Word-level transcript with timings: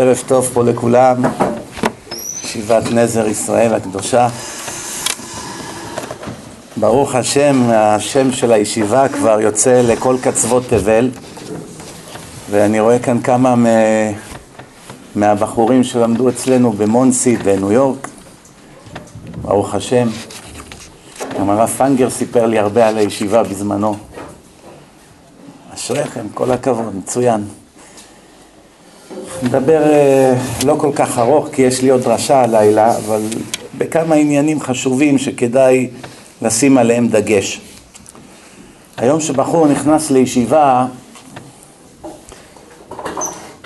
ערב 0.00 0.22
טוב 0.26 0.50
פה 0.54 0.64
לכולם, 0.64 1.22
ישיבת 2.44 2.92
נזר 2.92 3.26
ישראל 3.26 3.74
הקדושה. 3.74 4.28
ברוך 6.76 7.14
השם, 7.14 7.70
השם 7.74 8.32
של 8.32 8.52
הישיבה 8.52 9.08
כבר 9.08 9.40
יוצא 9.40 9.82
לכל 9.84 10.16
קצוות 10.22 10.62
תבל 10.68 11.10
ואני 12.50 12.80
רואה 12.80 12.98
כאן 12.98 13.20
כמה 13.20 13.56
מ... 13.56 13.66
מהבחורים 15.14 15.84
שלמדו 15.84 16.28
אצלנו 16.28 16.72
במונסי 16.72 17.36
בניו 17.36 17.72
יורק, 17.72 18.08
ברוך 19.42 19.74
השם. 19.74 20.08
גם 21.38 21.50
הרב 21.50 21.68
פנגר 21.68 22.10
סיפר 22.10 22.46
לי 22.46 22.58
הרבה 22.58 22.88
על 22.88 22.98
הישיבה 22.98 23.42
בזמנו. 23.42 23.96
אשריכם, 25.74 26.26
כל 26.34 26.50
הכבוד, 26.50 26.96
מצוין. 26.96 27.59
נדבר 29.42 29.82
אה, 29.82 30.34
לא 30.64 30.74
כל 30.78 30.90
כך 30.94 31.18
ארוך 31.18 31.48
כי 31.52 31.62
יש 31.62 31.82
לי 31.82 31.90
עוד 31.90 32.02
דרשה 32.02 32.42
הלילה, 32.42 32.96
אבל 32.96 33.20
בכמה 33.78 34.14
עניינים 34.14 34.60
חשובים 34.60 35.18
שכדאי 35.18 35.88
לשים 36.42 36.78
עליהם 36.78 37.08
דגש. 37.08 37.60
היום 38.96 39.20
שבחור 39.20 39.66
נכנס 39.66 40.10
לישיבה, 40.10 40.86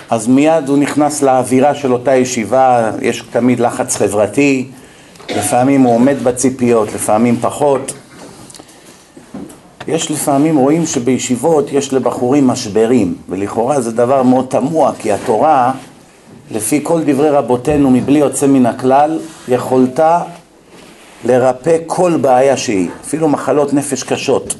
אז 0.09 0.27
מיד 0.27 0.69
הוא 0.69 0.77
נכנס 0.77 1.21
לאווירה 1.21 1.75
של 1.75 1.93
אותה 1.93 2.15
ישיבה, 2.15 2.91
יש 3.01 3.23
תמיד 3.31 3.59
לחץ 3.59 3.95
חברתי, 3.95 4.67
לפעמים 5.29 5.81
הוא 5.81 5.95
עומד 5.95 6.23
בציפיות, 6.23 6.93
לפעמים 6.93 7.37
פחות. 7.41 7.93
יש 9.87 10.11
לפעמים, 10.11 10.57
רואים 10.57 10.85
שבישיבות 10.85 11.71
יש 11.71 11.93
לבחורים 11.93 12.47
משברים, 12.47 13.15
ולכאורה 13.29 13.81
זה 13.81 13.91
דבר 13.91 14.23
מאוד 14.23 14.45
תמוה, 14.49 14.91
כי 14.99 15.11
התורה, 15.11 15.71
לפי 16.51 16.79
כל 16.83 17.01
דברי 17.05 17.29
רבותינו, 17.29 17.91
מבלי 17.91 18.19
יוצא 18.19 18.47
מן 18.47 18.65
הכלל, 18.65 19.19
יכולתה 19.47 20.21
לרפא 21.25 21.77
כל 21.85 22.17
בעיה 22.21 22.57
שהיא, 22.57 22.89
אפילו 23.01 23.29
מחלות 23.29 23.73
נפש 23.73 24.03
קשות. 24.03 24.55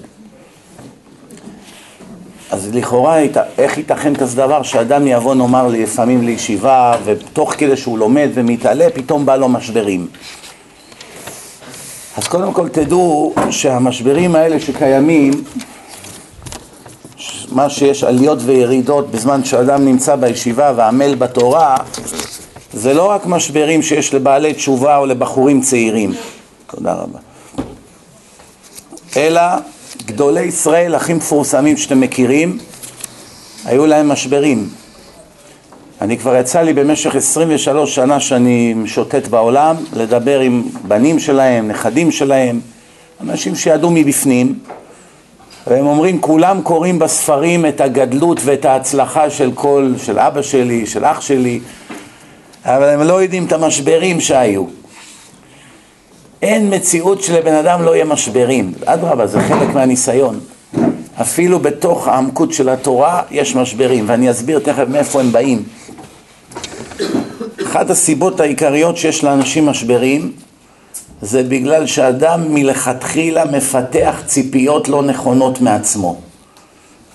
אז 2.52 2.76
לכאורה, 2.76 3.20
איך 3.58 3.78
ייתכן 3.78 4.16
כזה 4.16 4.38
דבר 4.38 4.64
שאדם 4.64 5.08
יבוא 5.08 5.36
נאמר 5.36 5.68
לפעמים 5.68 6.22
לישיבה 6.22 6.98
ותוך 7.06 7.54
כדי 7.58 7.78
שהוא 7.78 7.98
לומד 7.98 8.30
ומתעלה 8.34 8.88
פתאום 8.94 9.26
בא 9.26 9.36
לו 9.36 9.50
משברים 9.50 10.08
אז 12.18 12.28
קודם 12.28 12.54
כל 12.54 12.70
תדעו 12.70 13.34
שהמשברים 13.52 14.36
האלה 14.36 14.60
שקיימים, 14.60 15.32
מה 17.52 17.70
שיש 17.70 18.04
עליות 18.04 18.40
וירידות 18.42 19.12
בזמן 19.12 19.44
שאדם 19.44 19.86
נמצא 19.86 20.16
בישיבה 20.16 20.74
ועמל 20.76 21.16
בתורה, 21.16 21.78
זה 22.74 22.94
לא 22.94 23.06
רק 23.06 23.26
משברים 23.26 23.82
שיש 23.82 24.14
לבעלי 24.14 24.54
תשובה 24.54 24.98
או 24.98 25.06
לבחורים 25.06 25.62
צעירים, 25.62 26.14
תודה 26.68 26.94
רבה, 26.94 27.20
אלא 29.18 29.42
גדולי 30.06 30.42
ישראל 30.42 30.96
הכי 30.96 31.14
מפורסמים 31.14 31.78
שאתם 31.78 32.00
מכירים, 32.00 32.58
היו 33.66 33.86
להם 33.86 34.10
משברים. 34.10 34.70
אני 36.02 36.18
כבר 36.18 36.36
יצא 36.36 36.62
לי 36.62 36.74
במשך 36.74 37.16
23 37.16 37.96
שנה 37.96 38.20
שאני 38.20 38.74
משוטט 38.74 39.28
בעולם 39.28 39.76
לדבר 39.94 40.40
עם 40.40 40.64
בנים 40.88 41.20
שלהם, 41.20 41.68
נכדים 41.68 42.12
שלהם, 42.12 42.60
אנשים 43.22 43.56
שידעו 43.56 43.92
מבפנים 43.92 44.60
והם 45.68 45.86
אומרים 45.86 46.22
כולם 46.22 46.62
קוראים 46.62 47.00
בספרים 47.00 47.66
את 47.66 47.82
הגדלות 47.82 48.40
ואת 48.44 48.66
ההצלחה 48.66 49.30
של 49.30 49.52
כל, 49.56 49.94
של 49.98 50.20
אבא 50.20 50.42
שלי, 50.42 50.86
של 50.86 51.06
אח 51.06 51.22
שלי 51.22 51.60
אבל 52.66 52.90
הם 52.90 53.02
לא 53.02 53.22
יודעים 53.22 53.46
את 53.46 53.52
המשברים 53.52 54.22
שהיו. 54.22 54.66
אין 56.42 56.74
מציאות 56.74 57.22
שלבן 57.22 57.54
אדם 57.54 57.82
לא 57.82 57.96
יהיה 57.96 58.06
משברים, 58.06 58.74
אדרבה 58.86 59.28
זה 59.28 59.42
חלק 59.42 59.74
מהניסיון. 59.74 60.40
אפילו 61.22 61.60
בתוך 61.60 62.08
העמקות 62.08 62.54
של 62.54 62.70
התורה 62.70 63.22
יש 63.32 63.56
משברים 63.56 64.04
ואני 64.08 64.32
אסביר 64.32 64.60
תכף 64.60 64.84
מאיפה 64.88 65.20
הם 65.20 65.32
באים 65.32 65.64
אחת 67.76 67.90
הסיבות 67.90 68.40
העיקריות 68.40 68.98
שיש 68.98 69.24
לאנשים 69.24 69.66
משברים 69.66 70.32
זה 71.22 71.44
בגלל 71.44 71.86
שאדם 71.86 72.54
מלכתחילה 72.54 73.46
מפתח 73.46 74.22
ציפיות 74.26 74.90
לא 74.90 75.04
נכונות 75.04 75.62
מעצמו. 75.62 76.16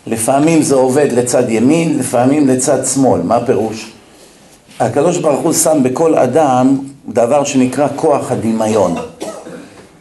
לפעמים 0.06 0.62
זה 0.62 0.74
עובד 0.74 1.12
לצד 1.12 1.50
ימין, 1.50 1.98
לפעמים 1.98 2.48
לצד 2.48 2.86
שמאל. 2.86 3.20
מה 3.22 3.36
הפירוש? 3.36 3.90
הקדוש 4.80 5.18
ברוך 5.18 5.40
הוא 5.40 5.52
שם 5.52 5.82
בכל 5.82 6.14
אדם 6.14 6.78
דבר 7.08 7.44
שנקרא 7.44 7.88
כוח 7.96 8.32
הדמיון. 8.32 8.94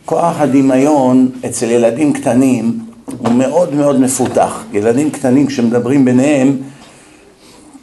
כוח 0.05 0.41
הדמיון 0.41 1.29
אצל 1.45 1.71
ילדים 1.71 2.13
קטנים 2.13 2.79
הוא 3.17 3.31
מאוד 3.31 3.75
מאוד 3.75 3.99
מפותח. 3.99 4.63
ילדים 4.73 5.11
קטנים 5.11 5.47
כשמדברים 5.47 6.05
ביניהם 6.05 6.57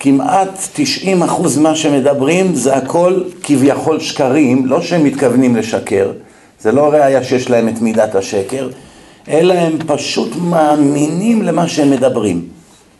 כמעט 0.06 0.69
90 0.75 1.22
אחוז 1.22 1.59
מה 1.59 1.77
שמדברים 1.77 2.55
זה 2.55 2.77
הכל 2.77 3.21
כביכול 3.43 4.00
שקרים, 4.00 4.67
לא 4.67 4.81
שהם 4.81 5.05
מתכוונים 5.05 5.56
לשקר, 5.56 6.11
זה 6.61 6.72
לא 6.72 6.89
ראיה 6.89 7.25
שיש 7.25 7.50
להם 7.50 7.69
את 7.69 7.81
מידת 7.81 8.15
השקר, 8.15 8.69
אלא 9.28 9.55
הם 9.55 9.72
פשוט 9.87 10.37
מאמינים 10.50 11.43
למה 11.43 11.69
שהם 11.69 11.91
מדברים. 11.91 12.43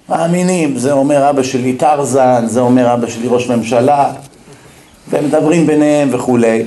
מאמינים, 0.09 0.78
זה 0.78 0.93
אומר 0.93 1.31
אבא 1.31 1.43
שלי 1.43 1.72
טרזן, 1.72 2.47
זה 2.47 2.61
אומר 2.61 2.94
אבא 2.94 3.06
שלי 3.06 3.28
ראש 3.28 3.50
ממשלה, 3.50 4.12
והם 5.11 5.25
מדברים 5.25 5.67
ביניהם 5.67 6.09
וכולי. 6.12 6.62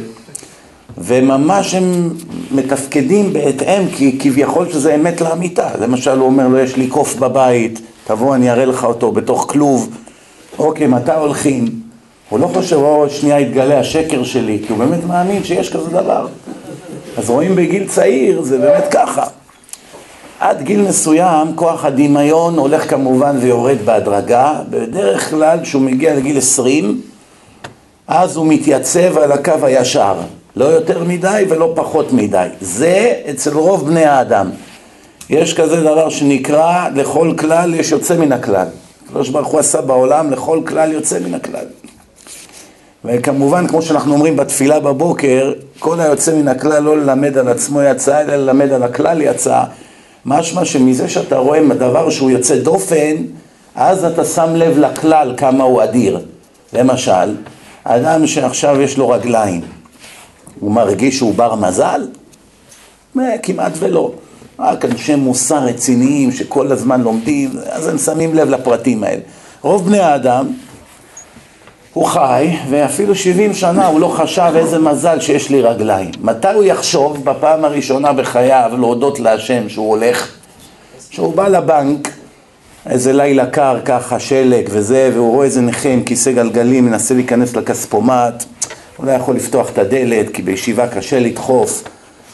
וממש 0.98 1.74
הם 1.74 2.10
מתפקדים 2.52 3.34
בהתאם, 3.34 3.84
כי 3.96 4.20
כביכול 4.20 4.72
שזה 4.72 4.96
אמת 4.96 5.22
לאמיתה. 5.22 5.70
למשל 5.82 6.18
הוא 6.18 6.26
אומר 6.26 6.48
לו, 6.48 6.60
יש 6.60 6.76
לי 6.76 6.88
קוף 6.88 7.16
בבית, 7.16 7.82
תבוא 8.08 8.36
אני 8.36 8.52
אראה 8.52 8.66
לך 8.66 8.84
אותו 8.84 9.12
בתוך 9.12 9.46
כלוב. 9.50 9.90
אוקיי, 10.60 10.88
מתי 10.88 11.12
הולכים? 11.12 11.68
הוא 12.30 12.40
לא 12.40 12.48
חושב, 12.48 12.76
עוד 12.76 13.10
שנייה 13.10 13.40
יתגלה 13.40 13.80
השקר 13.80 14.24
שלי, 14.24 14.60
כי 14.68 14.74
הוא 14.74 14.80
באמת 14.80 15.04
מאמין 15.08 15.44
שיש 15.44 15.74
כזה 15.74 15.90
דבר. 15.90 16.28
אז 17.18 17.30
רואים 17.30 17.56
בגיל 17.56 17.88
צעיר, 17.88 18.42
זה 18.42 18.58
באמת 18.58 18.84
ככה. 18.92 19.24
עד 20.40 20.62
גיל 20.62 20.82
מסוים, 20.82 21.56
כוח 21.56 21.86
הדמיון 21.86 22.58
הולך 22.58 22.90
כמובן 22.90 23.38
ויורד 23.42 23.78
בהדרגה. 23.86 24.54
בדרך 24.70 25.30
כלל, 25.30 25.60
כשהוא 25.64 25.82
מגיע 25.82 26.16
לגיל 26.16 26.38
20, 26.38 27.02
אז 28.08 28.36
הוא 28.36 28.48
מתייצב 28.48 29.18
על 29.18 29.32
הקו 29.32 29.54
הישר. 29.64 30.16
לא 30.56 30.66
יותר 30.66 31.04
מדי 31.04 31.46
ולא 31.50 31.72
פחות 31.76 32.14
מדי. 32.14 32.48
זה 32.62 33.14
אצל 33.30 33.54
רוב 33.54 33.88
בני 33.88 34.06
האדם. 34.06 34.50
יש 35.30 35.54
כזה 35.54 35.82
דבר 35.82 36.10
שנקרא, 36.10 36.90
לכל 36.96 37.34
כלל 37.38 37.74
יש 37.74 37.92
יוצא 37.92 38.18
מן 38.18 38.32
הכלל. 38.32 38.68
הקדוש 39.10 39.30
ברוך 39.30 39.48
הוא 39.48 39.60
עשה 39.60 39.82
בעולם 39.82 40.32
לכל 40.32 40.60
כלל 40.68 40.92
יוצא 40.92 41.20
מן 41.20 41.34
הכלל. 41.34 41.66
וכמובן, 43.06 43.68
כמו 43.68 43.82
שאנחנו 43.82 44.14
אומרים 44.14 44.36
בתפילה 44.36 44.80
בבוקר, 44.80 45.54
כל 45.80 46.00
היוצא 46.00 46.36
מן 46.36 46.48
הכלל 46.48 46.84
לא 46.84 46.98
ללמד 46.98 47.38
על 47.38 47.48
עצמו 47.48 47.82
יצא, 47.82 48.22
אלא 48.22 48.36
ללמד 48.36 48.72
על 48.72 48.84
הכלל 48.84 49.22
יצא. 49.22 49.64
משמע 50.26 50.66
שמזה 50.66 51.10
שאתה 51.10 51.38
רואה 51.38 51.60
דבר 51.74 52.10
שהוא 52.10 52.32
יוצא 52.32 52.56
דופן, 52.56 53.16
אז 53.76 54.06
אתה 54.06 54.26
שם 54.26 54.56
לב 54.56 54.78
לכלל 54.78 55.34
כמה 55.38 55.64
הוא 55.64 55.84
אדיר. 55.84 56.20
למשל, 56.74 57.36
אדם 57.84 58.28
שעכשיו 58.28 58.82
יש 58.82 58.98
לו 58.98 59.10
רגליים, 59.10 59.62
הוא 60.60 60.72
מרגיש 60.72 61.18
שהוא 61.18 61.34
בר 61.36 61.56
מזל? 61.56 62.08
כמעט 63.44 63.72
ולא. 63.80 64.12
רק 64.60 64.86
אנשי 64.86 65.16
מוסר 65.16 65.64
רציניים 65.64 66.32
שכל 66.32 66.72
הזמן 66.72 67.02
לומדים, 67.02 67.50
אז 67.70 67.88
הם 67.88 67.98
שמים 67.98 68.36
לב 68.36 68.50
לפרטים 68.50 69.04
האלה. 69.04 69.22
רוב 69.62 69.86
בני 69.86 70.00
האדם, 70.00 70.48
הוא 71.94 72.06
חי, 72.06 72.58
ואפילו 72.70 73.16
70 73.16 73.54
שנה 73.54 73.88
הוא 73.88 74.00
לא 74.00 74.08
חשב 74.08 74.52
איזה 74.56 74.80
מזל 74.80 75.20
שיש 75.20 75.50
לי 75.50 75.62
רגליים. 75.62 76.12
מתי 76.22 76.54
הוא 76.54 76.64
יחשוב 76.64 77.26
בפעם 77.26 77.66
הראשונה 77.66 78.14
בחייו 78.14 78.72
להודות 78.80 79.20
להשם 79.20 79.70
שהוא 79.70 79.90
הולך, 79.90 80.32
שהוא 81.10 81.34
בא 81.34 81.48
לבנק, 81.48 82.10
איזה 82.90 83.14
לילה 83.14 83.46
קר 83.46 83.80
ככה, 83.86 84.20
שלג 84.20 84.68
וזה, 84.72 85.12
והוא 85.14 85.32
רואה 85.32 85.46
איזה 85.46 85.62
נכה 85.62 85.90
עם 85.90 86.04
כיסא 86.04 86.32
גלגלים, 86.32 86.86
מנסה 86.86 87.14
להיכנס 87.14 87.56
לכספומט, 87.56 88.44
הוא 88.98 89.06
לא 89.06 89.12
יכול 89.12 89.36
לפתוח 89.36 89.70
את 89.70 89.78
הדלת, 89.78 90.30
כי 90.34 90.42
בישיבה 90.42 90.88
קשה 90.88 91.20
לדחוף. 91.20 91.84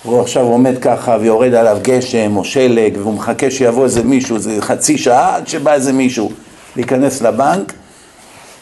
והוא 0.06 0.22
עכשיו 0.22 0.44
עומד 0.44 0.78
ככה 0.82 1.18
ויורד 1.22 1.54
עליו 1.54 1.78
גשם 1.82 2.38
או 2.38 2.44
שלג 2.44 2.94
והוא 2.98 3.14
מחכה 3.14 3.52
שיבוא 3.52 3.84
איזה 3.84 4.04
מישהו, 4.04 4.40
זה 4.40 4.58
חצי 4.60 4.98
שעה 4.98 5.36
עד 5.36 5.48
שבא 5.48 5.74
איזה 5.74 5.94
מישהו 5.94 6.32
להיכנס 6.76 7.22
לבנק 7.22 7.74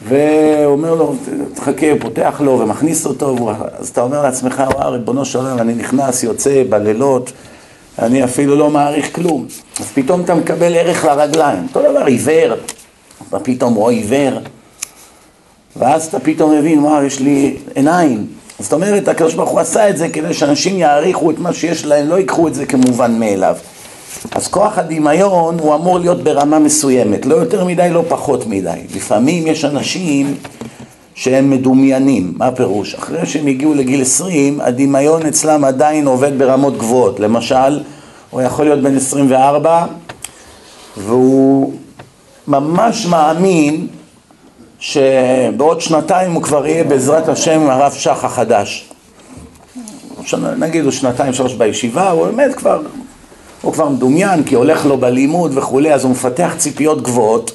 ואומר 0.07 0.95
לו, 0.95 1.15
תחכה, 1.53 1.87
פותח 1.99 2.41
לו 2.43 2.59
ומכניס 2.59 3.05
אותו, 3.05 3.51
אז 3.79 3.89
אתה 3.89 4.01
אומר 4.01 4.21
לעצמך, 4.21 4.63
וואו, 4.75 4.91
ריבונו 4.91 5.25
של 5.25 5.39
עולם, 5.39 5.59
אני 5.59 5.73
נכנס, 5.73 6.23
יוצא 6.23 6.63
בלילות, 6.69 7.31
אני 7.99 8.23
אפילו 8.23 8.55
לא 8.55 8.69
מעריך 8.69 9.15
כלום. 9.15 9.45
אז 9.79 9.85
פתאום 9.93 10.21
אתה 10.21 10.35
מקבל 10.35 10.75
ערך 10.75 11.05
לרגליים. 11.05 11.67
אותו 11.67 11.91
דבר 11.91 12.05
עיוור, 12.05 12.53
אתה 13.29 13.39
פתאום 13.39 13.73
רואה 13.73 13.93
עיוור, 13.93 14.39
ואז 15.75 16.05
אתה 16.05 16.19
פתאום 16.19 16.57
מבין, 16.57 16.79
וואו, 16.79 17.03
יש 17.03 17.19
לי 17.19 17.57
עיניים. 17.75 18.27
זאת 18.63 18.73
אומרת, 18.73 19.07
הקדוש 19.07 19.33
ברוך 19.33 19.49
הוא 19.49 19.59
עשה 19.59 19.89
את 19.89 19.97
זה 19.97 20.09
כדי 20.09 20.33
שאנשים 20.33 20.77
יעריכו 20.77 21.31
את 21.31 21.39
מה 21.39 21.53
שיש 21.53 21.85
להם, 21.85 22.07
לא 22.07 22.15
ייקחו 22.15 22.47
את 22.47 22.55
זה 22.55 22.65
כמובן 22.65 23.19
מאליו. 23.19 23.55
אז 24.31 24.47
כוח 24.47 24.77
הדמיון 24.77 25.59
הוא 25.59 25.75
אמור 25.75 25.99
להיות 25.99 26.23
ברמה 26.23 26.59
מסוימת, 26.59 27.25
לא 27.25 27.35
יותר 27.35 27.65
מדי, 27.65 27.89
לא 27.91 28.03
פחות 28.07 28.47
מדי. 28.47 28.79
לפעמים 28.95 29.47
יש 29.47 29.65
אנשים 29.65 30.35
שהם 31.15 31.49
מדומיינים, 31.49 32.33
מה 32.37 32.47
הפירוש? 32.47 32.95
אחרי 32.95 33.25
שהם 33.25 33.47
הגיעו 33.47 33.73
לגיל 33.73 34.01
20, 34.01 34.61
הדמיון 34.61 35.25
אצלם 35.25 35.63
עדיין 35.65 36.07
עובד 36.07 36.37
ברמות 36.37 36.77
גבוהות. 36.77 37.19
למשל, 37.19 37.83
הוא 38.29 38.41
יכול 38.41 38.65
להיות 38.65 38.81
בן 38.81 38.97
24 38.97 39.85
והוא 40.97 41.73
ממש 42.47 43.05
מאמין 43.05 43.87
שבעוד 44.83 45.81
שנתיים 45.81 46.31
הוא 46.31 46.43
כבר 46.43 46.67
יהיה 46.67 46.83
בעזרת 46.83 47.29
השם 47.29 47.69
הרב 47.69 47.91
שח 47.91 48.23
החדש. 48.23 48.89
נגיד 50.57 50.83
הוא 50.83 50.91
שנתיים 50.91 51.33
שלוש 51.33 51.53
בישיבה, 51.53 52.11
הוא 52.11 52.25
באמת 52.25 52.55
כבר, 52.55 52.81
הוא 53.61 53.73
כבר 53.73 53.89
מדומיין 53.89 54.43
כי 54.43 54.55
הולך 54.55 54.85
לו 54.85 54.97
בלימוד 54.97 55.57
וכולי, 55.57 55.93
אז 55.93 56.03
הוא 56.03 56.11
מפתח 56.11 56.53
ציפיות 56.57 57.01
גבוהות, 57.01 57.51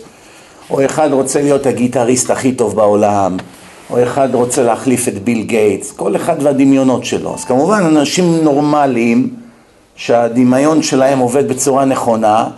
או 0.70 0.84
אחד 0.84 1.12
רוצה 1.12 1.42
להיות 1.42 1.66
הגיטריסט 1.66 2.30
הכי 2.30 2.52
טוב 2.52 2.76
בעולם, 2.76 3.36
או 3.90 4.02
אחד 4.02 4.28
רוצה 4.34 4.62
להחליף 4.62 5.08
את 5.08 5.24
ביל 5.24 5.42
גייטס, 5.42 5.92
כל 5.92 6.16
אחד 6.16 6.36
והדמיונות 6.42 7.04
שלו. 7.04 7.34
אז 7.34 7.44
כמובן 7.44 7.82
אנשים 7.82 8.44
נורמליים 8.44 9.34
שהדמיון 9.96 10.82
שלהם 10.82 11.18
עובד 11.18 11.48
בצורה 11.48 11.84
נכונה, 11.84 12.48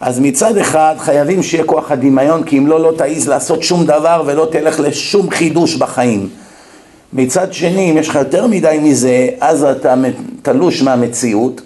אז 0.00 0.20
מצד 0.20 0.56
אחד 0.56 0.94
חייבים 0.98 1.42
שיהיה 1.42 1.64
כוח 1.64 1.90
הדמיון, 1.90 2.42
כי 2.42 2.58
אם 2.58 2.66
לא, 2.66 2.80
לא 2.80 2.92
תעיז 2.96 3.28
לעשות 3.28 3.62
שום 3.62 3.84
דבר 3.84 4.22
ולא 4.26 4.48
תלך 4.52 4.80
לשום 4.80 5.30
חידוש 5.30 5.76
בחיים. 5.76 6.28
מצד 7.12 7.52
שני, 7.52 7.90
אם 7.90 7.98
יש 7.98 8.08
לך 8.08 8.14
יותר 8.14 8.46
מדי 8.46 8.78
מזה, 8.82 9.28
אז 9.40 9.64
אתה 9.64 9.94
תלוש 10.42 10.82
מהמציאות, 10.82 11.60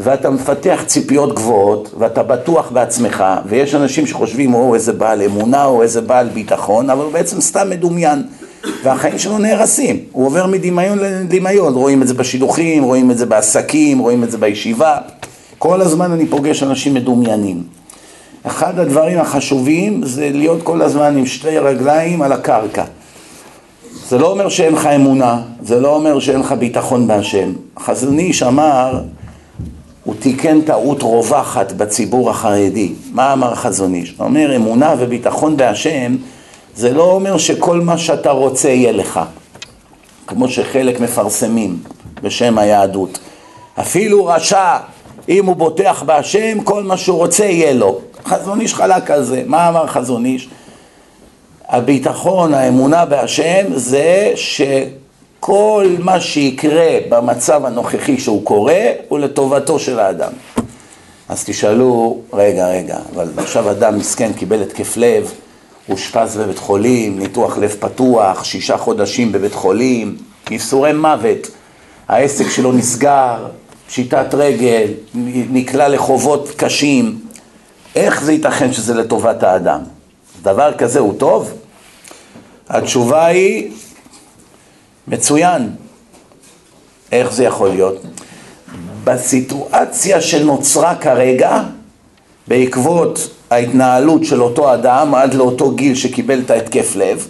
ואתה 0.00 0.30
מפתח 0.30 0.82
ציפיות 0.86 1.34
גבוהות, 1.34 1.94
ואתה 1.98 2.22
בטוח 2.22 2.70
בעצמך, 2.70 3.24
ויש 3.46 3.74
אנשים 3.74 4.06
שחושבים, 4.06 4.54
או 4.54 4.74
איזה 4.74 4.92
בעל 4.92 5.22
אמונה, 5.22 5.64
או 5.64 5.82
איזה 5.82 6.00
בעל 6.00 6.28
ביטחון, 6.28 6.90
אבל 6.90 7.04
הוא 7.04 7.12
בעצם 7.12 7.40
סתם 7.40 7.70
מדומיין, 7.70 8.22
והחיים 8.84 9.18
שלו 9.18 9.38
נהרסים. 9.38 10.00
הוא 10.12 10.26
עובר 10.26 10.46
מדמיון 10.46 10.98
לדמיון, 10.98 11.74
רואים 11.74 12.02
את 12.02 12.08
זה 12.08 12.14
בשידוכים, 12.14 12.82
רואים 12.82 13.10
את 13.10 13.18
זה 13.18 13.26
בעסקים, 13.26 13.98
רואים 13.98 14.24
את 14.24 14.30
זה 14.30 14.38
בישיבה. 14.38 14.98
כל 15.58 15.80
הזמן 15.80 16.12
אני 16.12 16.26
פוגש 16.26 16.62
אנשים 16.62 16.94
מדומיינים. 16.94 17.62
אחד 18.42 18.78
הדברים 18.78 19.18
החשובים 19.18 20.00
זה 20.04 20.30
להיות 20.32 20.62
כל 20.62 20.82
הזמן 20.82 21.16
עם 21.16 21.26
שתי 21.26 21.58
רגליים 21.58 22.22
על 22.22 22.32
הקרקע. 22.32 22.84
זה 24.08 24.18
לא 24.18 24.30
אומר 24.30 24.48
שאין 24.48 24.74
לך 24.74 24.86
אמונה, 24.86 25.40
זה 25.62 25.80
לא 25.80 25.94
אומר 25.96 26.20
שאין 26.20 26.40
לך 26.40 26.52
ביטחון 26.52 27.06
בהשם. 27.06 27.52
חזון 27.78 28.18
איש 28.18 28.42
אמר, 28.42 29.00
הוא 30.04 30.14
תיקן 30.18 30.60
טעות 30.60 31.02
רווחת 31.02 31.72
בציבור 31.72 32.30
החרדי. 32.30 32.92
מה 33.12 33.32
אמר 33.32 33.54
חזון 33.54 33.94
איש? 33.94 34.14
הוא 34.18 34.26
אומר, 34.26 34.56
אמונה 34.56 34.94
וביטחון 34.98 35.56
בהשם 35.56 36.16
זה 36.76 36.92
לא 36.92 37.12
אומר 37.12 37.38
שכל 37.38 37.80
מה 37.80 37.98
שאתה 37.98 38.30
רוצה 38.30 38.68
יהיה 38.68 38.92
לך, 38.92 39.20
כמו 40.26 40.48
שחלק 40.48 41.00
מפרסמים 41.00 41.78
בשם 42.22 42.58
היהדות. 42.58 43.18
אפילו 43.80 44.26
רשע 44.26 44.76
אם 45.28 45.46
הוא 45.46 45.56
בוטח 45.56 46.02
בהשם, 46.02 46.60
כל 46.60 46.82
מה 46.82 46.96
שהוא 46.96 47.18
רוצה 47.18 47.44
יהיה 47.44 47.72
לו. 47.72 48.00
חזון 48.24 48.60
איש 48.60 48.74
חלק 48.74 49.10
על 49.10 49.22
זה. 49.22 49.42
מה 49.46 49.68
אמר 49.68 49.86
חזון 49.86 50.24
איש? 50.24 50.48
הביטחון, 51.68 52.54
האמונה 52.54 53.04
בהשם, 53.04 53.66
זה 53.74 54.32
שכל 54.34 55.86
מה 55.98 56.20
שיקרה 56.20 56.98
במצב 57.08 57.64
הנוכחי 57.64 58.18
שהוא 58.18 58.44
קורה, 58.44 58.82
הוא 59.08 59.18
לטובתו 59.18 59.78
של 59.78 60.00
האדם. 60.00 60.32
אז 61.28 61.44
תשאלו, 61.44 62.18
רגע, 62.32 62.68
רגע, 62.68 62.98
אבל 63.14 63.28
עכשיו 63.36 63.70
אדם 63.70 63.98
מסכן 63.98 64.32
קיבל 64.32 64.62
התקף 64.62 64.96
לב, 64.96 65.32
אושפז 65.88 66.36
בבית 66.36 66.58
חולים, 66.58 67.18
ניתוח 67.18 67.58
לב 67.58 67.76
פתוח, 67.80 68.44
שישה 68.44 68.76
חודשים 68.76 69.32
בבית 69.32 69.54
חולים, 69.54 70.16
ייסורי 70.50 70.92
מוות, 70.92 71.48
העסק 72.08 72.50
שלו 72.50 72.72
נסגר, 72.72 73.46
פשיטת 73.88 74.34
רגל, 74.34 74.86
נקלע 75.50 75.88
לחובות 75.88 76.48
קשים, 76.56 77.20
איך 77.96 78.22
זה 78.22 78.32
ייתכן 78.32 78.72
שזה 78.72 78.94
לטובת 78.94 79.42
האדם? 79.42 79.80
דבר 80.42 80.74
כזה 80.78 80.98
הוא 80.98 81.14
טוב? 81.18 81.52
התשובה 82.68 83.26
היא 83.26 83.70
מצוין. 85.08 85.70
איך 87.12 87.32
זה 87.32 87.44
יכול 87.44 87.68
להיות? 87.68 88.02
בסיטואציה 89.04 90.20
שנוצרה 90.20 90.94
כרגע, 90.94 91.62
בעקבות 92.48 93.30
ההתנהלות 93.50 94.24
של 94.24 94.42
אותו 94.42 94.74
אדם 94.74 95.14
עד 95.14 95.34
לאותו 95.34 95.70
גיל 95.70 95.94
שקיבל 95.94 96.40
את 96.40 96.50
ההתקף 96.50 96.96
לב, 96.96 97.28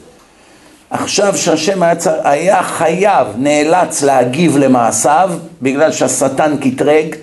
עכשיו 0.90 1.36
שהשם 1.36 1.82
היה, 1.82 1.96
צר... 1.96 2.14
היה 2.24 2.62
חייב, 2.62 3.26
נאלץ 3.36 4.02
להגיב 4.02 4.56
למעשיו 4.56 5.30
בגלל 5.62 5.92
שהשטן 5.92 6.56
קטרג, 6.56 7.14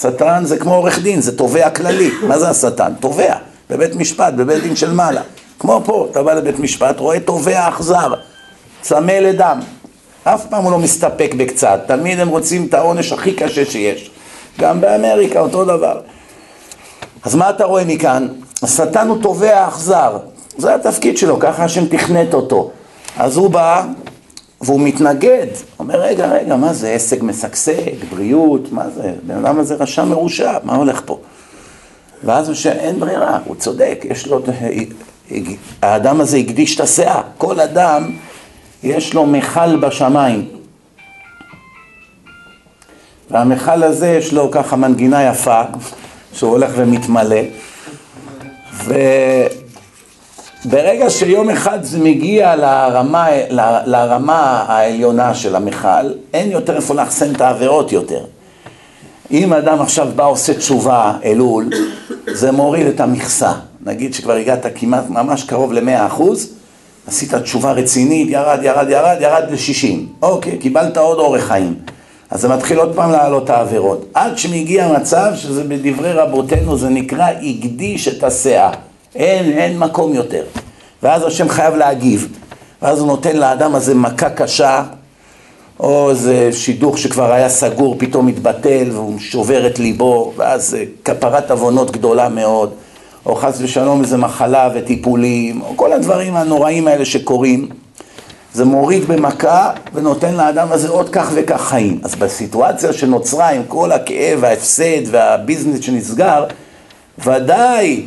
שטן 0.00 0.44
זה 0.44 0.58
כמו 0.58 0.74
עורך 0.74 0.98
דין, 0.98 1.20
זה 1.20 1.38
תובע 1.38 1.70
כללי, 1.70 2.10
מה 2.28 2.38
זה 2.38 2.48
השטן? 2.48 2.92
תובע, 3.00 3.34
בבית 3.70 3.94
משפט, 3.94 4.34
בבית 4.34 4.62
דין 4.62 4.76
של 4.76 4.92
מעלה, 4.92 5.22
כמו 5.58 5.82
פה, 5.84 6.08
אתה 6.10 6.22
בא 6.22 6.34
לבית 6.34 6.58
משפט, 6.58 7.00
רואה 7.00 7.20
תובע 7.20 7.68
אכזר, 7.68 8.14
צמא 8.80 9.12
לדם, 9.12 9.60
אף 10.24 10.46
פעם 10.46 10.64
הוא 10.64 10.72
לא 10.72 10.78
מסתפק 10.78 11.34
בקצת, 11.36 11.80
תמיד 11.86 12.20
הם 12.20 12.28
רוצים 12.28 12.66
את 12.66 12.74
העונש 12.74 13.12
הכי 13.12 13.32
קשה 13.32 13.64
שיש, 13.64 14.10
גם 14.60 14.80
באמריקה 14.80 15.40
אותו 15.40 15.64
דבר. 15.64 16.00
אז 17.22 17.34
מה 17.34 17.50
אתה 17.50 17.64
רואה 17.64 17.84
מכאן? 17.84 18.28
השטן 18.62 19.08
הוא 19.08 19.22
תובע 19.22 19.68
אכזר, 19.68 20.18
זה 20.58 20.74
התפקיד 20.74 21.18
שלו, 21.18 21.38
ככה 21.38 21.64
השם 21.64 21.86
תכנת 21.86 22.34
אותו. 22.34 22.70
אז 23.16 23.36
הוא 23.36 23.50
בא 23.50 23.86
והוא 24.60 24.80
מתנגד, 24.80 25.46
אומר 25.78 26.00
רגע 26.00 26.26
רגע 26.26 26.56
מה 26.56 26.72
זה 26.72 26.90
עסק 26.90 27.22
משגשג, 27.22 28.04
בריאות, 28.10 28.72
מה 28.72 28.90
זה, 28.90 29.12
בן 29.26 29.44
אדם 29.44 29.58
הזה 29.58 29.74
רשע 29.74 30.04
מרושע, 30.04 30.58
מה 30.62 30.76
הולך 30.76 31.02
פה? 31.04 31.18
ואז 32.24 32.48
הוא 32.48 32.54
שאין 32.54 33.00
ברירה, 33.00 33.38
הוא 33.44 33.56
צודק, 33.56 34.04
יש 34.04 34.26
לו, 34.26 34.40
האדם 35.82 36.20
הזה 36.20 36.36
הקדיש 36.36 36.74
את 36.74 36.80
הסאה, 36.80 37.22
כל 37.38 37.60
אדם 37.60 38.10
יש 38.82 39.14
לו 39.14 39.26
מכל 39.26 39.76
בשמיים. 39.76 40.48
והמכל 43.30 43.82
הזה 43.82 44.08
יש 44.08 44.32
לו 44.32 44.50
ככה 44.50 44.76
מנגינה 44.76 45.22
יפה 45.22 45.62
שהוא 46.32 46.50
הולך 46.50 46.70
ומתמלא. 46.76 47.40
ו... 48.74 48.94
ברגע 50.64 51.10
שיום 51.10 51.50
אחד 51.50 51.82
זה 51.82 51.98
מגיע 51.98 52.56
לרמה, 52.56 53.28
לרמה 53.86 54.64
העליונה 54.68 55.34
של 55.34 55.56
המכל, 55.56 56.10
אין 56.34 56.50
יותר 56.50 56.76
איפה 56.76 56.94
לאחסן 56.94 57.34
את 57.34 57.40
העבירות 57.40 57.92
יותר. 57.92 58.24
אם 59.30 59.52
אדם 59.52 59.80
עכשיו 59.80 60.08
בא 60.16 60.26
עושה 60.26 60.54
תשובה 60.54 61.12
אלול, 61.24 61.70
זה 62.32 62.52
מוריד 62.52 62.86
את 62.86 63.00
המכסה. 63.00 63.52
נגיד 63.86 64.14
שכבר 64.14 64.32
הגעת 64.32 64.66
כמעט 64.74 65.04
ממש 65.10 65.44
קרוב 65.44 65.72
ל-100 65.72 66.06
אחוז, 66.06 66.48
עשית 67.06 67.34
תשובה 67.34 67.72
רצינית, 67.72 68.28
ירד, 68.30 68.58
ירד, 68.62 68.86
ירד, 68.90 69.16
ירד 69.20 69.44
ל-60. 69.50 70.22
אוקיי, 70.22 70.58
קיבלת 70.58 70.96
עוד 70.96 71.18
אורך 71.18 71.44
חיים. 71.44 71.74
אז 72.30 72.40
זה 72.40 72.48
מתחיל 72.48 72.78
עוד 72.78 72.94
פעם 72.94 73.10
לעלות 73.10 73.50
העבירות. 73.50 74.04
עד 74.14 74.38
שמגיע 74.38 74.92
מצב 74.92 75.32
שזה 75.34 75.64
בדברי 75.64 76.12
רבותינו, 76.12 76.78
זה 76.78 76.88
נקרא 76.88 77.26
הקדיש 77.26 78.08
את 78.08 78.24
הסאה. 78.24 78.70
אין, 79.14 79.58
אין 79.58 79.78
מקום 79.78 80.14
יותר. 80.14 80.44
ואז 81.02 81.22
השם 81.22 81.48
חייב 81.48 81.74
להגיב. 81.74 82.28
ואז 82.82 82.98
הוא 82.98 83.06
נותן 83.06 83.36
לאדם 83.36 83.74
הזה 83.74 83.94
מכה 83.94 84.30
קשה, 84.30 84.82
או 85.80 86.10
איזה 86.10 86.50
שידוך 86.52 86.98
שכבר 86.98 87.32
היה 87.32 87.48
סגור 87.48 87.96
פתאום 87.98 88.26
מתבטל 88.26 88.88
והוא 88.92 89.18
שובר 89.18 89.66
את 89.66 89.78
ליבו, 89.78 90.32
ואז 90.36 90.76
כפרת 91.04 91.50
עוונות 91.50 91.90
גדולה 91.90 92.28
מאוד, 92.28 92.70
או 93.26 93.34
חס 93.34 93.58
ושלום 93.60 94.00
איזה 94.00 94.16
מחלה 94.16 94.68
וטיפולים, 94.74 95.60
או 95.60 95.72
כל 95.76 95.92
הדברים 95.92 96.36
הנוראים 96.36 96.88
האלה 96.88 97.04
שקורים. 97.04 97.68
זה 98.54 98.64
מוריד 98.64 99.04
במכה 99.04 99.70
ונותן 99.94 100.34
לאדם 100.34 100.72
הזה 100.72 100.88
עוד 100.88 101.08
כך 101.08 101.30
וכך 101.34 101.60
חיים. 101.60 102.00
אז 102.04 102.14
בסיטואציה 102.14 102.92
שנוצרה 102.92 103.50
עם 103.50 103.62
כל 103.68 103.92
הכאב, 103.92 104.44
ההפסד 104.44 105.02
והביזנס 105.10 105.80
שנסגר, 105.80 106.44
ודאי 107.18 108.02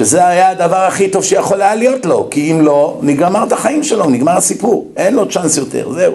שזה 0.00 0.26
היה 0.26 0.50
הדבר 0.50 0.76
הכי 0.76 1.08
טוב 1.08 1.24
שיכול 1.24 1.62
היה 1.62 1.74
להיות 1.74 2.06
לו, 2.06 2.28
כי 2.30 2.52
אם 2.52 2.60
לא, 2.60 2.98
נגמר 3.02 3.44
את 3.44 3.52
החיים 3.52 3.82
שלו, 3.82 4.10
נגמר 4.10 4.36
הסיפור, 4.36 4.88
אין 4.96 5.14
לו 5.14 5.28
צ'אנס 5.28 5.56
יותר, 5.56 5.92
זהו. 5.92 6.12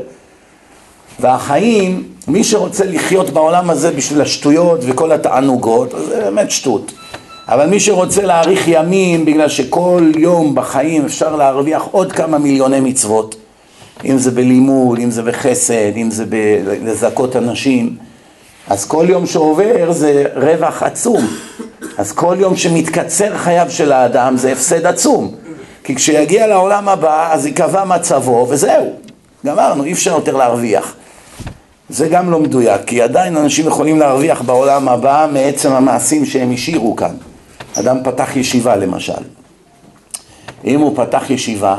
והחיים, 1.19 2.03
מי 2.27 2.43
שרוצה 2.43 2.85
לחיות 2.85 3.29
בעולם 3.29 3.69
הזה 3.69 3.91
בשביל 3.91 4.21
השטויות 4.21 4.79
וכל 4.83 5.11
התענוגות, 5.11 5.93
זה 6.07 6.21
באמת 6.21 6.51
שטות. 6.51 6.91
אבל 7.47 7.65
מי 7.65 7.79
שרוצה 7.79 8.21
להאריך 8.21 8.67
ימים, 8.67 9.25
בגלל 9.25 9.49
שכל 9.49 10.11
יום 10.17 10.55
בחיים 10.55 11.05
אפשר 11.05 11.35
להרוויח 11.35 11.83
עוד 11.91 12.11
כמה 12.11 12.37
מיליוני 12.37 12.79
מצוות, 12.79 13.35
אם 14.05 14.17
זה 14.17 14.31
בלימוד, 14.31 14.99
אם 14.99 15.11
זה 15.11 15.23
בחסד, 15.23 15.97
אם 15.97 16.11
זה 16.11 16.25
בלזכות 16.25 17.35
אנשים, 17.35 17.95
אז 18.67 18.85
כל 18.85 19.05
יום 19.09 19.25
שעובר 19.25 19.91
זה 19.91 20.23
רווח 20.35 20.83
עצום. 20.83 21.27
אז 21.97 22.11
כל 22.11 22.35
יום 22.39 22.55
שמתקצר 22.55 23.37
חייו 23.37 23.67
של 23.69 23.91
האדם 23.91 24.37
זה 24.37 24.51
הפסד 24.51 24.85
עצום. 24.85 25.35
כי 25.83 25.95
כשיגיע 25.95 26.47
לעולם 26.47 26.89
הבא, 26.89 27.33
אז 27.33 27.45
ייקבע 27.45 27.85
מצבו, 27.85 28.47
וזהו. 28.49 28.93
גמרנו, 29.45 29.83
אי 29.83 29.93
אפשר 29.93 30.11
יותר 30.11 30.37
להרוויח. 30.37 30.95
זה 31.89 32.07
גם 32.07 32.31
לא 32.31 32.39
מדויק, 32.39 32.81
כי 32.85 33.01
עדיין 33.01 33.37
אנשים 33.37 33.67
יכולים 33.67 33.99
להרוויח 33.99 34.41
בעולם 34.41 34.89
הבא 34.89 35.27
מעצם 35.31 35.71
המעשים 35.71 36.25
שהם 36.25 36.51
השאירו 36.51 36.95
כאן. 36.95 37.15
אדם 37.79 37.97
פתח 38.03 38.35
ישיבה 38.35 38.75
למשל. 38.75 39.23
אם 40.65 40.79
הוא 40.79 40.97
פתח 40.97 41.29
ישיבה, 41.29 41.75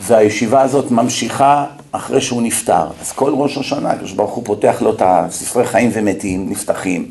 והישיבה 0.00 0.62
הזאת 0.62 0.90
ממשיכה 0.90 1.64
אחרי 1.92 2.20
שהוא 2.20 2.42
נפטר, 2.42 2.86
אז 3.00 3.12
כל 3.12 3.32
ראש 3.34 3.58
השנה, 3.58 3.90
הקדוש 3.90 4.12
ברוך 4.12 4.30
הוא 4.30 4.44
פותח 4.44 4.76
לו 4.80 4.94
את 4.94 5.02
הספרי 5.04 5.66
חיים 5.66 5.90
ומתים, 5.92 6.50
נפתחים. 6.50 7.08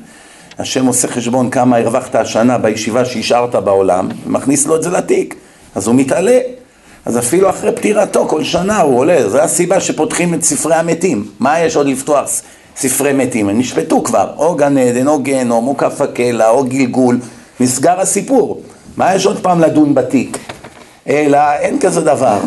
השם 0.60 0.86
עושה 0.86 1.08
חשבון 1.08 1.50
כמה 1.50 1.78
הרווחת 1.78 2.16
השנה 2.16 2.58
בישיבה 2.58 3.06
שהשארת 3.06 3.56
בעולם, 3.56 4.10
ומכניס 4.26 4.68
לו 4.68 4.76
את 4.76 4.84
זה 4.84 4.90
לתיק. 4.90 5.36
אז 5.76 5.88
הוא 5.88 5.96
מתעלה. 5.96 6.40
אז 7.06 7.18
אפילו 7.18 7.50
אחרי 7.50 7.72
פטירתו, 7.72 8.28
כל 8.28 8.44
שנה 8.44 8.82
הוא 8.82 9.00
עולה, 9.00 9.30
זו 9.30 9.40
הסיבה 9.40 9.80
שפותחים 9.80 10.34
את 10.34 10.44
ספרי 10.44 10.76
המתים. 10.76 11.26
מה 11.40 11.60
יש 11.60 11.76
עוד 11.76 11.88
לפתוח 11.88 12.30
ספרי 12.78 13.14
מתים? 13.14 13.50
הם 13.50 13.60
נשפטו 13.60 14.04
כבר, 14.04 14.32
או 14.38 14.56
גן 14.56 14.78
עדן, 14.78 15.08
או 15.08 15.20
גיהנום, 15.20 15.68
או 15.68 15.78
כף 15.78 16.02
הקלע, 16.02 16.50
או 16.50 16.64
גלגול, 16.64 17.20
נסגר 17.60 18.00
הסיפור. 18.00 18.62
מה 18.98 19.16
יש 19.16 19.26
עוד 19.26 19.40
פעם 19.42 19.62
לדון 19.62 19.96
בתיק? 19.96 20.38
אלא 21.10 21.38
אין 21.60 21.80
כזה 21.80 22.02
דבר. 22.02 22.38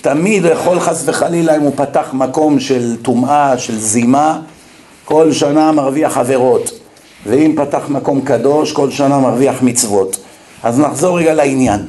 תמיד 0.00 0.44
יכול 0.44 0.80
חס 0.80 1.02
וחלילה 1.06 1.56
אם 1.56 1.62
הוא 1.62 1.72
פתח 1.76 2.08
מקום 2.12 2.60
של 2.60 2.96
טומאה, 3.02 3.58
של 3.58 3.78
זימה, 3.78 4.40
כל 5.04 5.32
שנה 5.32 5.72
מרוויח 5.72 6.18
עבירות. 6.18 6.85
ואם 7.26 7.52
פתח 7.56 7.82
מקום 7.88 8.20
קדוש, 8.20 8.72
כל 8.72 8.90
שנה 8.90 9.18
מרוויח 9.18 9.62
מצוות. 9.62 10.16
אז 10.62 10.78
נחזור 10.78 11.18
רגע 11.18 11.34
לעניין. 11.34 11.80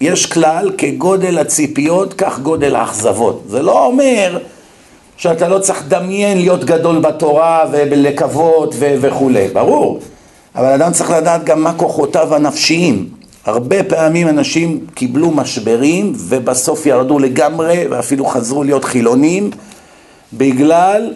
יש 0.00 0.26
כלל 0.26 0.70
כגודל 0.78 1.38
הציפיות, 1.38 2.14
כך 2.14 2.38
גודל 2.38 2.76
האכזבות. 2.76 3.42
זה 3.48 3.62
לא 3.62 3.86
אומר 3.86 4.38
שאתה 5.16 5.48
לא 5.48 5.58
צריך 5.58 5.84
לדמיין 5.86 6.38
להיות 6.38 6.64
גדול 6.64 6.98
בתורה 6.98 7.64
ולקוות 7.72 8.74
ו- 8.78 8.94
וכולי, 9.00 9.48
ברור. 9.48 10.00
אבל 10.56 10.72
אדם 10.72 10.92
צריך 10.92 11.10
לדעת 11.10 11.44
גם 11.44 11.62
מה 11.62 11.72
כוחותיו 11.72 12.34
הנפשיים. 12.34 13.08
הרבה 13.44 13.84
פעמים 13.84 14.28
אנשים 14.28 14.80
קיבלו 14.94 15.30
משברים 15.30 16.12
ובסוף 16.16 16.86
ירדו 16.86 17.18
לגמרי 17.18 17.86
ואפילו 17.90 18.24
חזרו 18.24 18.64
להיות 18.64 18.84
חילונים 18.84 19.50
בגלל 20.32 21.12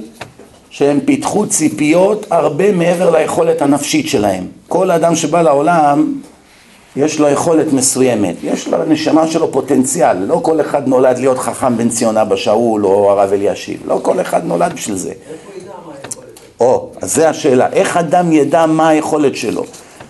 שהם 0.71 1.01
פיתחו 1.05 1.47
ציפיות 1.47 2.27
הרבה 2.31 2.73
מעבר 2.73 3.11
ליכולת 3.11 3.63
הנפשית 3.63 4.09
שלהם. 4.09 4.47
כל 4.69 4.91
אדם 4.91 5.17
שבא 5.17 5.43
לעולם 5.43 6.15
יש 6.97 7.21
לו 7.21 7.29
יכולת 7.29 7.73
מסוימת, 7.73 8.35
יש 8.43 8.69
לנשמה 8.69 9.27
שלו 9.27 9.53
פוטנציאל, 9.53 10.17
לא 10.17 10.41
כל 10.43 10.61
אחד 10.61 10.89
נולד 10.89 11.19
להיות 11.19 11.39
חכם 11.39 11.77
בן 11.77 11.89
ציון 11.89 12.17
אבא 12.17 12.37
שאול 12.37 12.87
או 12.87 13.11
הרב 13.11 13.33
אלישיב, 13.33 13.81
לא 13.87 14.01
כל 14.03 14.21
אחד 14.21 14.45
נולד 14.45 14.73
בשביל 14.73 14.97
זה. 14.97 15.13
או, 16.61 16.91
אז 17.03 17.15
זה 17.15 17.29
השאלה, 17.29 17.67
איך 17.73 17.97
אדם 17.97 18.33
ידע 18.33 18.67
מה 18.67 18.89
היכולת 18.89 19.37
שלו? 19.37 19.65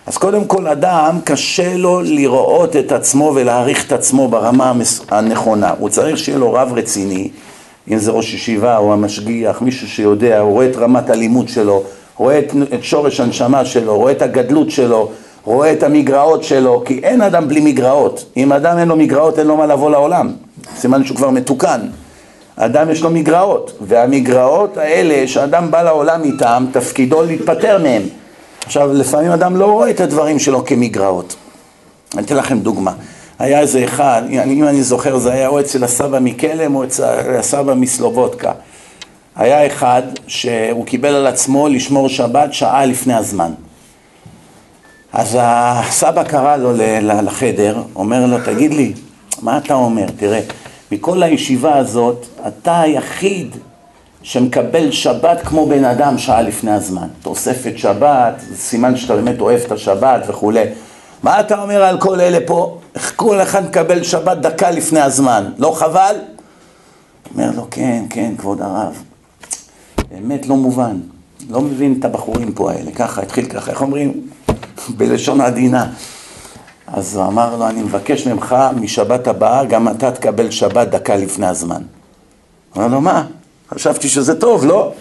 אז 0.07 0.17
קודם 0.17 0.45
כל 0.45 0.67
אדם 0.67 1.19
קשה 1.25 1.77
לו 1.77 2.01
לראות 2.03 2.77
את 2.77 2.93
עצמו 2.93 3.33
ולהעריך 3.35 3.87
את 3.87 3.93
עצמו 3.93 4.29
ברמה 4.29 4.73
הנכונה, 5.09 5.75
הוא 5.79 5.89
צריך 5.89 6.19
שיהיה 6.19 6.39
לו 6.39 6.53
רב 6.53 6.73
רציני, 6.77 7.29
אם 7.89 7.99
זה 7.99 8.11
ראש 8.11 8.35
ישיבה 8.35 8.77
או 8.77 8.93
המשגיח, 8.93 9.63
מישהו 9.63 9.89
שיודע, 9.89 10.39
הוא 10.39 10.53
רואה 10.53 10.67
את 10.67 10.77
רמת 10.77 11.11
הלימוד 11.11 11.49
שלו, 11.49 11.83
רואה 12.17 12.39
את, 12.39 12.53
את 12.75 12.85
שורש 12.85 13.21
הנשמה 13.21 13.65
שלו, 13.65 13.97
רואה 13.97 14.13
את 14.13 14.23
הגדלות 14.23 14.71
שלו, 14.71 15.11
רואה 15.45 15.73
את 15.73 15.83
המגרעות 15.83 16.45
שלו, 16.45 16.83
כי 16.85 17.01
אין 17.03 17.23
אדם 17.23 17.49
בלי 17.49 17.61
מגרעות. 17.61 18.25
אם 18.37 18.53
אדם 18.53 18.79
אין 18.79 18.89
לו 18.89 18.97
מגרעות, 18.97 19.39
אין 19.39 19.47
לו 19.47 19.57
מה 19.57 19.67
לבוא 19.67 19.91
לעולם. 19.91 20.33
סימן 20.77 21.05
שהוא 21.05 21.17
כבר 21.17 21.31
מתוקן. 21.31 21.81
אדם 22.57 22.91
יש 22.91 23.03
לו 23.03 23.11
מגרעות, 23.11 23.73
והמגרעות 23.81 24.77
האלה 24.77 25.29
שאדם 25.29 25.71
בא 25.71 25.83
לעולם 25.83 26.25
איתם, 26.25 26.67
תפקידו 26.73 27.23
להתפטר 27.23 27.79
מהם. 27.83 28.03
עכשיו, 28.65 28.93
לפעמים 28.93 29.31
אדם 29.31 29.57
לא 29.57 29.67
רואה 29.67 29.91
את 29.91 30.01
הדברים 30.01 30.39
שלו 30.39 30.65
כמגרעות. 30.65 31.37
אני 32.15 32.23
אתן 32.23 32.37
לכם 32.37 32.59
דוגמה. 32.59 32.93
היה 33.41 33.61
איזה 33.61 33.85
אחד, 33.85 34.23
אם 34.31 34.65
אני 34.65 34.83
זוכר, 34.83 35.19
זה 35.19 35.33
היה 35.33 35.49
או 35.49 35.61
אצל 35.61 35.85
הסבא 35.85 36.19
מקלם 36.19 36.75
או 36.75 36.85
אצל 36.85 37.05
הסבא 37.39 37.75
מסלובודקה. 37.75 38.53
היה 39.37 39.67
אחד 39.67 40.03
שהוא 40.27 40.87
קיבל 40.87 41.15
על 41.15 41.27
עצמו 41.27 41.69
לשמור 41.69 42.09
שבת 42.09 42.55
שעה 42.55 42.87
לפני 42.87 43.15
הזמן. 43.15 43.53
אז 45.13 45.39
הסבא 45.41 46.23
קרא 46.23 46.57
לו 46.57 46.73
לחדר, 47.23 47.83
אומר 47.97 48.27
לו, 48.27 48.37
תגיד 48.45 48.75
לי, 48.75 48.93
מה 49.43 49.59
אתה 49.59 49.75
אומר? 49.75 50.07
תראה, 50.17 50.41
מכל 50.93 51.23
הישיבה 51.23 51.77
הזאת, 51.77 52.27
אתה 52.49 52.81
היחיד 52.81 53.57
שמקבל 54.23 54.91
שבת 54.91 55.41
כמו 55.45 55.67
בן 55.67 55.85
אדם 55.85 56.19
שעה 56.19 56.43
לפני 56.43 56.73
הזמן. 56.73 57.09
תוספת 57.23 57.73
שבת, 57.77 58.35
סימן 58.55 58.97
שאתה 58.97 59.17
באמת 59.17 59.41
אוהב 59.41 59.61
את 59.61 59.73
השבת 59.73 60.21
וכולי. 60.27 60.65
מה 61.23 61.41
אתה 61.41 61.63
אומר 61.63 61.83
על 61.83 62.01
כל 62.01 62.21
אלה 62.21 62.39
פה? 62.47 62.80
איך 62.95 63.13
כל 63.17 63.43
אחד 63.43 63.65
מקבל 63.65 64.03
שבת 64.03 64.37
דקה 64.37 64.71
לפני 64.71 65.01
הזמן? 65.01 65.53
לא 65.59 65.73
חבל? 65.79 66.17
אומר 67.35 67.51
לו, 67.57 67.67
כן, 67.71 68.05
כן, 68.11 68.33
כבוד 68.39 68.63
הרב. 68.63 69.03
באמת 70.11 70.47
לא 70.47 70.57
מובן. 70.57 71.01
לא 71.51 71.61
מבין 71.61 71.97
את 71.99 72.05
הבחורים 72.05 72.53
פה 72.53 72.73
האלה. 72.73 72.91
ככה, 72.91 73.23
התחיל 73.23 73.45
ככה, 73.45 73.71
איך 73.71 73.83
אומרים? 73.83 74.27
בלשון 74.89 75.41
עדינה. 75.41 75.87
אז 76.87 77.17
הוא 77.17 77.27
אמר 77.27 77.57
לו, 77.57 77.69
אני 77.69 77.83
מבקש 77.83 78.27
ממך, 78.27 78.57
משבת 78.81 79.27
הבאה, 79.27 79.65
גם 79.65 79.89
אתה 79.89 80.11
תקבל 80.11 80.51
שבת 80.51 80.89
דקה 80.89 81.17
לפני 81.17 81.47
הזמן. 81.47 81.83
אמר 82.77 82.89
לו, 82.89 83.01
מה? 83.01 83.27
חשבתי 83.71 84.09
שזה 84.09 84.41
טוב, 84.41 84.65
לא? 84.65 84.93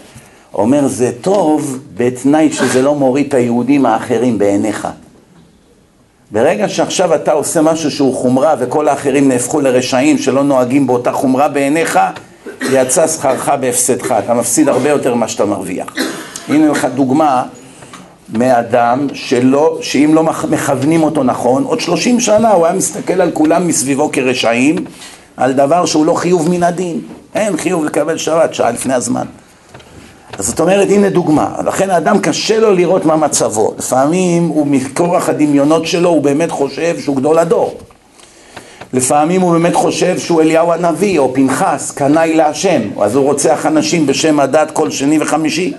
אומר, 0.54 0.88
זה 0.88 1.12
טוב 1.20 1.78
בתנאי 1.94 2.52
שזה 2.52 2.82
לא 2.82 2.94
מוריד 2.94 3.26
את 3.26 3.34
היהודים 3.34 3.86
האחרים 3.86 4.38
בעיניך. 4.38 4.88
ברגע 6.32 6.68
שעכשיו 6.68 7.14
אתה 7.14 7.32
עושה 7.32 7.62
משהו 7.62 7.90
שהוא 7.90 8.14
חומרה 8.14 8.54
וכל 8.58 8.88
האחרים 8.88 9.28
נהפכו 9.28 9.60
לרשעים 9.60 10.18
שלא 10.18 10.44
נוהגים 10.44 10.86
באותה 10.86 11.12
חומרה 11.12 11.48
בעיניך, 11.48 11.98
יצא 12.72 13.06
שכרך 13.06 13.48
בהפסדך, 13.48 14.14
אתה 14.24 14.34
מפסיד 14.34 14.68
הרבה 14.68 14.88
יותר 14.88 15.14
ממה 15.14 15.28
שאתה 15.28 15.44
מרוויח. 15.44 15.94
הנה 16.48 16.68
לך 16.68 16.86
דוגמה 16.94 17.42
מאדם 18.32 19.06
שלא, 19.12 19.78
שאם 19.82 20.10
לא 20.14 20.22
מכוונים 20.22 21.02
אותו 21.02 21.22
נכון, 21.22 21.64
עוד 21.64 21.80
שלושים 21.80 22.20
שנה 22.20 22.50
הוא 22.50 22.66
היה 22.66 22.74
מסתכל 22.74 23.20
על 23.20 23.30
כולם 23.30 23.66
מסביבו 23.66 24.10
כרשעים, 24.12 24.76
על 25.36 25.52
דבר 25.52 25.86
שהוא 25.86 26.06
לא 26.06 26.14
חיוב 26.14 26.50
מן 26.50 26.62
הדין. 26.62 27.00
אין 27.34 27.56
חיוב 27.56 27.84
לקבל 27.84 28.16
שבת 28.16 28.54
שעה 28.54 28.70
לפני 28.70 28.94
הזמן. 28.94 29.26
אז 30.40 30.46
זאת 30.46 30.60
אומרת, 30.60 30.88
הנה 30.90 31.10
דוגמה. 31.10 31.54
לכן 31.64 31.90
האדם 31.90 32.18
קשה 32.18 32.60
לו 32.60 32.72
לראות 32.72 33.04
מה 33.04 33.16
מצבו. 33.16 33.74
לפעמים 33.78 34.46
הוא 34.48 34.66
מכורח 34.66 35.28
הדמיונות 35.28 35.86
שלו, 35.86 36.08
הוא 36.08 36.22
באמת 36.22 36.50
חושב 36.50 37.00
שהוא 37.00 37.16
גדול 37.16 37.38
הדור. 37.38 37.78
לפעמים 38.92 39.40
הוא 39.40 39.52
באמת 39.52 39.74
חושב 39.74 40.18
שהוא 40.18 40.42
אליהו 40.42 40.72
הנביא 40.72 41.18
או 41.18 41.34
פנחס, 41.34 41.90
קנאי 41.90 42.34
להשם, 42.34 42.80
אז 43.00 43.16
הוא 43.16 43.24
רוצח 43.24 43.66
אנשים 43.66 44.06
בשם 44.06 44.40
הדת 44.40 44.70
כל 44.70 44.90
שני 44.90 45.18
וחמישי, 45.20 45.72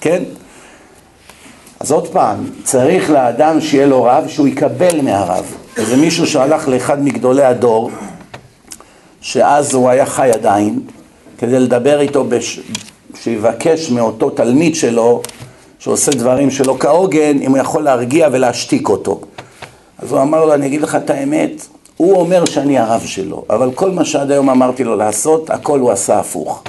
כן? 0.00 0.22
אז 1.80 1.92
עוד 1.92 2.08
פעם, 2.08 2.36
צריך 2.64 3.10
לאדם 3.10 3.60
שיהיה 3.60 3.86
לו 3.86 4.04
רב, 4.04 4.24
שהוא 4.28 4.48
יקבל 4.48 5.00
מהרב. 5.02 5.44
איזה 5.76 5.96
מישהו 5.96 6.26
שהלך 6.26 6.68
לאחד 6.68 7.02
מגדולי 7.02 7.44
הדור, 7.44 7.90
שאז 9.20 9.74
הוא 9.74 9.88
היה 9.88 10.06
חי 10.06 10.30
עדיין, 10.34 10.80
כדי 11.38 11.58
לדבר 11.60 12.00
איתו, 12.00 12.24
בש... 12.24 12.60
שיבקש 13.14 13.90
מאותו 13.90 14.30
תלמיד 14.30 14.74
שלו, 14.74 15.22
שעושה 15.78 16.10
דברים 16.12 16.50
שלא 16.50 16.76
כהוגן, 16.80 17.38
אם 17.42 17.50
הוא 17.50 17.58
יכול 17.58 17.82
להרגיע 17.82 18.28
ולהשתיק 18.32 18.88
אותו. 18.88 19.20
אז 19.98 20.12
הוא 20.12 20.22
אמר 20.22 20.44
לו, 20.44 20.54
אני 20.54 20.66
אגיד 20.66 20.82
לך 20.82 20.94
את 20.94 21.10
האמת, 21.10 21.66
הוא 21.96 22.16
אומר 22.16 22.44
שאני 22.44 22.78
הרב 22.78 23.02
שלו, 23.04 23.44
אבל 23.50 23.72
כל 23.74 23.90
מה 23.90 24.04
שעד 24.04 24.30
היום 24.30 24.50
אמרתי 24.50 24.84
לו 24.84 24.96
לעשות, 24.96 25.50
הכל 25.50 25.80
הוא 25.80 25.90
עשה 25.90 26.18
הפוך. 26.18 26.62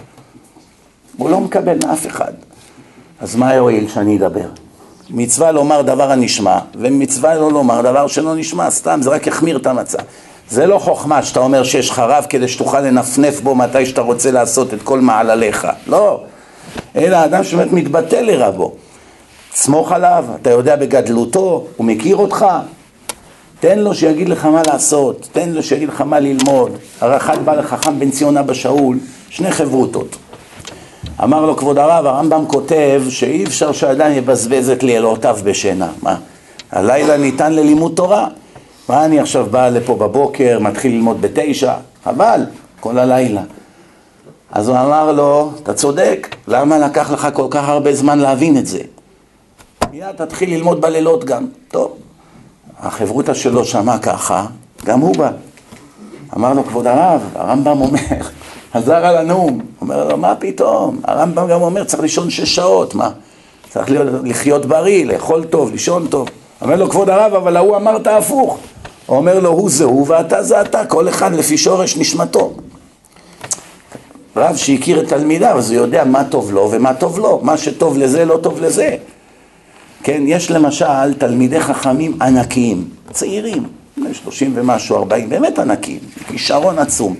הוא 1.17 1.29
לא 1.29 1.39
מקבל 1.39 1.77
מאף 1.85 2.07
אחד. 2.07 2.33
אז 3.19 3.35
מה 3.35 3.53
יועיל 3.53 3.87
שאני 3.87 4.17
אדבר? 4.17 4.49
מצווה 5.09 5.51
לומר 5.51 5.81
דבר 5.81 6.11
הנשמע, 6.11 6.59
ומצווה 6.75 7.35
לא 7.35 7.51
לומר 7.51 7.81
דבר 7.81 8.07
שלא 8.07 8.35
נשמע, 8.35 8.71
סתם, 8.71 8.99
זה 9.03 9.09
רק 9.09 9.27
יחמיר 9.27 9.57
את 9.57 9.67
המצב. 9.67 9.99
זה 10.49 10.67
לא 10.67 10.77
חוכמה 10.79 11.23
שאתה 11.23 11.39
אומר 11.39 11.63
שיש 11.63 11.89
לך 11.89 11.99
רב 11.99 12.25
כדי 12.29 12.47
שתוכל 12.47 12.79
לנפנף 12.79 13.41
בו 13.41 13.55
מתי 13.55 13.85
שאתה 13.85 14.01
רוצה 14.01 14.31
לעשות 14.31 14.73
את 14.73 14.81
כל 14.83 14.99
מעלליך, 14.99 15.67
לא. 15.87 16.21
אלא 16.95 17.25
אדם 17.25 17.43
שבאמת 17.43 17.71
מתבטא 17.71 18.15
לרבו. 18.15 18.73
סמוך 19.53 19.91
עליו, 19.91 20.25
אתה 20.41 20.49
יודע 20.49 20.75
בגדלותו, 20.75 21.65
הוא 21.77 21.85
מכיר 21.85 22.15
אותך, 22.15 22.45
תן 23.59 23.79
לו 23.79 23.95
שיגיד 23.95 24.29
לך 24.29 24.45
מה 24.45 24.61
לעשות, 24.67 25.27
תן 25.31 25.49
לו 25.49 25.63
שיגיד 25.63 25.89
לך 25.89 26.01
מה 26.01 26.19
ללמוד. 26.19 26.71
הרחק 27.01 27.37
בא 27.45 27.55
לחכם 27.55 27.99
בן 27.99 28.11
ציון 28.11 28.37
אבא 28.37 28.53
שאול, 28.53 28.97
שני 29.29 29.51
חברותות. 29.51 30.15
אמר 31.23 31.45
לו 31.45 31.57
כבוד 31.57 31.77
הרב, 31.77 32.05
הרמב"ם 32.05 32.45
כותב 32.47 33.03
שאי 33.09 33.43
אפשר 33.43 33.71
שאדם 33.71 34.11
יבזבז 34.11 34.69
את 34.69 34.83
לילותיו 34.83 35.37
בשינה. 35.43 35.87
מה? 36.01 36.15
הלילה 36.71 37.17
ניתן 37.17 37.53
ללימוד 37.53 37.91
תורה. 37.95 38.27
מה 38.89 39.05
אני 39.05 39.19
עכשיו 39.19 39.45
בא 39.51 39.69
לפה 39.69 39.95
בבוקר, 39.95 40.59
מתחיל 40.59 40.91
ללמוד 40.91 41.21
בתשע? 41.21 41.73
חבל, 42.03 42.41
כל 42.79 42.97
הלילה. 42.97 43.41
אז 44.51 44.69
הוא 44.69 44.77
אמר 44.77 45.11
לו, 45.11 45.51
אתה 45.63 45.73
צודק, 45.73 46.35
למה 46.47 46.77
לקח 46.77 47.11
לך 47.11 47.27
כל 47.33 47.47
כך 47.49 47.69
הרבה 47.69 47.93
זמן 47.93 48.19
להבין 48.19 48.57
את 48.57 48.65
זה? 48.65 48.79
מיד 49.91 50.15
תתחיל 50.15 50.53
ללמוד 50.53 50.81
בלילות 50.81 51.23
גם. 51.23 51.45
טוב, 51.67 51.97
החברותא 52.79 53.33
שלו 53.33 53.65
שמע 53.65 53.97
ככה, 53.97 54.45
גם 54.85 54.99
הוא 54.99 55.15
בא. 55.15 55.31
אמר 56.35 56.53
לו, 56.53 56.63
כבוד 56.63 56.87
הרב, 56.87 57.21
הרמב"ם 57.35 57.81
אומר, 57.81 57.99
חזר 58.73 59.05
על 59.05 59.17
הנאום. 59.17 59.61
אומר 59.81 60.07
לו, 60.07 60.17
מה 60.17 60.35
פתאום? 60.35 61.01
הרמב"ם 61.03 61.47
גם 61.47 61.61
אומר, 61.61 61.83
צריך 61.83 62.01
לישון 62.01 62.29
שש 62.29 62.55
שעות, 62.55 62.95
מה? 62.95 63.11
צריך 63.69 63.91
לחיות 64.23 64.65
בריא, 64.65 65.05
לאכול 65.05 65.43
טוב, 65.45 65.71
לישון 65.71 66.07
טוב. 66.07 66.29
אומר 66.61 66.75
לו, 66.75 66.89
כבוד 66.89 67.09
הרב, 67.09 67.33
אבל 67.33 67.57
ההוא 67.57 67.75
אמרת 67.75 68.07
הפוך. 68.07 68.57
אומר 69.17 69.39
לו, 69.39 69.49
הוא 69.49 69.69
זה 69.69 69.83
הוא 69.83 70.05
ואתה 70.07 70.43
זה 70.43 70.61
אתה, 70.61 70.85
כל 70.85 71.09
אחד 71.09 71.33
לפי 71.33 71.57
שורש 71.57 71.97
נשמתו. 71.97 72.53
רב 74.35 74.55
שהכיר 74.55 75.01
את 75.01 75.07
תלמידיו, 75.07 75.57
אז 75.57 75.71
הוא 75.71 75.77
יודע 75.77 76.03
מה 76.03 76.23
טוב 76.23 76.51
לו 76.51 76.69
ומה 76.71 76.93
טוב 76.93 77.19
לו. 77.19 77.39
מה 77.43 77.57
שטוב 77.57 77.97
לזה, 77.97 78.25
לא 78.25 78.37
טוב 78.37 78.61
לזה. 78.61 78.95
כן, 80.03 80.23
יש 80.25 80.51
למשל 80.51 81.13
תלמידי 81.17 81.59
חכמים 81.59 82.21
ענקיים, 82.21 82.89
צעירים, 83.11 83.63
שלושים 84.13 84.51
ומשהו, 84.55 84.97
ארבעים, 84.97 85.29
באמת 85.29 85.59
ענקיים, 85.59 85.99
כישרון 86.27 86.79
עצום. 86.79 87.15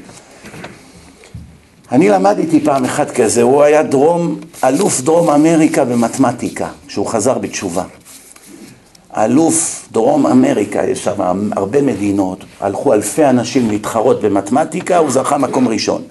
אני 1.92 2.10
למדתי 2.10 2.60
פעם 2.60 2.86
אחד 2.86 3.12
כזה, 3.12 3.42
הוא 3.42 3.64
היה 3.64 3.84
דרום, 3.84 4.40
אלוף 4.64 5.02
דרום 5.02 5.30
אמריקה 5.30 5.86
במתמטיקה, 5.86 6.68
כשהוא 6.88 7.08
חזר 7.08 7.38
בתשובה. 7.38 7.84
אלוף 9.18 9.88
דרום 9.92 10.28
אמריקה, 10.28 10.84
יש 10.84 11.04
שם 11.04 11.52
הרבה 11.56 11.82
מדינות, 11.82 12.44
הלכו 12.62 12.94
אלפי 12.94 13.26
אנשים 13.26 13.70
להתחרות 13.70 14.22
במתמטיקה, 14.22 14.98
הוא 14.98 15.12
זכה 15.12 15.38
מקום 15.38 15.68
ראשון. 15.68 16.02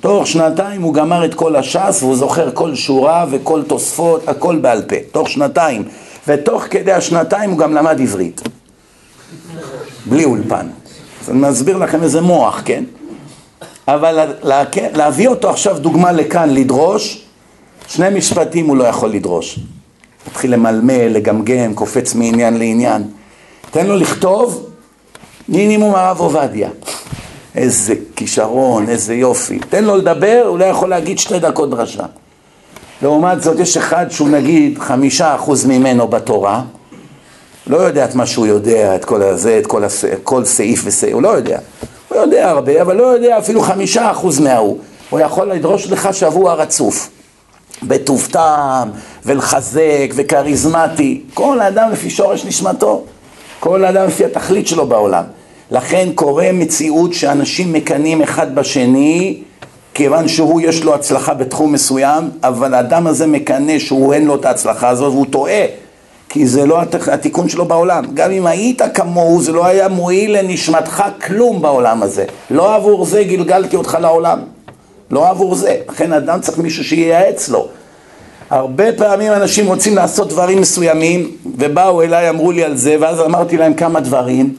תוך 0.00 0.26
שנתיים 0.26 0.82
הוא 0.82 0.94
גמר 0.94 1.24
את 1.24 1.34
כל 1.34 1.56
הש"ס 1.56 1.98
והוא 2.02 2.16
זוכר 2.16 2.50
כל 2.54 2.74
שורה 2.74 3.26
וכל 3.30 3.62
תוספות, 3.62 4.28
הכל 4.28 4.56
בעל 4.56 4.82
פה, 4.82 4.96
תוך 5.12 5.28
שנתיים. 5.28 5.84
ותוך 6.28 6.64
כדי 6.70 6.92
השנתיים 6.92 7.50
הוא 7.50 7.58
גם 7.58 7.74
למד 7.74 8.00
עברית. 8.00 8.42
בלי 10.06 10.24
אולפן. 10.24 10.66
אז 11.22 11.30
אני 11.30 11.38
מסביר 11.38 11.76
לכם 11.76 12.02
איזה 12.02 12.20
מוח, 12.20 12.62
כן? 12.64 12.84
אבל 13.88 14.28
לה, 14.42 14.64
להביא 14.94 15.28
אותו 15.28 15.50
עכשיו 15.50 15.78
דוגמה 15.78 16.12
לכאן, 16.12 16.50
לדרוש, 16.50 17.24
שני 17.88 18.18
משפטים 18.18 18.66
הוא 18.66 18.76
לא 18.76 18.84
יכול 18.84 19.10
לדרוש. 19.10 19.58
מתחיל 20.28 20.52
למלמל, 20.52 21.08
לגמגם, 21.08 21.74
קופץ 21.74 22.14
מעניין 22.14 22.58
לעניין. 22.58 23.02
תן 23.70 23.86
לו 23.86 23.96
לכתוב 23.96 24.66
מינימום 25.48 25.94
הרב 25.94 26.20
עובדיה. 26.20 26.68
איזה 27.54 27.94
כישרון, 28.16 28.88
איזה 28.88 29.14
יופי. 29.14 29.58
תן 29.58 29.84
לו 29.84 29.96
לדבר, 29.96 30.42
הוא 30.46 30.58
לא 30.58 30.64
יכול 30.64 30.88
להגיד 30.88 31.18
שתי 31.18 31.38
דקות 31.38 31.70
דרשה. 31.70 32.04
לעומת 33.02 33.42
זאת 33.42 33.58
יש 33.58 33.76
אחד 33.76 34.06
שהוא 34.10 34.28
נגיד 34.28 34.78
חמישה 34.78 35.34
אחוז 35.34 35.64
ממנו 35.66 36.08
בתורה, 36.08 36.62
לא 37.66 37.76
יודע 37.76 38.04
את 38.04 38.14
מה 38.14 38.26
שהוא 38.26 38.46
יודע, 38.46 38.96
את 38.96 39.04
כל 39.04 39.22
הזה, 39.22 39.58
את 39.58 39.66
כל, 39.66 39.84
הס... 39.84 40.04
כל 40.22 40.44
סעיף 40.44 40.82
וסעיף, 40.84 41.14
הוא 41.14 41.22
לא 41.22 41.28
יודע. 41.28 41.58
הוא 42.08 42.18
יודע 42.18 42.50
הרבה, 42.50 42.82
אבל 42.82 42.96
לא 42.96 43.02
יודע 43.02 43.38
אפילו 43.38 43.60
חמישה 43.60 44.10
אחוז 44.10 44.40
מההוא. 44.40 44.78
הוא 45.10 45.20
יכול 45.20 45.52
לדרוש 45.52 45.90
לך 45.90 46.14
שבוע 46.14 46.54
רצוף. 46.54 47.10
בטוב 47.82 48.28
טעם, 48.30 48.90
ולחזק, 49.26 50.12
וכריזמטי. 50.14 51.20
כל 51.34 51.60
האדם 51.60 51.90
לפי 51.90 52.10
שורש 52.10 52.44
נשמתו. 52.44 53.02
כל 53.60 53.84
האדם 53.84 54.06
לפי 54.06 54.24
התכלית 54.24 54.66
שלו 54.66 54.86
בעולם. 54.86 55.24
לכן 55.70 56.08
קורה 56.14 56.52
מציאות 56.52 57.14
שאנשים 57.14 57.72
מקנאים 57.72 58.22
אחד 58.22 58.54
בשני 58.54 59.42
כיוון 59.94 60.28
שהוא 60.28 60.60
יש 60.60 60.84
לו 60.84 60.94
הצלחה 60.94 61.34
בתחום 61.34 61.72
מסוים, 61.72 62.30
אבל 62.42 62.74
האדם 62.74 63.06
הזה 63.06 63.26
מקנא 63.26 63.78
שהוא 63.78 64.14
אין 64.14 64.26
לו 64.26 64.34
את 64.34 64.44
ההצלחה 64.44 64.88
הזאת 64.88 65.12
והוא 65.12 65.26
טועה, 65.30 65.64
כי 66.28 66.46
זה 66.46 66.66
לא 66.66 66.80
התיקון 67.12 67.48
שלו 67.48 67.64
בעולם. 67.64 68.04
גם 68.14 68.30
אם 68.30 68.46
היית 68.46 68.82
כמוהו, 68.94 69.42
זה 69.42 69.52
לא 69.52 69.66
היה 69.66 69.88
מועיל 69.88 70.38
לנשמתך 70.38 71.04
כלום 71.26 71.62
בעולם 71.62 72.02
הזה. 72.02 72.24
לא 72.50 72.74
עבור 72.74 73.04
זה 73.04 73.24
גלגלתי 73.24 73.76
אותך 73.76 73.98
לעולם. 74.00 74.38
לא 75.12 75.28
עבור 75.28 75.54
זה. 75.54 75.76
לכן 75.88 76.12
אדם 76.12 76.40
צריך 76.40 76.58
מישהו 76.58 76.84
שייעץ 76.84 77.48
לו. 77.48 77.68
הרבה 78.50 78.92
פעמים 78.92 79.32
אנשים 79.32 79.66
רוצים 79.66 79.96
לעשות 79.96 80.28
דברים 80.28 80.60
מסוימים, 80.60 81.30
ובאו 81.58 82.02
אליי, 82.02 82.28
אמרו 82.28 82.52
לי 82.52 82.64
על 82.64 82.76
זה, 82.76 82.96
ואז 83.00 83.20
אמרתי 83.20 83.56
להם 83.56 83.74
כמה 83.74 84.00
דברים. 84.00 84.54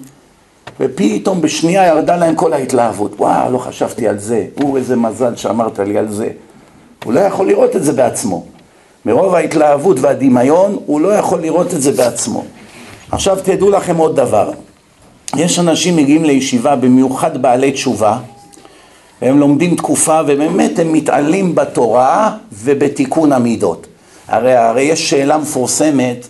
ופתאום 0.79 1.41
בשנייה 1.41 1.87
ירדה 1.87 2.15
להם 2.15 2.35
כל 2.35 2.53
ההתלהבות. 2.53 3.15
וואו, 3.19 3.51
לא 3.51 3.57
חשבתי 3.57 4.07
על 4.07 4.19
זה. 4.19 4.45
הוא 4.61 4.77
איזה 4.77 4.95
מזל 4.95 5.35
שאמרת 5.35 5.79
לי 5.79 5.97
על 5.97 6.11
זה. 6.11 6.29
הוא 7.03 7.13
לא 7.13 7.19
יכול 7.19 7.47
לראות 7.47 7.75
את 7.75 7.83
זה 7.83 7.93
בעצמו. 7.93 8.45
מרוב 9.05 9.35
ההתלהבות 9.35 9.99
והדמיון, 9.99 10.77
הוא 10.85 11.01
לא 11.01 11.13
יכול 11.13 11.41
לראות 11.41 11.73
את 11.73 11.81
זה 11.81 11.91
בעצמו. 11.91 12.43
עכשיו 13.11 13.37
תדעו 13.43 13.69
לכם 13.69 13.97
עוד 13.97 14.15
דבר. 14.15 14.51
יש 15.35 15.59
אנשים 15.59 15.95
מגיעים 15.95 16.23
לישיבה, 16.23 16.75
במיוחד 16.75 17.41
בעלי 17.41 17.71
תשובה, 17.71 18.17
והם 19.23 19.39
לומדים 19.39 19.75
תקופה, 19.75 20.21
ובאמת 20.27 20.79
הם 20.79 20.93
מתעלים 20.93 21.55
בתורה 21.55 22.38
ובתיקון 22.53 23.31
המידות. 23.31 23.88
הרי, 24.27 24.55
הרי 24.55 24.81
יש 24.81 25.09
שאלה 25.09 25.38
מפורסמת, 25.38 26.27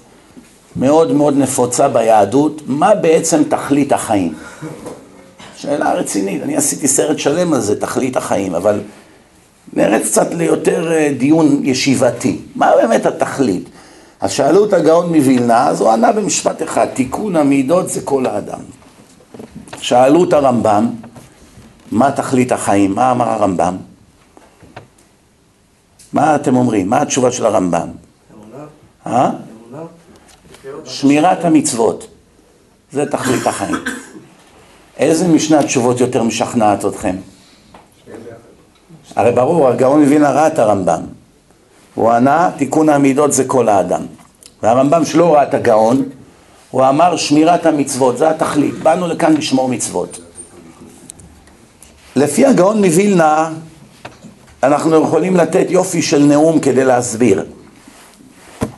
מאוד 0.76 1.12
מאוד 1.12 1.38
נפוצה 1.38 1.88
ביהדות, 1.88 2.62
מה 2.68 2.96
בעצם 2.96 3.44
תכלית 3.44 3.92
החיים? 3.92 4.34
שאלה 5.58 5.94
רצינית, 5.94 6.42
אני 6.44 6.58
עשיתי 6.58 6.88
סרט 6.88 7.20
שלם 7.20 7.54
על 7.54 7.60
זה, 7.60 7.80
תכלית 7.80 8.18
החיים, 8.18 8.56
אבל 8.56 8.80
נרד 9.74 10.02
קצת 10.02 10.34
ליותר 10.34 10.92
אה, 10.92 11.12
דיון 11.18 11.62
ישיבתי. 11.64 12.38
מה 12.56 12.72
באמת 12.82 13.06
התכלית? 13.06 13.70
אז 14.22 14.32
שאלו 14.32 14.66
את 14.66 14.74
הגאון 14.74 15.16
מווילנה, 15.16 15.68
אז 15.68 15.82
הוא 15.82 15.90
ענה 15.90 16.12
במשפט 16.12 16.64
אחד, 16.64 16.86
תיקון 16.86 17.36
המידות 17.36 17.90
זה 17.90 18.02
כל 18.02 18.26
האדם. 18.26 18.60
שאלו 19.82 20.24
את 20.24 20.34
הרמב"ם, 20.34 20.88
מה 21.94 22.12
תכלית 22.12 22.52
החיים? 22.52 22.96
מה 22.96 23.12
אמר 23.12 23.30
הרמב"ם? 23.30 23.78
מה 26.14 26.36
אתם 26.36 26.56
אומרים? 26.56 26.90
מה 26.90 27.02
התשובה 27.02 27.32
של 27.32 27.46
הרמב"ם? 27.46 27.88
אמונה. 28.34 28.66
אה? 29.08 29.30
שמירת 30.86 31.46
המצוות, 31.46 32.08
זה 32.92 33.06
תכלית 33.06 33.48
החיים. 33.48 33.76
איזה 34.98 35.28
משנה 35.28 35.60
התשובות 35.60 36.00
יותר 36.00 36.24
משכנעת 36.24 36.86
אתכם? 36.86 37.16
הרי 39.16 39.32
ברור, 39.32 39.70
הגאון 39.70 40.02
מבין 40.02 40.24
הרע 40.24 40.48
את 40.48 40.60
הרמב"ם. 40.60 41.02
הוא 41.96 42.12
ענה, 42.12 42.52
תיקון 42.58 42.90
המידות 42.90 43.34
זה 43.34 43.44
כל 43.46 43.70
האדם. 43.70 44.02
והרמב"ם 44.64 45.06
שלא 45.06 45.34
ראה 45.34 45.44
את 45.44 45.54
הגאון, 45.54 46.04
הוא 46.72 46.90
אמר 46.90 47.18
שמירת 47.18 47.66
המצוות, 47.66 48.18
זה 48.18 48.30
התכלית. 48.30 48.76
באנו 48.76 49.08
לכאן 49.08 49.34
לשמור 49.34 49.70
מצוות. 49.70 50.20
לפי 52.16 52.46
הגאון 52.46 52.86
מווילנה, 52.86 53.50
אנחנו 54.64 54.96
יכולים 54.96 55.36
לתת 55.36 55.66
יופי 55.70 56.02
של 56.02 56.24
נאום 56.24 56.60
כדי 56.60 56.86
להסביר. 56.86 57.46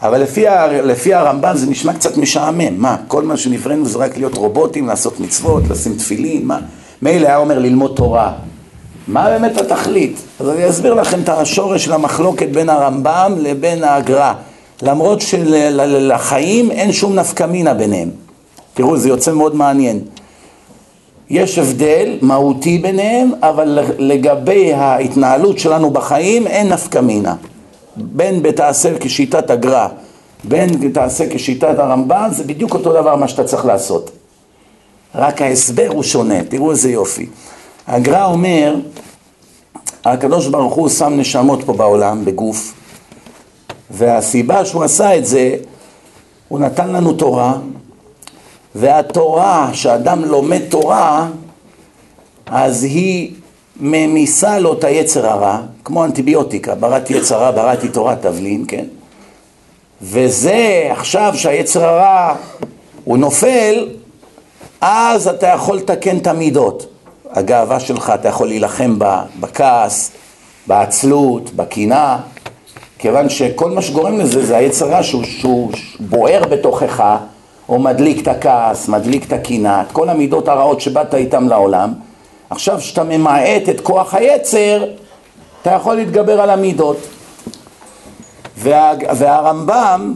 אבל 0.01 0.21
לפי, 0.21 0.47
ה, 0.47 0.67
לפי 0.67 1.13
הרמב"ם 1.13 1.57
זה 1.57 1.65
נשמע 1.65 1.93
קצת 1.93 2.17
משעמם, 2.17 2.77
מה, 2.77 2.97
כל 3.07 3.23
מה 3.23 3.37
שנבראנו 3.37 3.85
זה 3.85 3.97
רק 3.97 4.17
להיות 4.17 4.35
רובוטים, 4.35 4.87
לעשות 4.87 5.19
מצוות, 5.19 5.63
לשים 5.69 5.95
תפילין, 5.95 6.45
מה, 6.45 6.59
מילא 7.01 7.27
היה 7.27 7.37
אומר 7.37 7.59
ללמוד 7.59 7.93
תורה, 7.95 8.33
מה 9.07 9.29
באמת 9.29 9.61
התכלית? 9.61 10.17
אז 10.39 10.49
אני 10.49 10.69
אסביר 10.69 10.93
לכם 10.93 11.19
את 11.23 11.29
השורש 11.29 11.85
של 11.85 11.93
המחלוקת 11.93 12.47
בין 12.49 12.69
הרמב"ם 12.69 13.33
לבין 13.37 13.83
האגרה, 13.83 14.33
למרות 14.81 15.21
שלחיים 15.21 16.71
אין 16.71 16.91
שום 16.91 17.15
נפקא 17.15 17.43
מינה 17.43 17.73
ביניהם, 17.73 18.09
תראו 18.73 18.97
זה 18.97 19.09
יוצא 19.09 19.33
מאוד 19.33 19.55
מעניין, 19.55 19.99
יש 21.29 21.57
הבדל 21.59 22.17
מהותי 22.21 22.77
ביניהם, 22.77 23.31
אבל 23.41 23.79
לגבי 23.97 24.73
ההתנהלות 24.73 25.59
שלנו 25.59 25.91
בחיים 25.91 26.47
אין 26.47 26.69
נפקא 26.69 26.99
מינה 26.99 27.35
בין 27.95 28.43
בתעשה 28.43 28.99
כשיטת 28.99 29.49
הגר"א, 29.49 29.87
בין 30.43 30.79
בתעשה 30.79 31.25
כשיטת 31.29 31.79
הרמב"ן, 31.79 32.29
זה 32.31 32.43
בדיוק 32.43 32.73
אותו 32.73 32.93
דבר 32.93 33.15
מה 33.15 33.27
שאתה 33.27 33.43
צריך 33.43 33.65
לעשות. 33.65 34.11
רק 35.15 35.41
ההסבר 35.41 35.87
הוא 35.91 36.03
שונה, 36.03 36.43
תראו 36.43 36.71
איזה 36.71 36.91
יופי. 36.91 37.25
הגר"א 37.87 38.25
אומר, 38.25 38.75
הקדוש 40.05 40.47
ברוך 40.47 40.73
הוא 40.73 40.89
שם 40.89 41.13
נשמות 41.17 41.63
פה 41.63 41.73
בעולם, 41.73 42.25
בגוף, 42.25 42.73
והסיבה 43.91 44.65
שהוא 44.65 44.83
עשה 44.83 45.17
את 45.17 45.25
זה, 45.25 45.55
הוא 46.47 46.59
נתן 46.59 46.89
לנו 46.89 47.13
תורה, 47.13 47.57
והתורה, 48.75 49.69
שאדם 49.73 50.25
לומד 50.25 50.61
תורה, 50.69 51.27
אז 52.45 52.83
היא 52.83 53.33
ממיסה 53.79 54.59
לו 54.59 54.73
את 54.73 54.83
היצר 54.83 55.27
הרע, 55.27 55.59
כמו 55.83 56.05
אנטיביוטיקה, 56.05 56.75
בראתי 56.75 57.13
יצר 57.13 57.37
רע, 57.37 57.51
בראתי 57.51 57.89
תורה 57.89 58.15
תבלין, 58.15 58.65
כן? 58.67 58.85
וזה 60.01 60.87
עכשיו 60.91 61.33
שהיצר 61.35 61.85
הרע 61.85 62.35
הוא 63.03 63.17
נופל, 63.17 63.89
אז 64.81 65.27
אתה 65.27 65.47
יכול 65.47 65.77
לתקן 65.77 66.17
את 66.17 66.27
המידות. 66.27 66.85
הגאווה 67.31 67.79
שלך, 67.79 68.11
אתה 68.15 68.27
יכול 68.27 68.47
להילחם 68.47 68.99
בה, 68.99 69.23
בכעס, 69.39 70.11
בעצלות, 70.67 71.55
בקינה, 71.55 72.17
כיוון 72.99 73.29
שכל 73.29 73.71
מה 73.71 73.81
שגורם 73.81 74.19
לזה 74.19 74.45
זה 74.45 74.57
היצר 74.57 74.89
רע 74.89 75.03
שהוא, 75.03 75.23
שהוא 75.23 75.71
בוער 75.99 76.43
בתוכך, 76.49 77.17
או 77.69 77.79
מדליק 77.79 78.21
את 78.21 78.27
הכעס, 78.27 78.87
מדליק 78.87 79.27
את 79.27 79.33
הקינה, 79.33 79.81
את 79.81 79.91
כל 79.91 80.09
המידות 80.09 80.47
הרעות 80.47 80.81
שבאת 80.81 81.13
איתם 81.13 81.49
לעולם. 81.49 81.93
עכשיו 82.49 82.77
כשאתה 82.79 83.03
ממעט 83.03 83.69
את 83.69 83.81
כוח 83.81 84.13
היצר, 84.13 84.85
אתה 85.61 85.71
יכול 85.71 85.95
להתגבר 85.95 86.41
על 86.41 86.49
המידות. 86.49 86.97
וה, 88.57 88.93
והרמב"ם, 89.15 90.13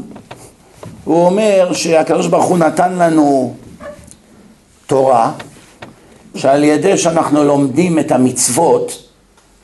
הוא 1.04 1.26
אומר 1.26 1.74
שהקדוש 1.74 2.28
ברוך 2.28 2.46
הוא 2.46 2.58
נתן 2.58 2.94
לנו 2.94 3.54
תורה, 4.88 5.32
שעל 6.36 6.64
ידי 6.64 6.98
שאנחנו 6.98 7.44
לומדים 7.44 8.00
את 8.00 8.12
המצוות, 8.12 9.04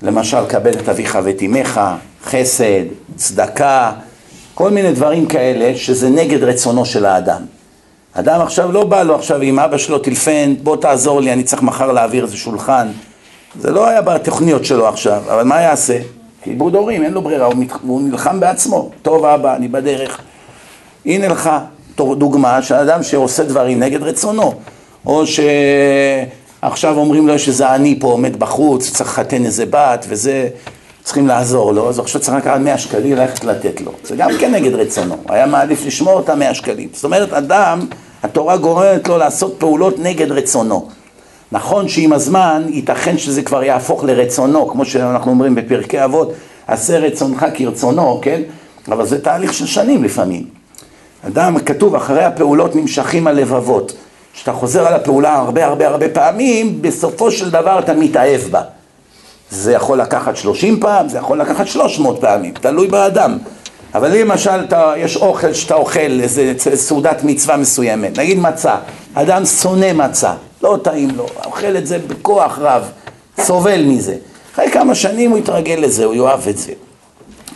למשל, 0.02 0.45
קבל 0.45 0.74
את 0.74 0.89
אביך 0.89 1.17
ואת 1.24 1.41
אמך, 1.41 1.82
חסד, 2.24 2.84
צדקה, 3.15 3.91
כל 4.54 4.69
מיני 4.69 4.93
דברים 4.93 5.26
כאלה, 5.26 5.78
שזה 5.78 6.10
נגד 6.10 6.43
רצונו 6.43 6.86
של 6.86 7.06
האדם. 7.06 7.55
אדם 8.17 8.41
עכשיו 8.41 8.71
לא 8.71 8.84
בא 8.84 9.04
לו 9.04 9.15
עכשיו 9.15 9.41
עם 9.41 9.60
אבא 9.60 9.78
שלו 9.78 9.99
טלפן, 9.99 10.54
בוא 10.63 10.78
תעזור 10.78 11.21
לי, 11.21 11.34
אני 11.34 11.43
צריך 11.43 11.62
מחר 11.62 11.91
להעביר 11.91 12.23
איזה 12.23 12.38
שולחן. 12.38 12.88
זה 13.60 13.71
לא 13.71 13.88
היה 13.88 14.01
בתוכניות 14.01 14.65
שלו 14.65 14.88
עכשיו, 14.88 15.21
אבל 15.28 15.43
מה 15.43 15.62
יעשה? 15.62 15.97
כיבוד 16.43 16.75
הורים, 16.75 17.04
אין 17.04 17.13
לו 17.13 17.21
ברירה, 17.21 17.45
הוא, 17.45 17.56
מת... 17.56 17.71
הוא 17.82 18.01
נלחם 18.01 18.39
בעצמו. 18.39 18.89
טוב 19.01 19.25
אבא, 19.25 19.56
אני 19.56 19.67
בדרך. 19.67 20.21
הנה 21.06 21.28
לך 21.28 21.49
דוגמה 21.97 22.62
של 22.62 22.75
אדם 22.75 23.04
שעושה 23.04 23.43
דברים 23.43 23.80
נגד 23.80 24.04
רצונו. 24.04 24.54
או 25.06 25.23
שעכשיו 26.62 26.97
אומרים 26.97 27.28
לו 27.28 27.39
שזה 27.39 27.75
אני 27.75 27.97
פה 27.99 28.08
עומד 28.08 28.39
בחוץ, 28.39 28.91
צריך 28.91 29.10
לחתן 29.10 29.45
איזה 29.45 29.65
בת 29.69 30.06
וזה, 30.10 30.47
צריכים 31.04 31.28
לעזור 31.28 31.73
לו, 31.73 31.89
אז 31.89 31.99
עכשיו 31.99 32.21
צריך 32.21 32.38
לקחת 32.38 32.60
100 32.60 32.78
שקלים 32.78 33.15
ללכת 33.15 33.43
לתת 33.43 33.82
לו. 33.82 33.91
זה 34.04 34.15
גם 34.15 34.30
כן 34.39 34.51
נגד 34.51 34.73
רצונו, 34.73 35.15
היה 35.30 35.45
מעדיף 35.45 35.86
לשמור 35.86 36.19
את 36.19 36.30
ה-100 36.30 36.54
שקלים. 36.54 36.89
זאת 36.93 37.04
אומרת, 37.04 37.34
אדם, 37.34 37.80
התורה 38.26 38.58
גורמת 38.58 39.08
לו 39.08 39.18
לעשות 39.18 39.56
פעולות 39.58 40.00
נגד 40.00 40.32
רצונו. 40.32 40.88
נכון 41.52 41.88
שעם 41.90 42.14
הזמן 42.14 42.64
ייתכן 42.68 43.18
שזה 43.18 43.42
כבר 43.42 43.64
יהפוך 43.64 44.04
לרצונו, 44.04 44.68
כמו 44.70 44.86
שאנחנו 44.86 45.32
אומרים 45.32 45.56
בפרקי 45.56 46.04
אבות, 46.04 46.34
עשה 46.68 47.00
רצונך 47.00 47.46
כרצונו, 47.54 48.20
כן? 48.22 48.42
אבל 48.92 49.06
זה 49.06 49.22
תהליך 49.22 49.54
של 49.54 49.66
שנים 49.66 50.04
לפעמים. 50.04 50.44
אדם, 51.28 51.60
כתוב, 51.60 51.96
אחרי 51.96 52.24
הפעולות 52.24 52.76
נמשכים 52.76 53.28
הלבבות. 53.28 53.94
כשאתה 54.34 54.54
חוזר 54.54 54.88
על 54.88 54.94
הפעולה 54.94 55.36
הרבה 55.36 55.66
הרבה 55.66 55.88
הרבה 55.88 56.10
פעמים, 56.10 56.82
בסופו 56.82 57.32
של 57.32 57.50
דבר 57.50 57.80
אתה 57.80 57.94
מתאהב 57.94 58.42
בה. 58.42 58.62
זה 59.50 59.74
יכול 59.74 60.02
לקחת 60.02 60.38
30 60.38 60.80
פעם, 60.80 61.10
זה 61.10 61.18
יכול 61.18 61.42
לקחת 61.42 61.68
300 61.68 62.22
פעמים, 62.22 62.54
תלוי 62.54 62.88
באדם. 62.88 63.38
אבל 63.96 64.18
למשל, 64.18 64.60
אתה, 64.68 64.94
יש 64.98 65.18
אוכל 65.18 65.54
שאתה 65.54 65.76
אוכל, 65.76 66.00
איזה 66.00 66.54
סעודת 66.76 67.24
מצווה 67.24 67.58
מסוימת, 67.58 68.20
נגיד 68.20 68.40
מצה, 68.40 68.76
אדם 69.14 69.46
שונא 69.46 69.94
מצה, 69.94 70.34
לא 70.64 70.80
טעים 70.82 71.10
לו, 71.16 71.26
אוכל 71.46 71.78
את 71.78 71.88
זה 71.88 71.98
בכוח 72.08 72.60
רב, 72.62 72.92
סובל 73.40 73.84
מזה. 73.84 74.16
אחרי 74.54 74.72
כמה 74.72 74.96
שנים 74.96 75.32
הוא 75.32 75.40
יתרגל 75.40 75.76
לזה, 75.80 76.06
הוא 76.06 76.16
יאהב 76.16 76.48
את 76.48 76.58
זה. 76.58 76.72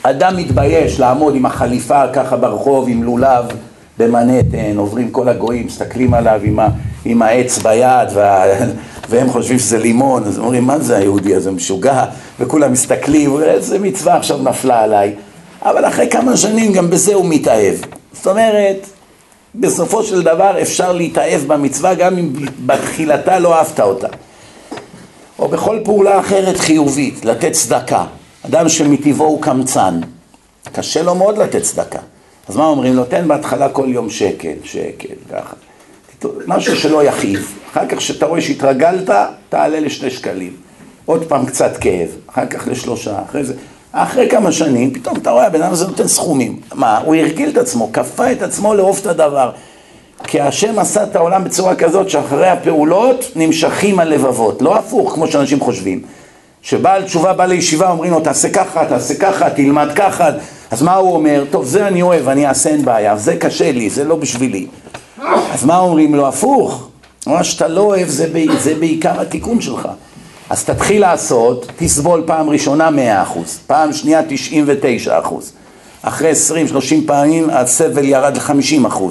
אדם 0.03 0.37
מתבייש 0.37 0.99
לעמוד 0.99 1.35
עם 1.35 1.45
החליפה 1.45 2.07
ככה 2.13 2.37
ברחוב, 2.37 2.85
עם 2.89 3.03
לולב 3.03 3.45
במנהטן, 3.97 4.77
עוברים 4.77 5.11
כל 5.11 5.29
הגויים, 5.29 5.65
מסתכלים 5.65 6.13
עליו 6.13 6.39
עם, 6.43 6.59
ה, 6.59 6.67
עם 7.05 7.21
העץ 7.21 7.57
ביד, 7.57 8.09
וה, 8.13 8.43
והם 9.09 9.29
חושבים 9.29 9.59
שזה 9.59 9.77
לימון, 9.77 10.23
אז 10.23 10.39
אומרים, 10.39 10.63
מה 10.63 10.79
זה 10.79 10.97
היהודי 10.97 11.35
הזה, 11.35 11.51
משוגע? 11.51 12.03
וכולם 12.39 12.71
מסתכלים, 12.71 13.43
איזה 13.43 13.79
מצווה 13.79 14.17
עכשיו 14.17 14.37
נפלה 14.37 14.83
עליי. 14.83 15.15
אבל 15.61 15.85
אחרי 15.85 16.09
כמה 16.09 16.37
שנים 16.37 16.73
גם 16.73 16.89
בזה 16.89 17.13
הוא 17.13 17.25
מתאהב. 17.29 17.75
זאת 18.13 18.27
אומרת, 18.27 18.85
בסופו 19.55 20.03
של 20.03 20.21
דבר 20.21 20.61
אפשר 20.61 20.91
להתאהב 20.91 21.41
במצווה 21.47 21.93
גם 21.93 22.17
אם 22.17 22.33
בתחילתה 22.65 23.39
לא 23.39 23.55
אהבת 23.55 23.79
אותה. 23.79 24.07
או 25.39 25.47
בכל 25.47 25.79
פעולה 25.83 26.19
אחרת 26.19 26.57
חיובית, 26.57 27.25
לתת 27.25 27.51
צדקה. 27.51 28.05
אדם 28.45 28.69
שמטבעו 28.69 29.25
הוא 29.25 29.41
קמצן, 29.41 29.99
קשה 30.71 31.03
לו 31.03 31.15
מאוד 31.15 31.37
לתת 31.37 31.61
צדקה. 31.61 31.99
אז 32.47 32.55
מה 32.55 32.65
אומרים 32.65 32.95
לו? 32.95 33.05
תן 33.05 33.27
בהתחלה 33.27 33.69
כל 33.69 33.85
יום 33.87 34.09
שקל, 34.09 34.53
שקל, 34.63 35.13
ככה. 35.31 35.55
משהו 36.47 36.75
שלא 36.75 37.03
יכאיב. 37.03 37.53
אחר 37.71 37.87
כך 37.87 37.97
כשאתה 37.97 38.25
רואה 38.25 38.41
שהתרגלת, 38.41 39.09
תעלה 39.49 39.79
לשני 39.79 40.09
שקלים. 40.09 40.53
עוד 41.05 41.25
פעם 41.25 41.45
קצת 41.45 41.77
כאב, 41.77 42.09
אחר 42.27 42.45
כך 42.45 42.67
לשלושה, 42.67 43.21
אחרי 43.29 43.43
זה. 43.43 43.53
אחרי 43.91 44.29
כמה 44.29 44.51
שנים, 44.51 44.93
פתאום 44.93 45.17
אתה 45.17 45.31
רואה, 45.31 45.45
הבן 45.45 45.61
אדם 45.61 45.71
הזה 45.71 45.87
נותן 45.87 46.07
סכומים. 46.07 46.59
מה? 46.73 46.97
הוא 46.97 47.15
הרגיל 47.15 47.49
את 47.49 47.57
עצמו, 47.57 47.89
כפה 47.93 48.31
את 48.31 48.41
עצמו 48.41 48.73
לאהוב 48.73 48.97
את 49.01 49.07
הדבר. 49.07 49.51
כי 50.23 50.41
השם 50.41 50.79
עשה 50.79 51.03
את 51.03 51.15
העולם 51.15 51.43
בצורה 51.43 51.75
כזאת 51.75 52.09
שאחרי 52.09 52.47
הפעולות 52.47 53.25
נמשכים 53.35 53.99
הלבבות, 53.99 54.61
לא 54.61 54.75
הפוך 54.77 55.13
כמו 55.13 55.27
שאנשים 55.27 55.59
חושבים. 55.59 56.01
שבעל 56.61 57.03
תשובה 57.03 57.33
בא 57.33 57.45
לישיבה 57.45 57.91
אומרים 57.91 58.11
לו 58.11 58.19
תעשה 58.19 58.49
ככה, 58.49 58.85
תעשה 58.85 59.15
ככה, 59.15 59.49
תלמד 59.49 59.89
ככה, 59.95 60.29
אז 60.71 60.81
מה 60.81 60.95
הוא 60.95 61.13
אומר? 61.13 61.43
טוב 61.51 61.65
זה 61.65 61.87
אני 61.87 62.01
אוהב, 62.01 62.29
אני 62.29 62.47
אעשה 62.47 62.69
אין 62.69 62.85
בעיה, 62.85 63.17
זה 63.17 63.35
קשה 63.35 63.71
לי, 63.71 63.89
זה 63.89 64.03
לא 64.03 64.15
בשבילי. 64.15 64.67
אז 65.53 65.65
מה 65.65 65.77
אומרים 65.77 66.15
לו? 66.15 66.27
הפוך, 66.27 66.87
מה 67.27 67.43
שאתה 67.43 67.67
לא 67.67 67.81
אוהב 67.81 68.07
זה, 68.07 68.29
זה 68.59 68.75
בעיקר 68.75 69.21
התיקון 69.21 69.61
שלך. 69.61 69.89
אז 70.49 70.65
תתחיל 70.65 71.01
לעשות, 71.01 71.71
תסבול 71.77 72.23
פעם 72.25 72.49
ראשונה 72.49 72.89
100%, 73.35 73.37
פעם 73.67 73.93
שנייה 73.93 74.21
99%. 75.07 75.33
אחרי 76.01 76.31
20-30 76.31 76.75
פעמים 77.05 77.49
הסבל 77.49 78.03
ירד 78.05 78.37
ל-50%. 78.37 79.01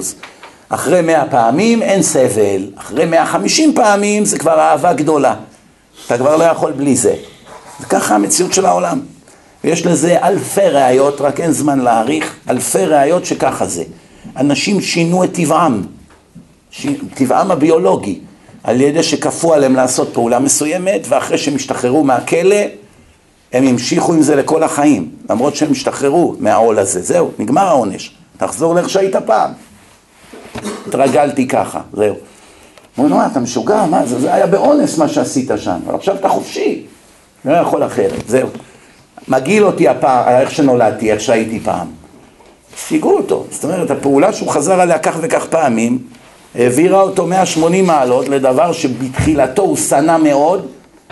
אחרי 0.69 1.01
100 1.01 1.23
פעמים 1.29 1.81
אין 1.81 2.01
סבל, 2.01 2.67
אחרי 2.75 3.05
150 3.05 3.73
פעמים 3.75 4.25
זה 4.25 4.39
כבר 4.39 4.59
אהבה 4.59 4.93
גדולה. 4.93 5.35
אתה 6.05 6.17
כבר 6.17 6.35
לא 6.35 6.43
יכול 6.43 6.71
בלי 6.71 6.95
זה. 6.95 7.15
וככה 7.81 8.15
המציאות 8.15 8.53
של 8.53 8.65
העולם. 8.65 8.99
ויש 9.63 9.85
לזה 9.85 10.17
אלפי 10.23 10.61
ראיות, 10.61 11.21
רק 11.21 11.39
אין 11.39 11.51
זמן 11.51 11.79
להעריך, 11.79 12.35
אלפי 12.49 12.85
ראיות 12.85 13.25
שככה 13.25 13.65
זה. 13.65 13.83
אנשים 14.37 14.81
שינו 14.81 15.23
את 15.23 15.33
טבעם, 15.33 15.81
ש... 16.71 16.87
טבעם 17.13 17.51
הביולוגי. 17.51 18.19
על 18.63 18.81
ידי 18.81 19.03
שכפו 19.03 19.53
עליהם 19.53 19.75
לעשות 19.75 20.13
פעולה 20.13 20.39
מסוימת, 20.39 21.01
ואחרי 21.09 21.37
שהם 21.37 21.55
השתחררו 21.55 22.03
מהכלא, 22.03 22.55
הם 23.53 23.67
המשיכו 23.67 24.13
עם 24.13 24.21
זה 24.21 24.35
לכל 24.35 24.63
החיים, 24.63 25.09
למרות 25.29 25.55
שהם 25.55 25.71
השתחררו 25.71 26.35
מהעול 26.39 26.79
הזה. 26.79 27.01
זהו, 27.01 27.31
נגמר 27.39 27.67
העונש. 27.67 28.11
תחזור 28.37 28.75
לאיך 28.75 28.89
שהיית 28.89 29.15
פעם. 29.15 29.51
התרגלתי 30.87 31.47
ככה, 31.47 31.79
זהו. 31.93 32.15
אומרים, 32.97 33.15
מה, 33.15 33.27
אתה 33.31 33.39
משוגע? 33.39 33.85
מה 33.85 34.05
זה? 34.05 34.19
זה 34.19 34.33
היה 34.33 34.47
באונס 34.47 34.97
מה 34.97 35.07
שעשית 35.07 35.51
שם, 35.57 35.79
אבל 35.87 35.95
עכשיו 35.95 36.15
אתה 36.15 36.29
חופשי. 36.29 36.85
לא 37.45 37.53
יכול 37.53 37.85
אחרת, 37.85 38.27
זהו. 38.27 38.49
מגעיל 39.27 39.65
אותי 39.65 39.87
הפעם, 39.87 40.41
איך 40.41 40.51
שנולדתי, 40.51 41.11
איך 41.11 41.21
שהייתי 41.21 41.59
פעם. 41.59 41.87
שיגעו 42.77 43.17
אותו. 43.17 43.45
זאת 43.51 43.63
אומרת, 43.63 43.91
הפעולה 43.91 44.33
שהוא 44.33 44.49
חזר 44.49 44.81
עליה 44.81 44.99
כך 44.99 45.17
וכך 45.21 45.45
פעמים, 45.49 45.99
העבירה 46.55 47.01
אותו 47.01 47.27
180 47.27 47.85
מעלות 47.85 48.29
לדבר 48.29 48.71
שבתחילתו 48.71 49.61
הוא 49.61 49.77
שנא 49.77 50.17
מאוד, 50.17 50.67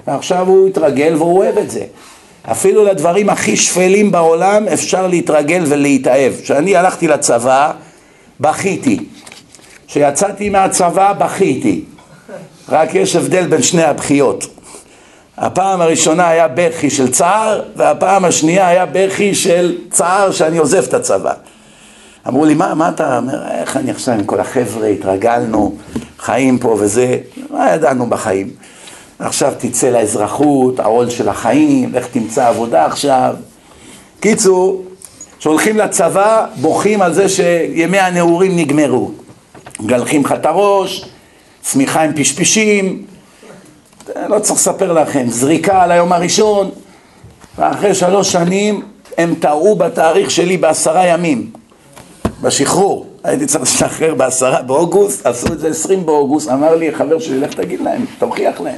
ועכשיו 0.08 0.48
הוא 0.48 0.68
התרגל 0.68 1.16
והוא 1.18 1.38
אוהב 1.38 1.58
את 1.58 1.72
זה. 1.72 1.84
אפילו 2.52 2.86
לדברים 2.86 3.30
הכי 3.30 3.58
שפלים 3.58 4.12
בעולם 4.12 4.68
אפשר 4.68 5.08
להתרגל 5.08 5.64
ולהתאהב. 5.68 6.34
כשאני 6.44 6.76
הלכתי 6.76 7.08
לצבא, 7.08 7.72
בכיתי. 8.40 9.00
כשיצאתי 9.88 10.50
מהצבא, 10.50 11.14
בכיתי. 11.14 11.82
רק 12.70 12.96
יש 12.96 13.16
הבדל 13.16 13.48
בין 13.48 13.62
שני 13.62 13.84
הבכיות. 13.84 14.48
הפעם 15.38 15.82
הראשונה 15.82 16.30
היה 16.30 16.48
בכי 16.48 16.90
של 16.90 17.12
צער, 17.12 17.62
והפעם 17.76 18.26
השנייה 18.26 18.68
היה 18.68 18.86
בכי 18.92 19.36
של 19.36 19.78
צער 19.92 20.32
שאני 20.32 20.58
עוזב 20.58 20.84
את 20.84 20.94
הצבא. 20.94 21.34
אמרו 22.28 22.46
לי, 22.46 22.54
מה, 22.54 22.74
מה 22.74 22.90
אתה 22.90 23.18
אומר, 23.18 23.42
איך 23.52 23.78
אני 23.78 23.92
עכשיו 23.92 24.14
עם 24.14 24.24
כל 24.24 24.40
החבר'ה, 24.40 24.88
התרגלנו, 24.88 25.76
חיים 26.20 26.60
פה 26.60 26.78
וזה, 26.80 27.18
מה 27.50 27.72
ידענו 27.74 28.06
בחיים? 28.06 28.50
עכשיו 29.20 29.54
תצא 29.58 29.90
לאזרחות, 29.90 30.80
העול 30.80 31.10
של 31.10 31.30
החיים, 31.30 31.94
לך 31.94 32.08
תמצא 32.08 32.48
עבודה 32.48 32.86
עכשיו. 32.86 33.36
קיצור, 34.20 34.86
שהולכים 35.40 35.78
לצבא, 35.78 36.46
בוכים 36.62 37.02
על 37.02 37.14
זה 37.14 37.30
שימי 37.30 38.00
הנעורים 38.00 38.56
נגמרו. 38.56 39.12
מגלחים 39.80 40.26
לך 40.26 40.32
את 40.32 40.46
הראש, 40.46 41.06
צמיחה 41.62 42.02
עם 42.02 42.14
פשפשים, 42.16 43.06
לא 44.28 44.40
צריך 44.40 44.60
לספר 44.60 44.94
לכם, 44.94 45.26
זריקה 45.30 45.84
על 45.84 45.92
היום 45.92 46.14
הראשון, 46.14 46.70
ואחרי 47.58 47.96
שלוש 47.96 48.32
שנים 48.32 48.82
הם 49.18 49.36
טעו 49.40 49.76
בתאריך 49.76 50.32
שלי 50.32 50.58
בעשרה 50.58 51.08
ימים, 51.08 51.52
בשחרור. 52.42 53.06
הייתי 53.24 53.46
צריך 53.46 53.64
לשחרר 53.64 54.14
בעשרה 54.14 54.62
באוגוסט, 54.62 55.26
עשו 55.26 55.54
את 55.54 55.60
זה 55.60 55.68
עשרים 55.68 56.06
באוגוסט, 56.06 56.50
אמר 56.50 56.76
לי 56.76 56.96
חבר 56.96 57.20
שלי, 57.20 57.40
לך 57.40 57.54
תגיד 57.54 57.82
להם, 57.82 58.06
תוכיח 58.20 58.62
להם. 58.62 58.78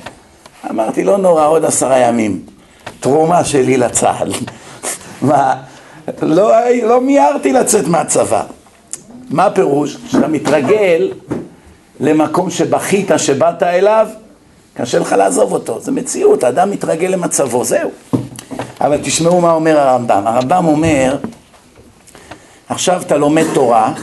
אמרתי, 0.70 1.04
לא 1.04 1.18
נורא, 1.18 1.48
עוד 1.48 1.66
עשרה 1.66 1.98
ימים. 1.98 2.42
תרומה 3.00 3.44
שלי 3.44 3.78
לצה"ל. 3.78 4.32
מה, 5.30 5.56
לא, 6.22 6.52
לא 6.84 7.02
מיהרתי 7.02 7.54
לצאת 7.54 7.88
מהצבא. 7.88 8.44
מה 9.30 9.46
הפירוש? 9.46 9.98
כשאתה 10.08 10.28
מתרגל 10.28 11.12
למקום 12.00 12.50
שבכית, 12.50 13.12
שבאת 13.18 13.64
אליו, 13.64 14.08
קשה 14.74 15.00
לך 15.00 15.12
לעזוב 15.18 15.54
אותו. 15.54 15.80
זה 15.80 15.92
מציאות, 15.92 16.44
האדם 16.44 16.72
מתרגל 16.72 17.08
למצבו, 17.08 17.64
זהו. 17.64 17.90
אבל 18.82 18.98
תשמעו 19.04 19.42
מה 19.42 19.52
אומר 19.52 19.80
הרמב"ם. 19.80 20.24
הרמב"ם 20.26 20.66
אומר, 20.66 21.18
עכשיו 22.70 23.02
אתה 23.02 23.18
לומד 23.18 23.46
תורה 23.54 23.94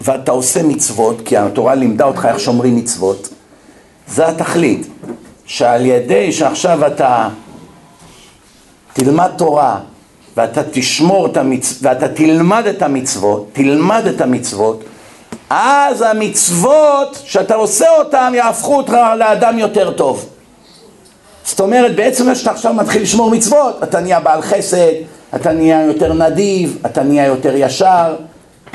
ואתה 0.00 0.32
עושה 0.32 0.62
מצוות, 0.62 1.20
כי 1.24 1.36
התורה 1.36 1.74
לימדה 1.74 2.04
אותך 2.04 2.28
איך 2.30 2.40
שומרים 2.40 2.76
מצוות, 2.76 3.28
זה 4.08 4.28
התכלית. 4.28 4.86
שעל 5.46 5.86
ידי 5.86 6.32
שעכשיו 6.32 6.86
אתה 6.86 7.28
תלמד 8.92 9.30
תורה 9.36 9.78
ואתה 10.36 10.60
תשמור 10.70 11.26
את 11.26 11.36
המצוות, 11.36 11.78
ואתה 11.82 12.08
תלמד 12.08 12.66
את 12.66 12.82
המצוות, 12.82 13.48
תלמד 13.52 14.06
את 14.06 14.20
המצוות, 14.20 14.84
אז 15.50 16.02
המצוות 16.02 17.18
שאתה 17.24 17.54
עושה 17.54 17.86
אותן 17.98 18.32
יהפכו 18.34 18.76
אותך 18.76 18.92
לאדם 19.18 19.58
יותר 19.58 19.90
טוב. 19.90 20.26
זאת 21.44 21.60
אומרת, 21.60 21.96
בעצם 21.96 22.34
שאתה 22.34 22.50
עכשיו 22.50 22.74
מתחיל 22.74 23.02
לשמור 23.02 23.30
מצוות, 23.30 23.82
אתה 23.82 24.00
נהיה 24.00 24.20
בעל 24.20 24.42
חסד, 24.42 24.92
אתה 25.36 25.52
נהיה 25.52 25.84
יותר 25.84 26.12
נדיב, 26.12 26.78
אתה 26.86 27.02
נהיה 27.02 27.26
יותר 27.26 27.56
ישר, 27.56 28.14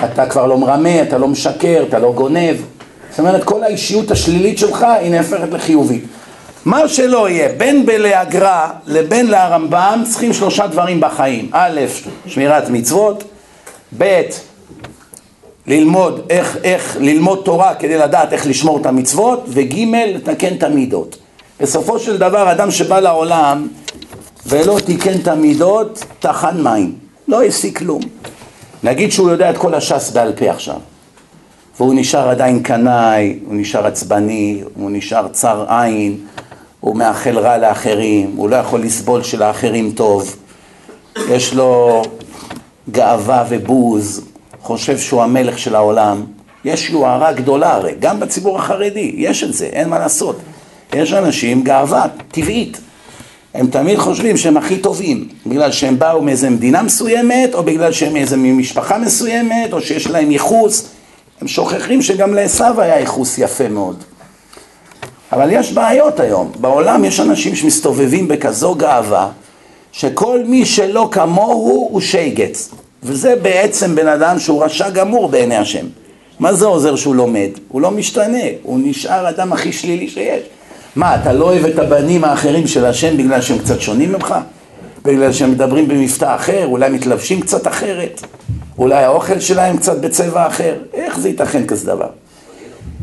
אתה 0.04 0.26
כבר 0.26 0.46
לא 0.46 0.58
מרמה, 0.58 1.02
אתה 1.02 1.18
לא 1.18 1.28
משקר, 1.28 1.84
אתה 1.90 2.00
לא 2.00 2.12
גונב. 2.14 2.56
זאת 3.10 3.20
אומרת, 3.20 3.44
כל 3.44 3.64
האישיות 3.64 4.12
השלילית 4.12 4.58
שלך 4.58 4.86
היא 5.00 5.12
נהפכת 5.12 5.52
לחיובית. 5.52 6.04
מה 6.66 6.88
שלא 6.88 7.30
יהיה, 7.30 7.50
בין 7.58 7.86
בלהגרא 7.86 8.68
לבין 8.88 9.28
להרמב"ם, 9.28 10.04
צריכים 10.10 10.34
שלושה 10.34 10.68
דברים 10.68 11.02
בחיים. 11.02 11.50
א', 11.52 11.82
שמירת 12.26 12.70
מצוות, 12.70 13.24
ב', 13.98 14.22
ללמוד 15.68 16.22
איך, 16.30 16.58
איך 16.64 16.98
ללמוד 17.00 17.42
תורה 17.46 17.76
כדי 17.76 17.98
לדעת 17.98 18.34
איך 18.34 18.48
לשמור 18.48 18.82
את 18.82 18.86
המצוות, 18.86 19.46
וג', 19.48 19.76
לתקן 20.16 20.54
את 20.54 20.64
המידות. 20.64 21.18
בסופו 21.62 22.00
של 22.00 22.18
דבר, 22.18 22.52
אדם 22.52 22.72
שבא 22.72 23.00
לעולם 23.00 23.68
ולא 24.46 24.80
תיקן 24.86 25.20
את 25.22 25.28
המידות, 25.28 26.06
טחן 26.20 26.62
מים, 26.64 26.96
לא 27.28 27.44
השיג 27.44 27.78
כלום. 27.78 28.02
נגיד 28.84 29.12
שהוא 29.12 29.30
יודע 29.30 29.50
את 29.50 29.58
כל 29.58 29.74
הש"ס 29.74 30.12
בעל 30.12 30.34
פה 30.36 30.52
עכשיו, 30.52 30.80
והוא 31.78 31.94
נשאר 31.94 32.30
עדיין 32.30 32.64
קנאי, 32.64 33.40
הוא 33.46 33.56
נשאר 33.56 33.88
עצבני, 33.88 34.64
הוא 34.76 34.92
נשאר 34.92 35.28
צר 35.28 35.66
עין, 35.68 36.18
הוא 36.80 36.96
מאחל 36.96 37.40
רע 37.40 37.58
לאחרים, 37.58 38.34
הוא 38.38 38.50
לא 38.50 38.56
יכול 38.56 38.82
לסבול 38.82 39.24
שלאחרים 39.24 39.92
טוב, 39.92 40.36
יש 41.30 41.54
לו 41.54 42.02
גאווה 42.92 43.46
ובוז, 43.50 44.22
חושב 44.62 44.98
שהוא 44.98 45.24
המלך 45.24 45.60
של 45.60 45.76
העולם. 45.76 46.24
יש 46.66 46.90
יוהרה 46.90 47.34
גדולה 47.34 47.74
הרי, 47.74 47.94
גם 48.00 48.20
בציבור 48.20 48.58
החרדי, 48.60 49.14
יש 49.18 49.44
את 49.44 49.54
זה, 49.54 49.66
אין 49.66 49.90
מה 49.90 50.00
לעשות. 50.00 50.40
יש 50.94 51.14
אנשים 51.14 51.64
גאווה 51.64 52.06
טבעית. 52.32 52.78
הם 53.54 53.68
תמיד 53.68 53.98
חושבים 53.98 54.38
שהם 54.38 54.58
הכי 54.58 54.78
טובים, 54.78 55.28
בגלל 55.46 55.72
שהם 55.72 56.00
באו 56.00 56.22
מאיזה 56.22 56.50
מדינה 56.50 56.82
מסוימת, 56.82 57.54
או 57.54 57.64
בגלל 57.64 57.92
שהם 57.92 58.14
מאיזה 58.14 58.38
משפחה 58.38 58.98
מסוימת, 58.98 59.74
או 59.74 59.82
שיש 59.82 60.08
להם 60.08 60.32
ייחוס. 60.32 60.88
הם 61.42 61.48
שוכחים 61.48 62.02
שגם 62.02 62.34
לעשו 62.34 62.82
היה 62.82 63.00
ייחוס 63.00 63.38
יפה 63.38 63.68
מאוד. 63.68 64.04
אבל 65.32 65.50
יש 65.52 65.72
בעיות 65.72 66.20
היום. 66.20 66.52
בעולם 66.60 67.06
יש 67.06 67.20
אנשים 67.20 67.56
שמסתובבים 67.56 68.28
בכזו 68.28 68.76
גאווה, 68.76 69.30
שכל 69.92 70.44
מי 70.46 70.66
שלא 70.66 71.10
כמוהו 71.12 71.90
הוא 71.92 72.02
שייגץ. 72.02 72.70
וזה 73.04 73.36
בעצם 73.36 73.96
בן 73.96 74.08
אדם 74.08 74.40
שהוא 74.40 74.64
רשע 74.64 74.90
גמור 74.90 75.28
בעיני 75.28 75.56
השם. 75.56 75.86
מה 76.40 76.54
זה 76.54 76.66
עוזר 76.66 76.96
שהוא 76.96 77.16
לומד? 77.16 77.50
הוא 77.68 77.82
לא 77.82 77.92
משתנה, 77.92 78.44
הוא 78.64 78.80
נשאר 78.84 79.30
אדם 79.30 79.54
הכי 79.54 79.74
שלילי 79.74 80.08
שיש. 80.08 80.44
מה, 80.96 81.16
אתה 81.16 81.34
לא 81.34 81.46
אוהב 81.46 81.66
את 81.66 81.80
הבנים 81.80 82.24
האחרים 82.24 82.68
של 82.68 82.86
השם 82.86 83.18
בגלל 83.18 83.42
שהם 83.42 83.58
קצת 83.58 83.82
שונים 83.82 84.12
ממך? 84.12 84.36
בגלל 85.06 85.34
שהם 85.34 85.52
מדברים 85.52 85.88
במבטא 85.88 86.36
אחר, 86.36 86.66
אולי 86.66 86.90
מתלבשים 86.90 87.42
קצת 87.42 87.68
אחרת? 87.68 88.22
אולי 88.78 89.04
האוכל 89.04 89.40
שלהם 89.40 89.78
קצת 89.78 89.98
בצבע 90.02 90.48
אחר? 90.48 90.76
איך 90.94 91.20
זה 91.20 91.30
ייתכן 91.30 91.66
כזה 91.66 91.86
דבר? 91.86 92.10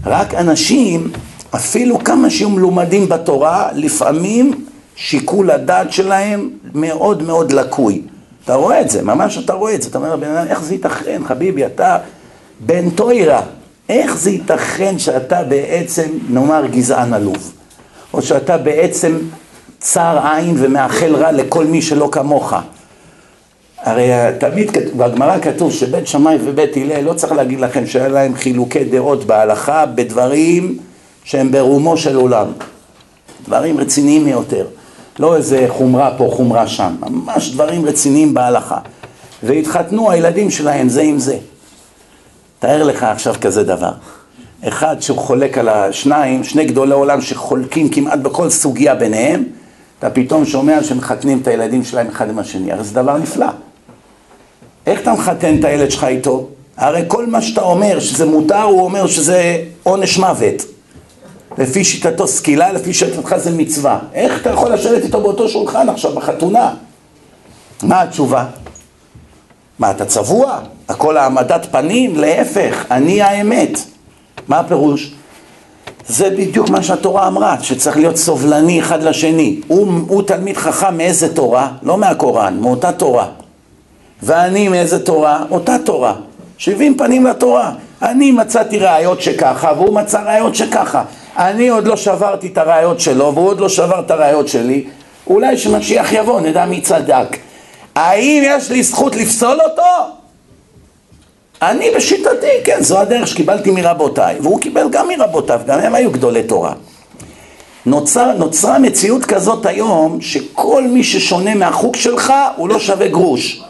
רק 0.06 0.34
אנשים 0.34 1.10
אפילו 1.54 2.04
כמה 2.04 2.30
שהם 2.30 2.54
מלומדים 2.54 3.08
בתורה, 3.08 3.68
לפעמים 3.74 4.64
שיקול 4.96 5.50
הדעת 5.50 5.92
שלהם 5.92 6.50
מאוד 6.74 7.22
מאוד 7.22 7.52
לקוי. 7.52 8.02
אתה 8.44 8.54
רואה 8.54 8.80
את 8.80 8.90
זה, 8.90 9.02
ממש 9.02 9.38
אתה 9.38 9.52
רואה 9.52 9.74
את 9.74 9.82
זה. 9.82 9.88
אתה 9.88 9.98
אומר, 9.98 10.16
בן 10.16 10.30
אדם, 10.30 10.46
איך 10.46 10.62
זה 10.62 10.74
ייתכן, 10.74 11.22
חביבי, 11.26 11.66
אתה 11.66 11.98
בן 12.60 12.90
טוירה. 12.90 13.40
איך 13.88 14.16
זה 14.16 14.30
ייתכן 14.30 14.98
שאתה 14.98 15.44
בעצם, 15.44 16.08
נאמר, 16.28 16.66
גזען 16.66 17.14
עלוב? 17.14 17.52
או 18.16 18.22
שאתה 18.22 18.58
בעצם 18.58 19.18
צר 19.78 20.18
עין 20.24 20.54
ומאחל 20.58 21.16
רע 21.16 21.32
לכל 21.32 21.64
מי 21.64 21.82
שלא 21.82 22.08
כמוך. 22.12 22.54
הרי 23.82 24.10
תמיד 24.38 24.70
בגמרא 24.96 25.38
כתוב 25.38 25.72
שבית 25.72 26.06
שמאי 26.06 26.38
ובית 26.44 26.76
הלל, 26.76 27.00
לא 27.00 27.12
צריך 27.12 27.32
להגיד 27.32 27.60
לכם 27.60 27.86
שהיה 27.86 28.08
להם 28.08 28.34
חילוקי 28.34 28.84
דעות 28.84 29.24
בהלכה 29.24 29.86
בדברים 29.86 30.78
שהם 31.24 31.52
ברומו 31.52 31.96
של 31.96 32.16
עולם. 32.16 32.46
דברים 33.44 33.80
רציניים 33.80 34.24
ביותר. 34.24 34.66
לא 35.18 35.36
איזה 35.36 35.66
חומרה 35.68 36.14
פה, 36.18 36.28
חומרה 36.32 36.66
שם. 36.66 36.96
ממש 37.00 37.50
דברים 37.50 37.86
רציניים 37.86 38.34
בהלכה. 38.34 38.78
והתחתנו 39.42 40.10
הילדים 40.10 40.50
שלהם 40.50 40.88
זה 40.88 41.02
עם 41.02 41.18
זה. 41.18 41.36
תאר 42.58 42.82
לך 42.82 43.02
עכשיו 43.02 43.34
כזה 43.40 43.64
דבר. 43.64 43.92
אחד 44.68 44.96
שהוא 45.00 45.18
חולק 45.18 45.58
על 45.58 45.68
השניים, 45.68 46.44
שני 46.44 46.64
גדולי 46.64 46.94
עולם 46.94 47.20
שחולקים 47.20 47.88
כמעט 47.88 48.18
בכל 48.18 48.50
סוגיה 48.50 48.94
ביניהם, 48.94 49.44
אתה 49.98 50.10
פתאום 50.10 50.44
שומע 50.44 50.82
שמחתנים 50.82 51.40
את 51.42 51.46
הילדים 51.46 51.84
שלהם 51.84 52.08
אחד 52.08 52.30
עם 52.30 52.38
השני. 52.38 52.72
הרי 52.72 52.84
זה 52.84 52.94
דבר 52.94 53.18
נפלא. 53.18 53.46
איך 54.86 55.00
אתה 55.00 55.12
מחתן 55.12 55.58
את 55.58 55.64
הילד 55.64 55.90
שלך 55.90 56.04
איתו? 56.04 56.48
הרי 56.76 57.02
כל 57.08 57.26
מה 57.26 57.42
שאתה 57.42 57.62
אומר 57.62 58.00
שזה 58.00 58.26
מותר, 58.26 58.62
הוא 58.62 58.80
אומר 58.80 59.06
שזה 59.06 59.58
עונש 59.82 60.18
מוות. 60.18 60.62
לפי 61.58 61.84
שיטתו 61.84 62.26
סקילה, 62.26 62.72
לפי 62.72 62.94
שיטתך 62.94 63.36
זה 63.36 63.50
מצווה. 63.50 63.98
איך 64.14 64.40
אתה 64.40 64.50
יכול 64.50 64.72
לשבת 64.72 65.04
איתו 65.04 65.20
באותו 65.20 65.48
שולחן 65.48 65.88
עכשיו, 65.88 66.14
בחתונה? 66.14 66.74
מה 67.82 68.02
התשובה? 68.02 68.44
מה, 69.78 69.90
אתה 69.90 70.04
צבוע? 70.04 70.58
הכל 70.88 71.16
העמדת 71.16 71.66
פנים? 71.70 72.16
להפך, 72.16 72.84
אני 72.90 73.22
האמת. 73.22 73.78
מה 74.48 74.58
הפירוש? 74.58 75.12
זה 76.08 76.30
בדיוק 76.30 76.70
מה 76.70 76.82
שהתורה 76.82 77.26
אמרה, 77.26 77.56
שצריך 77.62 77.96
להיות 77.96 78.16
סובלני 78.16 78.80
אחד 78.80 79.02
לשני. 79.02 79.60
הוא, 79.66 79.92
הוא 80.08 80.22
תלמיד 80.22 80.56
חכם 80.56 80.96
מאיזה 80.96 81.34
תורה? 81.34 81.68
לא 81.82 81.98
מהקוראן, 81.98 82.58
מאותה 82.60 82.92
תורה. 82.92 83.26
ואני 84.22 84.68
מאיזה 84.68 85.04
תורה? 85.04 85.44
אותה 85.50 85.76
תורה. 85.84 86.14
שבעים 86.58 86.96
פנים 86.96 87.26
לתורה. 87.26 87.72
אני 88.02 88.32
מצאתי 88.32 88.78
ראיות 88.78 89.22
שככה, 89.22 89.72
והוא 89.76 89.94
מצא 89.94 90.20
ראיות 90.20 90.54
שככה. 90.54 91.02
אני 91.36 91.68
עוד 91.68 91.86
לא 91.86 91.96
שברתי 91.96 92.46
את 92.46 92.58
הראיות 92.58 93.00
שלו, 93.00 93.34
והוא 93.34 93.48
עוד 93.48 93.60
לא 93.60 93.68
שבר 93.68 94.00
את 94.00 94.10
הראיות 94.10 94.48
שלי. 94.48 94.84
אולי 95.26 95.56
כשמשיח 95.56 96.12
יבוא, 96.12 96.40
נדע 96.40 96.66
מי 96.66 96.80
צדק. 96.80 97.36
האם 97.94 98.42
יש 98.46 98.70
לי 98.70 98.82
זכות 98.82 99.16
לפסול 99.16 99.58
אותו? 99.60 100.15
אני 101.62 101.90
בשיטתי, 101.96 102.46
כן, 102.64 102.78
זו 102.80 102.98
הדרך 102.98 103.28
שקיבלתי 103.28 103.70
מרבותיי, 103.70 104.36
והוא 104.40 104.60
קיבל 104.60 104.88
גם 104.90 105.08
מרבותיו, 105.08 105.60
גם 105.66 105.78
הם 105.78 105.94
היו 105.94 106.10
גדולי 106.10 106.42
תורה. 106.42 106.72
נוצר, 107.86 108.32
נוצרה 108.38 108.78
מציאות 108.78 109.24
כזאת 109.24 109.66
היום, 109.66 110.20
שכל 110.20 110.82
מי 110.82 111.04
ששונה 111.04 111.54
מהחוג 111.54 111.96
שלך, 111.96 112.32
הוא 112.56 112.68
לא 112.68 112.78
שווה 112.78 113.08
גרוש. 113.08 113.62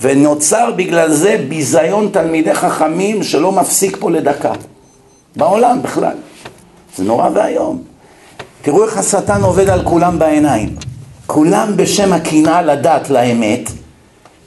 ונוצר 0.00 0.70
בגלל 0.76 1.12
זה 1.12 1.44
ביזיון 1.48 2.08
תלמידי 2.12 2.54
חכמים 2.54 3.22
שלא 3.22 3.52
מפסיק 3.52 3.96
פה 4.00 4.10
לדקה. 4.10 4.52
בעולם 5.36 5.82
בכלל. 5.82 6.16
זה 6.96 7.04
נורא 7.04 7.28
ואיום. 7.34 7.82
תראו 8.62 8.84
איך 8.84 8.98
השטן 8.98 9.42
עובד 9.42 9.68
על 9.68 9.84
כולם 9.84 10.18
בעיניים. 10.18 10.76
כולם 11.26 11.76
בשם 11.76 12.12
הקנאה 12.12 12.62
לדת 12.62 13.10
לאמת, 13.10 13.70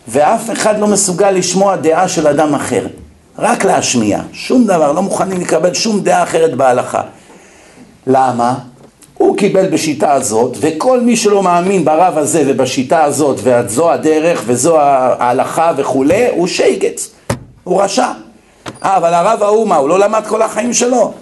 ואף 0.07 0.51
אחד 0.51 0.79
לא 0.79 0.87
מסוגל 0.87 1.31
לשמוע 1.31 1.75
דעה 1.75 2.07
של 2.07 2.27
אדם 2.27 2.55
אחר. 2.55 2.87
רק 3.39 3.65
להשמיע, 3.65 4.19
שום 4.33 4.65
דבר, 4.65 4.91
לא 4.91 5.01
מוכנים 5.01 5.41
לקבל 5.41 5.73
שום 5.73 5.99
דעה 5.99 6.23
אחרת 6.23 6.55
בהלכה. 6.55 7.01
למה? 8.07 8.55
הוא 9.17 9.37
קיבל 9.37 9.69
בשיטה 9.69 10.13
הזאת, 10.13 10.57
וכל 10.59 11.01
מי 11.01 11.15
שלא 11.15 11.43
מאמין 11.43 11.85
ברב 11.85 12.17
הזה 12.17 12.43
ובשיטה 12.47 13.03
הזאת, 13.03 13.39
וזו 13.43 13.91
הדרך 13.91 14.43
וזו 14.45 14.79
ההלכה 14.79 15.71
וכולי, 15.77 16.27
הוא 16.29 16.47
שייגץ, 16.47 17.11
הוא 17.63 17.81
רשע. 17.81 18.07
אה, 18.83 18.97
אבל 18.97 19.13
הרב 19.13 19.43
ההוא 19.43 19.67
מה, 19.67 19.75
הוא 19.75 19.89
לא 19.89 19.99
למד 19.99 20.23
כל 20.27 20.41
החיים 20.41 20.73
שלו? 20.73 21.13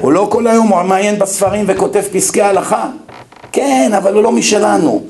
הוא 0.00 0.12
לא 0.12 0.28
כל 0.30 0.46
היום 0.46 0.88
מעיין 0.88 1.18
בספרים 1.18 1.64
וכותב 1.68 2.02
פסקי 2.12 2.42
הלכה? 2.42 2.88
כן, 3.52 3.90
אבל 3.96 4.14
הוא 4.14 4.22
לא 4.22 4.32
משלנו. 4.32 5.02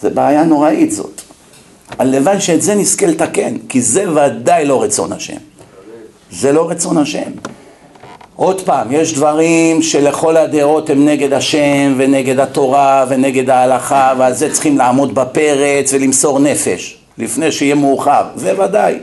זה 0.00 0.10
בעיה 0.10 0.44
נוראית 0.44 0.92
זאת. 0.92 1.17
הלוואי 1.98 2.40
שאת 2.40 2.62
זה 2.62 2.74
נזכה 2.74 3.06
לתקן, 3.06 3.54
כי 3.68 3.82
זה 3.82 4.04
ודאי 4.12 4.64
לא 4.64 4.82
רצון 4.82 5.12
השם. 5.12 5.36
זה 6.30 6.52
לא 6.52 6.70
רצון 6.70 6.98
השם. 6.98 7.30
עוד 8.36 8.60
פעם, 8.60 8.86
יש 8.90 9.14
דברים 9.14 9.82
שלכל 9.82 10.36
הדעות 10.36 10.90
הם 10.90 11.06
נגד 11.08 11.32
השם 11.32 11.94
ונגד 11.96 12.40
התורה 12.40 13.06
ונגד 13.08 13.50
ההלכה 13.50 14.14
ועל 14.18 14.32
זה 14.32 14.52
צריכים 14.52 14.78
לעמוד 14.78 15.14
בפרץ 15.14 15.92
ולמסור 15.92 16.38
נפש 16.38 16.98
לפני 17.18 17.52
שיהיה 17.52 17.74
מאוחר, 17.74 18.22
זה 18.36 18.60
ודאי. 18.60 18.98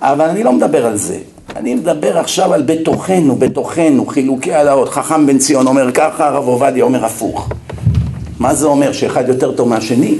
אבל 0.00 0.24
אני 0.28 0.42
לא 0.42 0.52
מדבר 0.52 0.86
על 0.86 0.96
זה, 0.96 1.18
אני 1.56 1.74
מדבר 1.74 2.18
עכשיו 2.18 2.54
על 2.54 2.62
בתוכנו, 2.62 3.36
בתוכנו, 3.36 4.06
חילוקי 4.06 4.54
הלאות. 4.54 4.88
חכם 4.88 5.26
בן 5.26 5.38
ציון 5.38 5.66
אומר 5.66 5.92
ככה, 5.92 6.26
הרב 6.26 6.48
עובדיה 6.48 6.84
אומר 6.84 7.04
הפוך. 7.04 7.48
מה 8.38 8.54
זה 8.54 8.66
אומר, 8.66 8.92
שאחד 8.92 9.28
יותר 9.28 9.52
טוב 9.52 9.68
מהשני? 9.68 10.14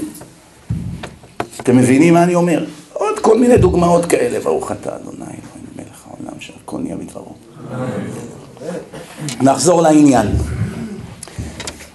אתם 1.70 1.78
מבינים 1.78 2.14
מה 2.14 2.22
אני 2.22 2.34
אומר? 2.34 2.64
עוד 2.92 3.18
כל 3.18 3.38
מיני 3.38 3.56
דוגמאות 3.58 4.06
כאלה, 4.06 4.40
ברוך 4.40 4.72
אתה 4.72 4.96
אדוני 4.96 5.16
אלוהים 5.16 5.66
מלך 5.76 6.04
העולם 6.06 6.40
שהכל 6.40 6.78
נהיה 6.78 6.96
בדברו. 6.96 7.32
נחזור 9.40 9.82
לעניין. 9.82 10.26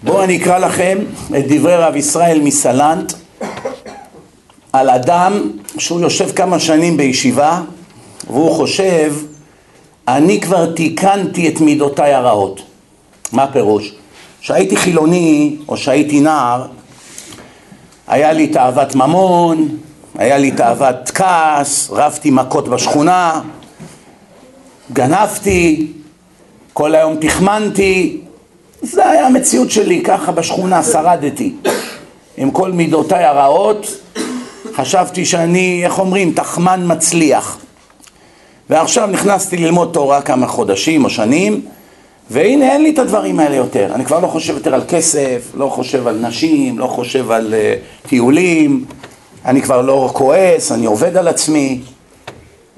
בואו 0.03 0.23
אני 0.23 0.38
אקרא 0.38 0.57
לכם 0.57 0.97
את 1.38 1.45
דברי 1.47 1.75
רב 1.75 1.95
ישראל 1.95 2.41
מסלנט 2.41 3.13
על 4.73 4.89
אדם 4.89 5.51
שהוא 5.77 6.01
יושב 6.01 6.31
כמה 6.35 6.59
שנים 6.59 6.97
בישיבה 6.97 7.61
והוא 8.27 8.55
חושב 8.55 9.13
אני 10.07 10.41
כבר 10.41 10.73
תיקנתי 10.73 11.47
את 11.49 11.61
מידותיי 11.61 12.13
הרעות. 12.13 12.61
מה 13.31 13.47
פירוש? 13.51 13.93
כשהייתי 14.41 14.77
חילוני 14.77 15.57
או 15.67 15.73
כשהייתי 15.73 16.19
נער 16.19 16.65
היה 18.07 18.33
לי 18.33 18.47
תאוות 18.47 18.95
ממון, 18.95 19.77
היה 20.15 20.37
לי 20.37 20.51
תאוות 20.51 21.11
כעס, 21.13 21.89
רבתי 21.91 22.31
מכות 22.31 22.67
בשכונה, 22.67 23.41
גנבתי, 24.93 25.87
כל 26.73 26.95
היום 26.95 27.15
תחמנתי, 27.21 28.21
זה 28.81 29.09
היה 29.09 29.25
המציאות 29.25 29.71
שלי, 29.71 30.03
ככה 30.03 30.31
בשכונה 30.31 30.83
שרדתי. 30.83 31.53
עם 32.37 32.51
כל 32.51 32.71
מידותיי 32.71 33.23
הרעות, 33.23 33.87
חשבתי 34.75 35.25
שאני, 35.25 35.81
איך 35.83 35.99
אומרים, 35.99 36.31
תחמן 36.31 36.83
מצליח. 36.85 37.57
ועכשיו 38.69 39.07
נכנסתי 39.07 39.57
ללמוד 39.57 39.89
תורה 39.93 40.21
כמה 40.21 40.47
חודשים 40.47 41.03
או 41.03 41.09
שנים, 41.09 41.61
והנה 42.29 42.71
אין 42.71 42.83
לי 42.83 42.89
את 42.89 42.99
הדברים 42.99 43.39
האלה 43.39 43.55
יותר. 43.55 43.91
אני 43.95 44.05
כבר 44.05 44.19
לא 44.19 44.27
חושב 44.27 44.53
יותר 44.53 44.75
על 44.75 44.81
כסף, 44.88 45.51
לא 45.53 45.69
חושב 45.69 46.07
על 46.07 46.17
נשים, 46.27 46.79
לא 46.79 46.88
חושב 46.88 47.31
על 47.31 47.53
uh, 47.53 48.07
טיולים, 48.09 48.85
אני 49.45 49.61
כבר 49.61 49.81
לא 49.81 50.09
כועס, 50.13 50.71
אני 50.71 50.85
עובד 50.85 51.17
על 51.17 51.27
עצמי, 51.27 51.81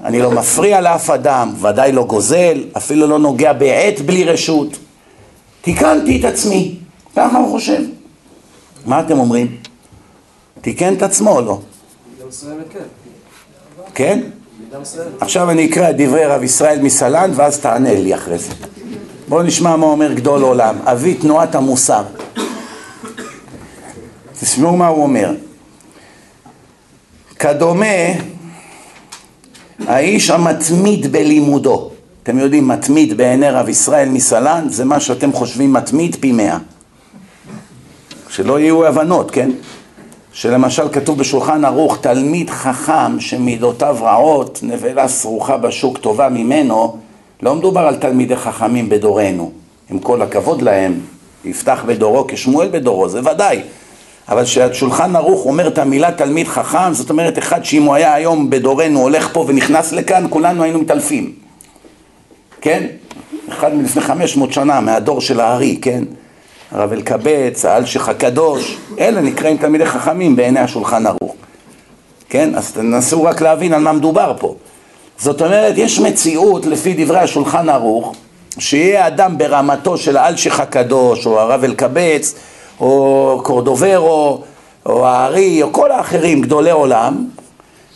אני 0.04 0.18
לא 0.18 0.30
מפריע 0.30 0.80
לאף 0.80 1.10
אדם, 1.10 1.54
ודאי 1.60 1.92
לא 1.92 2.04
גוזל, 2.04 2.64
אפילו 2.76 3.06
לא 3.06 3.18
נוגע 3.18 3.52
בעט 3.52 4.00
בלי 4.00 4.24
רשות. 4.24 4.68
תיקנתי 5.60 6.20
את 6.20 6.24
עצמי, 6.24 6.74
ככה 7.16 7.38
הוא 7.38 7.50
חושב. 7.50 7.82
מה 8.86 9.00
אתם 9.00 9.18
אומרים? 9.18 9.56
תיקן 10.60 10.94
את 10.94 11.02
עצמו 11.02 11.30
או 11.30 11.40
לא? 11.40 11.58
כן? 13.94 14.20
עכשיו 15.20 15.50
אני 15.50 15.66
אקרא 15.66 15.90
את 15.90 15.96
דברי 15.96 16.26
רב 16.26 16.42
ישראל 16.42 16.82
מסלנט 16.82 17.34
ואז 17.36 17.60
תענה 17.60 17.94
לי 17.94 18.14
אחרי 18.14 18.38
זה. 18.38 18.52
בואו 19.28 19.42
נשמע 19.42 19.76
מה 19.76 19.86
אומר 19.86 20.12
גדול 20.12 20.42
עולם, 20.42 20.76
אבי 20.84 21.14
תנועת 21.14 21.54
המוסר. 21.54 22.02
תשמעו 24.40 24.76
מה 24.76 24.86
הוא 24.86 25.02
אומר. 25.02 25.34
כדומה 27.38 27.86
האיש 29.86 30.30
המתמיד 30.30 31.12
בלימודו. 31.12 31.90
אתם 32.22 32.38
יודעים, 32.38 32.68
מתמיד 32.68 33.16
בעיני 33.16 33.50
רב 33.50 33.68
ישראל 33.68 34.08
מסלנט 34.08 34.72
זה 34.72 34.84
מה 34.84 35.00
שאתם 35.00 35.32
חושבים 35.32 35.72
מתמיד 35.72 36.16
פי 36.20 36.32
מאה. 36.32 36.58
שלא 38.28 38.60
יהיו 38.60 38.86
הבנות, 38.86 39.30
כן? 39.30 39.50
שלמשל 40.32 40.88
כתוב 40.92 41.18
בשולחן 41.18 41.64
ערוך, 41.64 41.98
תלמיד 42.00 42.50
חכם 42.50 43.20
שמידותיו 43.20 43.96
רעות, 44.00 44.60
נבלה 44.62 45.08
סרוחה 45.08 45.56
בשוק 45.56 45.98
טובה 45.98 46.28
ממנו, 46.28 46.98
לא 47.42 47.54
מדובר 47.54 47.80
על 47.80 47.96
תלמידי 47.96 48.36
חכמים 48.36 48.88
בדורנו, 48.88 49.52
עם 49.90 49.98
כל 49.98 50.22
הכבוד 50.22 50.62
להם, 50.62 51.00
יפתח 51.44 51.84
בדורו 51.86 52.24
כשמואל 52.28 52.68
בדורו, 52.68 53.08
זה 53.08 53.20
ודאי. 53.20 53.62
אבל 54.28 54.44
כשהשולחן 54.44 55.16
ערוך 55.16 55.46
אומר 55.46 55.68
את 55.68 55.78
המילה 55.78 56.12
תלמיד 56.12 56.48
חכם, 56.48 56.92
זאת 56.92 57.10
אומרת 57.10 57.38
אחד 57.38 57.64
שאם 57.64 57.82
הוא 57.82 57.94
היה 57.94 58.14
היום 58.14 58.50
בדורנו 58.50 59.00
הולך 59.00 59.32
פה 59.32 59.44
ונכנס 59.48 59.92
לכאן, 59.92 60.26
כולנו 60.30 60.62
היינו 60.62 60.78
מתעלפים. 60.78 61.32
כן? 62.60 62.86
אחד 63.48 63.74
מלפני 63.74 64.02
500 64.02 64.52
שנה, 64.52 64.80
מהדור 64.80 65.20
של 65.20 65.40
הארי, 65.40 65.78
כן? 65.82 66.04
הרב 66.70 66.92
אלקבץ, 66.92 67.64
האלשיך 67.64 68.08
הקדוש, 68.08 68.78
אלה 68.98 69.20
נקראים 69.20 69.56
תלמידי 69.56 69.86
חכמים 69.86 70.36
בעיני 70.36 70.60
השולחן 70.60 71.06
ערוך. 71.06 71.34
כן? 72.28 72.54
אז 72.54 72.72
תנסו 72.72 73.24
רק 73.24 73.40
להבין 73.40 73.72
על 73.72 73.80
מה 73.80 73.92
מדובר 73.92 74.34
פה. 74.38 74.54
זאת 75.20 75.42
אומרת, 75.42 75.74
יש 75.76 76.00
מציאות 76.00 76.66
לפי 76.66 77.04
דברי 77.04 77.18
השולחן 77.18 77.68
ערוך, 77.68 78.14
שיהיה 78.58 79.06
אדם 79.06 79.38
ברמתו 79.38 79.98
של 79.98 80.16
האלשיך 80.16 80.60
הקדוש, 80.60 81.26
או 81.26 81.40
הרב 81.40 81.64
אלקבץ, 81.64 82.34
או 82.80 83.40
קורדוברו, 83.44 84.42
או 84.86 85.06
הארי, 85.06 85.62
או 85.62 85.72
כל 85.72 85.90
האחרים, 85.90 86.40
גדולי 86.42 86.70
עולם, 86.70 87.24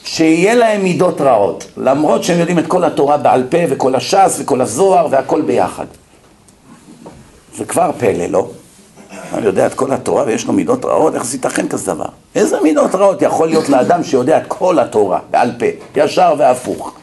שיהיה 0.04 0.54
להם 0.54 0.82
מידות 0.82 1.20
רעות, 1.20 1.66
למרות 1.76 2.24
שהם 2.24 2.38
יודעים 2.38 2.58
את 2.58 2.66
כל 2.66 2.84
התורה 2.84 3.16
בעל 3.16 3.44
פה, 3.50 3.58
וכל 3.68 3.94
הש"ס, 3.94 4.36
וכל 4.40 4.60
הזוהר, 4.60 5.06
והכל 5.10 5.40
ביחד. 5.42 5.86
זה 7.56 7.64
כבר 7.64 7.90
פלא, 7.98 8.26
לא? 8.26 8.48
אני 9.34 9.46
יודע 9.46 9.66
את 9.66 9.74
כל 9.74 9.92
התורה 9.92 10.24
ויש 10.26 10.46
לו 10.46 10.52
מידות 10.52 10.84
רעות, 10.84 11.14
איך 11.14 11.24
זה 11.24 11.36
ייתכן 11.36 11.68
כזה 11.68 11.94
דבר? 11.94 12.06
איזה 12.34 12.60
מידות 12.62 12.94
רעות 12.94 13.22
יכול 13.22 13.48
להיות 13.48 13.68
לאדם 13.68 14.04
שיודע 14.04 14.38
את 14.38 14.44
כל 14.48 14.78
התורה 14.78 15.18
בעל 15.30 15.52
פה, 15.58 15.66
ישר 15.96 16.34
והפוך? 16.38 16.94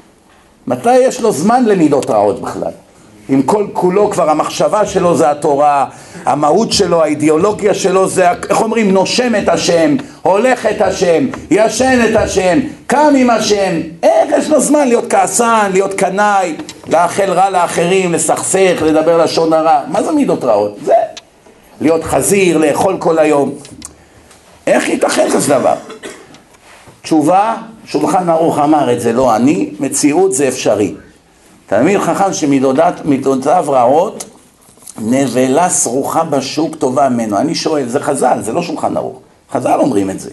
מתי 0.69 0.97
יש 0.97 1.21
לו 1.21 1.31
זמן 1.31 1.65
למידות 1.65 2.09
רעות 2.09 2.41
בכלל? 2.41 2.71
אם 3.29 3.41
כל 3.41 3.67
כולו 3.73 4.09
כבר 4.09 4.29
המחשבה 4.29 4.85
שלו 4.85 5.15
זה 5.15 5.31
התורה, 5.31 5.85
המהות 6.25 6.71
שלו, 6.71 7.03
האידיאולוגיה 7.03 7.73
שלו 7.73 8.07
זה, 8.07 8.31
איך 8.49 8.61
אומרים, 8.61 8.91
נושם 8.91 9.35
את 9.35 9.49
השם, 9.49 9.95
הולך 10.21 10.65
את 10.65 10.81
השם, 10.81 11.25
ישן 11.51 11.99
את 12.09 12.15
השם, 12.15 12.59
קם 12.87 13.13
עם 13.17 13.29
השם, 13.29 13.81
איך 14.03 14.29
יש 14.37 14.49
לו 14.49 14.61
זמן 14.61 14.87
להיות 14.87 15.05
כעסן, 15.09 15.69
להיות 15.73 15.93
קנאי, 15.93 16.55
לאחל 16.87 17.31
רע 17.31 17.49
לאחרים, 17.49 18.13
לסכסך, 18.13 18.81
לדבר 18.81 19.23
לשון 19.23 19.53
הרע, 19.53 19.81
מה 19.87 20.03
זה 20.03 20.11
מידות 20.11 20.43
רעות? 20.43 20.77
זה 20.85 20.93
להיות 21.81 22.03
חזיר, 22.03 22.57
לאכול 22.57 22.97
כל 22.99 23.19
היום. 23.19 23.51
איך 24.67 24.89
ייתכן 24.89 25.27
כזה 25.33 25.53
דבר? 25.59 25.75
תשובה, 27.01 27.55
שולחן 27.89 28.29
ערוך 28.29 28.59
אמר 28.59 28.93
את 28.93 29.01
זה, 29.01 29.13
לא 29.13 29.35
אני, 29.35 29.69
מציאות 29.79 30.33
זה 30.33 30.47
אפשרי. 30.47 30.93
תלמיד 31.67 31.99
חכם 31.99 32.33
שמידותיו 32.33 33.65
רעות, 33.67 34.23
נבלה 35.01 35.69
סרוחה 35.69 36.23
בשוק 36.23 36.75
טובה 36.75 37.09
ממנו. 37.09 37.37
אני 37.37 37.55
שואל, 37.55 37.87
זה 37.87 37.99
חז"ל, 37.99 38.39
זה 38.41 38.53
לא 38.53 38.61
שולחן 38.61 38.97
ערוך. 38.97 39.19
חז"ל 39.51 39.79
אומרים 39.79 40.09
את 40.09 40.19
זה. 40.19 40.29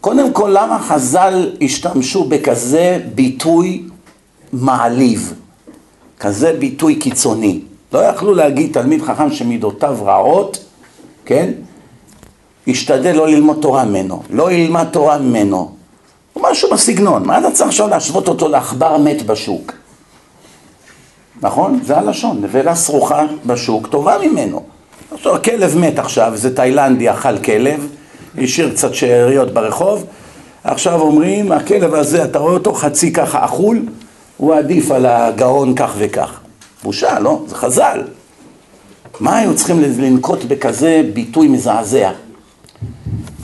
קודם 0.00 0.32
כל, 0.32 0.50
למה 0.52 0.78
חז"ל 0.78 1.52
השתמשו 1.62 2.24
בכזה 2.24 3.00
ביטוי 3.14 3.82
מעליב? 4.52 5.34
כזה 6.20 6.52
ביטוי 6.52 6.94
קיצוני. 6.94 7.60
לא 7.92 7.98
יכלו 7.98 8.34
להגיד 8.34 8.72
תלמיד 8.72 9.02
חכם 9.02 9.32
שמידותיו 9.32 9.98
רעות, 10.02 10.64
כן? 11.24 11.50
ישתדל 12.66 13.12
לא 13.12 13.28
ללמוד 13.28 13.58
תורה 13.60 13.84
ממנו, 13.84 14.22
לא 14.30 14.52
ילמד 14.52 14.86
תורה 14.92 15.18
ממנו. 15.18 15.79
משהו 16.36 16.70
בסגנון, 16.70 17.26
מה 17.26 17.38
אתה 17.38 17.50
צריך 17.50 17.68
עכשיו 17.68 17.88
להשוות 17.88 18.28
אותו 18.28 18.48
לעכבר 18.48 18.96
מת 18.96 19.22
בשוק? 19.26 19.72
נכון? 21.42 21.80
זה 21.84 21.98
הלשון, 21.98 22.42
נבלה 22.42 22.74
סרוחה 22.74 23.22
בשוק 23.46 23.86
טובה 23.86 24.16
ממנו. 24.18 24.62
עכשיו, 25.14 25.42
כלב 25.44 25.78
מת 25.78 25.98
עכשיו, 25.98 26.32
איזה 26.32 26.56
תאילנדי 26.56 27.10
אכל 27.10 27.38
כלב, 27.38 27.88
השאיר 28.38 28.70
קצת 28.70 28.94
שאריות 28.94 29.54
ברחוב, 29.54 30.06
עכשיו 30.64 31.00
אומרים, 31.00 31.52
הכלב 31.52 31.94
הזה, 31.94 32.24
אתה 32.24 32.38
רואה 32.38 32.52
אותו 32.52 32.72
חצי 32.72 33.12
ככה 33.12 33.44
אכול, 33.44 33.82
הוא 34.36 34.54
עדיף 34.54 34.90
על 34.90 35.06
הגאון 35.06 35.74
כך 35.74 35.94
וכך. 35.98 36.40
בושה, 36.82 37.18
לא? 37.18 37.42
זה 37.46 37.54
חז"ל. 37.56 38.02
מה 39.20 39.36
היו 39.36 39.56
צריכים 39.56 39.80
לנקוט 39.80 40.44
בכזה 40.44 41.02
ביטוי 41.14 41.48
מזעזע? 41.48 42.10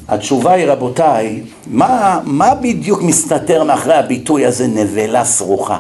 התשובה 0.08 0.52
היא, 0.52 0.66
רבותיי, 0.66 1.42
מה, 1.66 2.20
מה 2.24 2.54
בדיוק 2.54 3.02
מסתתר 3.02 3.64
מאחרי 3.64 3.94
הביטוי 3.94 4.46
הזה 4.46 4.66
נבלה 4.66 5.24
סרוחה? 5.24 5.78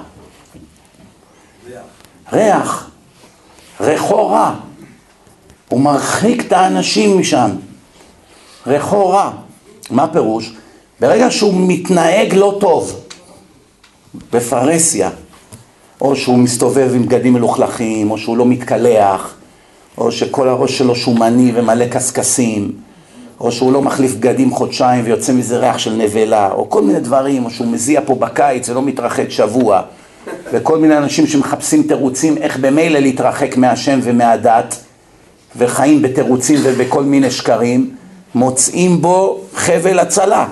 ריח, 2.32 2.90
ריחו 3.80 4.28
רע. 4.28 4.54
הוא 5.68 5.80
מרחיק 5.80 6.46
את 6.46 6.52
האנשים 6.52 7.18
משם. 7.18 7.50
ריחו 8.66 9.08
רע. 9.08 9.30
מה 9.90 10.08
פירוש? 10.08 10.52
ברגע 11.00 11.30
שהוא 11.30 11.54
מתנהג 11.56 12.34
לא 12.34 12.56
טוב, 12.60 13.00
בפרהסיה, 14.32 15.10
או 16.00 16.16
שהוא 16.16 16.38
מסתובב 16.38 16.90
עם 16.94 17.02
בגדים 17.06 17.32
מלוכלכים, 17.32 18.10
או 18.10 18.18
שהוא 18.18 18.36
לא 18.36 18.46
מתקלח, 18.46 19.34
או 19.98 20.12
שכל 20.12 20.48
הראש 20.48 20.78
שלו 20.78 20.96
שומני 20.96 21.52
ומלא 21.54 21.86
קשקשים, 21.86 22.72
או 23.40 23.52
שהוא 23.52 23.72
לא 23.72 23.82
מחליף 23.82 24.14
בגדים 24.14 24.50
חודשיים 24.50 25.04
ויוצא 25.04 25.32
מזה 25.32 25.58
ריח 25.58 25.78
של 25.78 25.92
נבלה, 25.92 26.50
או 26.52 26.70
כל 26.70 26.82
מיני 26.82 27.00
דברים, 27.00 27.44
או 27.44 27.50
שהוא 27.50 27.66
מזיע 27.66 28.00
פה 28.06 28.14
בקיץ 28.14 28.68
ולא 28.68 28.82
מתרחק 28.82 29.30
שבוע, 29.30 29.82
וכל 30.52 30.78
מיני 30.78 30.96
אנשים 30.96 31.26
שמחפשים 31.26 31.82
תירוצים 31.82 32.36
איך 32.38 32.56
במילא 32.56 32.98
להתרחק 32.98 33.56
מהשם 33.56 34.00
ומהדת, 34.02 34.76
וחיים 35.56 36.02
בתירוצים 36.02 36.58
ובכל 36.62 37.02
מיני 37.02 37.30
שקרים, 37.30 37.90
מוצאים 38.34 39.02
בו 39.02 39.40
חבל 39.54 39.98
הצלה. 39.98 40.46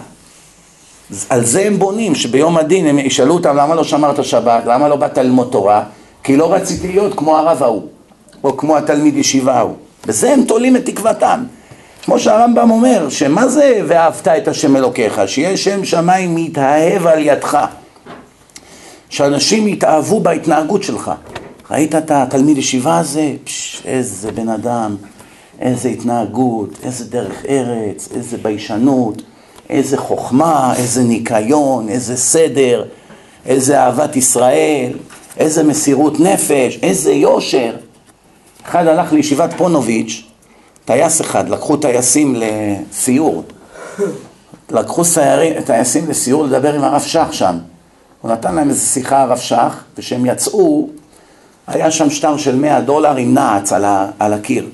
על 1.29 1.45
זה 1.45 1.67
הם 1.67 1.79
בונים, 1.79 2.15
שביום 2.15 2.57
הדין 2.57 2.87
הם 2.87 2.99
ישאלו 2.99 3.35
אותם 3.35 3.57
למה 3.57 3.75
לא 3.75 3.85
שמרת 3.85 4.25
שבת, 4.25 4.63
למה 4.67 4.89
לא 4.89 4.97
באת 4.97 5.19
ללמוד 5.19 5.49
תורה, 5.53 5.83
כי 6.23 6.37
לא 6.37 6.53
רציתי 6.53 6.89
להיות 6.89 7.15
כמו 7.17 7.37
הרב 7.37 7.63
ההוא, 7.63 7.83
או 8.45 8.57
כמו 8.57 8.77
התלמיד 8.77 9.17
ישיבה 9.17 9.55
ההוא. 9.55 9.75
בזה 10.07 10.33
הם 10.33 10.45
תולים 10.45 10.77
את 10.77 10.87
תקוותם. 10.87 11.45
כמו 12.05 12.19
שהרמב"ם 12.19 12.71
אומר, 12.71 13.09
שמה 13.09 13.49
זה 13.49 13.81
ואהבת 13.87 14.29
את 14.29 14.49
השם 14.49 14.77
אלוקיך? 14.77 15.21
שיהיה 15.27 15.57
שם 15.57 15.85
שמיים 15.85 16.35
מתאהב 16.35 17.07
על 17.07 17.19
ידך. 17.19 17.67
שאנשים 19.09 19.69
יתאהבו 19.69 20.21
בהתנהגות 20.21 20.83
שלך. 20.83 21.11
ראית 21.71 21.95
את 21.95 22.11
התלמיד 22.11 22.59
ישיבה 22.59 22.99
הזה? 22.99 23.33
פש, 23.45 23.83
איזה 23.85 24.33
בן 24.33 24.49
אדם, 24.49 24.97
איזה 25.61 25.89
התנהגות, 25.89 26.71
איזה 26.83 27.05
דרך 27.05 27.45
ארץ, 27.49 28.09
איזה 28.15 28.37
ביישנות. 28.37 29.23
איזה 29.71 29.97
חוכמה, 29.97 30.75
איזה 30.77 31.03
ניקיון, 31.03 31.89
איזה 31.89 32.17
סדר, 32.17 32.85
איזה 33.47 33.81
אהבת 33.81 34.17
ישראל, 34.17 34.93
איזה 35.37 35.63
מסירות 35.63 36.21
נפש, 36.21 36.79
איזה 36.83 37.13
יושר. 37.13 37.77
אחד 38.67 38.87
הלך 38.87 39.13
לישיבת 39.13 39.55
פונוביץ', 39.57 40.25
טייס 40.85 41.21
אחד, 41.21 41.49
לקחו 41.49 41.77
טייסים 41.77 42.37
לסיור. 42.37 43.45
לקחו 44.71 45.05
סיירים, 45.05 45.63
טייסים 45.63 46.11
לסיור 46.11 46.45
לדבר 46.45 46.75
עם 46.75 46.85
הרב 46.85 47.01
שך 47.01 47.27
שם. 47.31 47.59
הוא 48.21 48.31
נתן 48.31 48.55
להם 48.55 48.71
איזו 48.71 48.87
שיחה 48.87 49.23
הרב 49.23 49.39
שך, 49.39 49.85
וכשהם 49.97 50.27
יצאו, 50.27 50.89
היה 51.67 51.91
שם 51.91 52.11
שטר 52.11 52.37
של 52.37 52.57
100 52.57 52.81
דולר 52.81 53.17
עם 53.17 53.35
נעץ 53.35 53.73
על, 53.73 53.85
ה, 53.85 54.11
על 54.19 54.33
הקיר. 54.33 54.69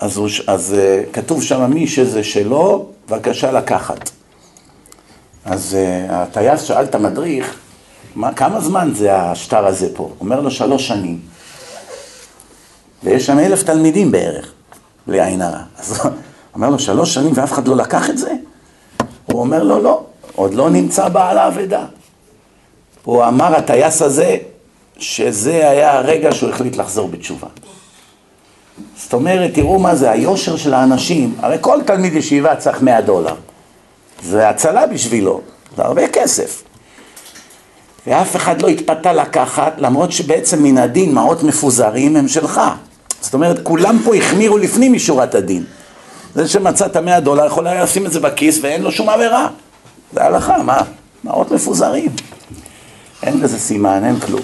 אז, 0.00 0.16
הוא, 0.16 0.28
אז 0.46 0.76
uh, 0.76 1.12
כתוב 1.12 1.42
שם 1.42 1.70
מי 1.70 1.86
שזה 1.86 2.24
שלו, 2.24 2.86
בבקשה 3.08 3.52
לקחת. 3.52 4.10
אז 5.44 5.76
uh, 5.76 6.12
הטייס 6.12 6.62
שאל 6.62 6.84
את 6.84 6.94
המדריך, 6.94 7.56
מה, 8.14 8.34
כמה 8.34 8.60
זמן 8.60 8.90
זה 8.94 9.16
השטר 9.16 9.66
הזה 9.66 9.88
פה? 9.94 10.10
אומר 10.20 10.40
לו 10.40 10.50
שלוש 10.50 10.88
שנים. 10.88 11.33
ויש 13.04 13.26
שם 13.26 13.38
אלף 13.38 13.62
תלמידים 13.62 14.10
בערך, 14.10 14.52
בלי 15.06 15.20
עין 15.24 15.42
הרע. 15.42 15.62
אז 15.78 16.00
הוא 16.00 16.12
אומר 16.54 16.70
לו, 16.70 16.78
שלוש 16.78 17.14
שנים 17.14 17.32
ואף 17.34 17.52
אחד 17.52 17.68
לא 17.68 17.76
לקח 17.76 18.10
את 18.10 18.18
זה? 18.18 18.32
הוא 19.26 19.40
אומר 19.40 19.62
לו, 19.62 19.82
לא, 19.82 20.02
עוד 20.34 20.54
לא 20.54 20.70
נמצא 20.70 21.08
בעל 21.08 21.38
האבדה. 21.38 21.84
הוא 23.04 23.24
אמר, 23.24 23.56
הטייס 23.56 24.02
הזה, 24.02 24.36
שזה 24.98 25.70
היה 25.70 25.92
הרגע 25.92 26.32
שהוא 26.32 26.50
החליט 26.50 26.76
לחזור 26.76 27.08
בתשובה. 27.08 27.48
זאת 28.96 29.12
אומרת, 29.12 29.54
תראו 29.54 29.78
מה 29.78 29.94
זה, 29.94 30.10
היושר 30.10 30.56
של 30.56 30.74
האנשים, 30.74 31.34
הרי 31.40 31.56
כל 31.60 31.78
תלמיד 31.86 32.14
ישיבה 32.14 32.56
צריך 32.56 32.82
100 32.82 33.00
דולר. 33.00 33.34
זה 34.22 34.48
הצלה 34.48 34.86
בשבילו, 34.86 35.40
זה 35.76 35.82
הרבה 35.82 36.08
כסף. 36.08 36.62
ואף 38.06 38.36
אחד 38.36 38.62
לא 38.62 38.68
התפתה 38.68 39.12
לקחת, 39.12 39.72
למרות 39.78 40.12
שבעצם 40.12 40.62
מן 40.62 40.78
הדין 40.78 41.14
מעות 41.14 41.42
מפוזרים 41.42 42.16
הם 42.16 42.28
שלך. 42.28 42.60
זאת 43.24 43.34
אומרת, 43.34 43.60
כולם 43.62 43.98
פה 44.04 44.14
החמירו 44.14 44.58
לפנים 44.58 44.92
משורת 44.92 45.34
הדין. 45.34 45.64
זה 46.34 46.48
שמצא 46.48 46.86
את 46.86 46.96
המאה 46.96 47.20
דולר 47.20 47.46
יכול 47.46 47.66
היה 47.66 47.84
לשים 47.84 48.06
את 48.06 48.12
זה 48.12 48.20
בכיס 48.20 48.58
ואין 48.62 48.82
לו 48.82 48.92
שום 48.92 49.08
עבירה. 49.08 49.48
זה 50.12 50.24
הלכה, 50.24 50.62
מה? 50.62 50.80
מעות 51.24 51.50
מפוזרים. 51.50 52.10
אין 53.22 53.40
לזה 53.40 53.58
סימן, 53.58 54.04
אין 54.04 54.20
כלום. 54.20 54.40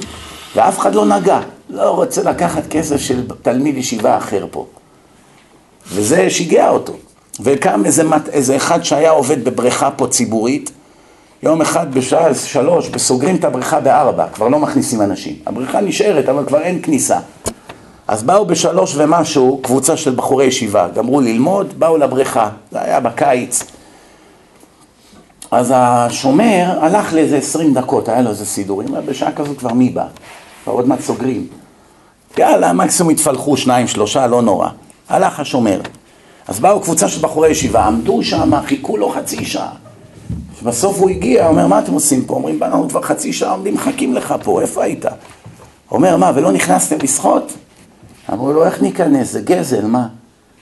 ואף 0.56 0.78
אחד 0.78 0.94
לא 0.94 1.06
נגע. 1.06 1.40
לא 1.70 1.90
רוצה 1.90 2.22
לקחת 2.22 2.62
כסף 2.70 2.96
של 2.96 3.22
תלמיד 3.42 3.76
ישיבה 3.76 4.18
אחר 4.18 4.46
פה. 4.50 4.66
וזה 5.92 6.30
שיגע 6.30 6.68
אותו. 6.68 6.96
וקם 7.40 7.84
איזה, 7.84 8.02
איזה 8.32 8.56
אחד 8.56 8.82
שהיה 8.82 9.10
עובד 9.10 9.44
בבריכה 9.44 9.90
פה 9.90 10.06
ציבורית, 10.06 10.70
יום 11.42 11.60
אחד 11.60 11.94
בשעה 11.94 12.34
שלוש, 12.34 12.90
וסוגרים 12.92 13.36
את 13.36 13.44
הבריכה 13.44 13.80
בארבע, 13.80 14.26
כבר 14.34 14.48
לא 14.48 14.58
מכניסים 14.58 15.02
אנשים. 15.02 15.36
הבריכה 15.46 15.80
נשארת, 15.80 16.28
אבל 16.28 16.46
כבר 16.46 16.60
אין 16.60 16.82
כניסה. 16.82 17.18
אז 18.10 18.22
באו 18.22 18.46
בשלוש 18.46 18.94
ומשהו, 18.96 19.60
קבוצה 19.62 19.96
של 19.96 20.14
בחורי 20.14 20.44
ישיבה, 20.44 20.88
גמרו 20.88 21.20
ללמוד, 21.20 21.78
באו 21.78 21.96
לבריכה, 21.96 22.48
זה 22.72 22.82
היה 22.82 23.00
בקיץ. 23.00 23.64
אז 25.50 25.72
השומר 25.76 26.78
הלך 26.80 27.12
לאיזה 27.12 27.36
עשרים 27.36 27.74
דקות, 27.74 28.08
היה 28.08 28.22
לו 28.22 28.30
איזה 28.30 28.46
סידורים, 28.46 28.88
בשעה 29.06 29.32
כזאת 29.32 29.58
כבר 29.58 29.72
מי 29.72 29.90
בא? 29.90 30.06
כבר 30.64 30.72
עוד 30.72 30.88
מעט 30.88 31.00
סוגרים. 31.00 31.46
יאללה, 32.38 32.72
מקסימום 32.72 33.12
התפלחו 33.12 33.56
שניים, 33.56 33.88
שלושה, 33.88 34.26
לא 34.26 34.42
נורא. 34.42 34.68
הלך 35.08 35.40
השומר. 35.40 35.80
אז 36.48 36.60
באו 36.60 36.80
קבוצה 36.80 37.08
של 37.08 37.22
בחורי 37.22 37.48
ישיבה, 37.48 37.84
עמדו 37.84 38.22
שם, 38.22 38.50
חיכו 38.66 38.96
לו 38.96 39.10
חצי 39.10 39.44
שעה. 39.44 39.72
בסוף 40.62 40.98
הוא 40.98 41.10
הגיע, 41.10 41.48
אומר, 41.48 41.66
מה 41.66 41.78
אתם 41.78 41.92
עושים 41.92 42.24
פה? 42.24 42.34
אומרים, 42.34 42.62
אנחנו 42.62 42.88
כבר 42.88 43.02
חצי 43.02 43.32
שעה 43.32 43.52
עומדים, 43.52 43.74
מחכים 43.74 44.14
לך 44.14 44.34
פה, 44.44 44.60
איפה 44.60 44.84
היית? 44.84 45.04
אומר, 45.90 46.16
מה, 46.16 46.32
ולא 46.34 46.52
נכנסתם 46.52 46.96
לשחות? 47.02 47.52
אמרו 48.32 48.52
לו, 48.52 48.64
איך 48.64 48.82
ניכנס? 48.82 49.32
זה 49.32 49.40
גזל, 49.40 49.84
מה? 49.84 50.06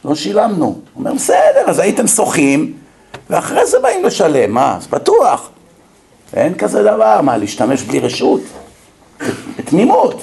לא 0.05 0.15
שילמנו. 0.15 0.79
אומר, 0.97 1.15
בסדר, 1.15 1.65
אז 1.67 1.79
הייתם 1.79 2.07
שוחים, 2.07 2.73
ואחרי 3.31 3.67
זה 3.67 3.79
באים 3.79 4.05
לשלם, 4.05 4.51
מה? 4.51 4.77
אז 4.77 4.87
בטוח. 4.87 5.51
אין 6.35 6.55
כזה 6.55 6.83
דבר, 6.83 7.21
מה, 7.23 7.37
להשתמש 7.37 7.83
בלי 7.83 8.01
רשות? 8.01 8.41
בתמימות. 9.59 10.23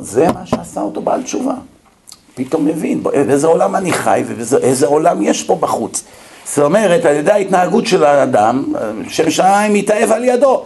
זה 0.00 0.32
מה 0.32 0.46
שעשה 0.46 0.80
אותו 0.80 1.02
בעל 1.02 1.22
תשובה. 1.22 1.54
פתאום 2.34 2.64
מבין 2.64 3.02
באיזה 3.02 3.46
עולם 3.46 3.76
אני 3.76 3.92
חי 3.92 4.24
ואיזה 4.26 4.86
עולם 4.86 5.22
יש 5.22 5.42
פה 5.42 5.54
בחוץ. 5.60 6.04
זאת 6.44 6.58
אומרת, 6.58 7.04
על 7.04 7.14
ידי 7.14 7.32
ההתנהגות 7.32 7.86
של 7.86 8.04
האדם, 8.04 8.72
שם 9.08 9.30
שמיים 9.30 9.74
מתאהב 9.74 10.12
על 10.12 10.24
ידו. 10.24 10.64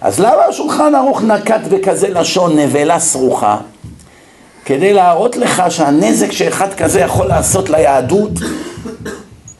אז 0.00 0.20
למה 0.20 0.44
השולחן 0.44 0.94
ערוך 0.94 1.22
נקט 1.22 1.60
בכזה 1.70 2.08
לשון 2.08 2.58
נבלה 2.58 3.00
סרוחה? 3.00 3.58
כדי 4.66 4.92
להראות 4.92 5.36
לך 5.36 5.62
שהנזק 5.68 6.32
שאחד 6.32 6.74
כזה 6.74 7.00
יכול 7.00 7.26
לעשות 7.26 7.70
ליהדות 7.70 8.30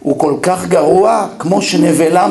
הוא 0.01 0.19
כל 0.19 0.35
כך 0.43 0.67
גרוע 0.67 1.27
כמו 1.39 1.63
שנבלה 1.63 2.27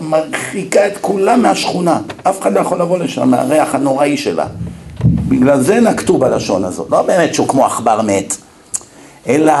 מרחיקה 0.00 0.86
את 0.86 0.92
כולם 1.00 1.42
מהשכונה. 1.42 1.98
אף 2.22 2.40
אחד 2.40 2.52
לא 2.52 2.60
יכול 2.60 2.80
לבוא 2.80 2.98
לשם 2.98 3.28
מהריח 3.28 3.74
הנוראי 3.74 4.16
שלה. 4.16 4.46
בגלל 5.04 5.60
זה 5.60 5.80
נקטו 5.80 6.18
בלשון 6.18 6.64
הזאת. 6.64 6.90
לא 6.90 7.02
באמת 7.02 7.34
שהוא 7.34 7.48
כמו 7.48 7.66
עכבר 7.66 8.00
מת, 8.02 8.36
אלא 9.28 9.54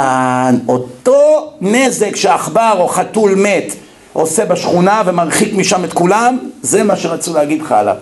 אותו 0.68 1.50
נזק 1.60 2.16
שעכבר 2.16 2.74
או 2.78 2.88
חתול 2.88 3.34
מת 3.34 3.74
עושה 4.12 4.44
בשכונה 4.44 5.02
ומרחיק 5.06 5.54
משם 5.54 5.84
את 5.84 5.92
כולם, 5.92 6.38
זה 6.62 6.82
מה 6.82 6.96
שרצו 6.96 7.34
להגיד 7.34 7.62
לך 7.62 7.72
עליו. 7.72 7.96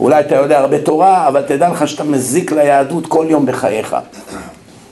אולי 0.00 0.20
אתה 0.20 0.34
יודע 0.34 0.58
הרבה 0.58 0.78
תורה, 0.78 1.28
אבל 1.28 1.42
תדע 1.42 1.68
לך 1.68 1.88
שאתה 1.88 2.04
מזיק 2.04 2.52
ליהדות 2.52 3.06
כל 3.06 3.26
יום 3.28 3.46
בחייך. 3.46 3.96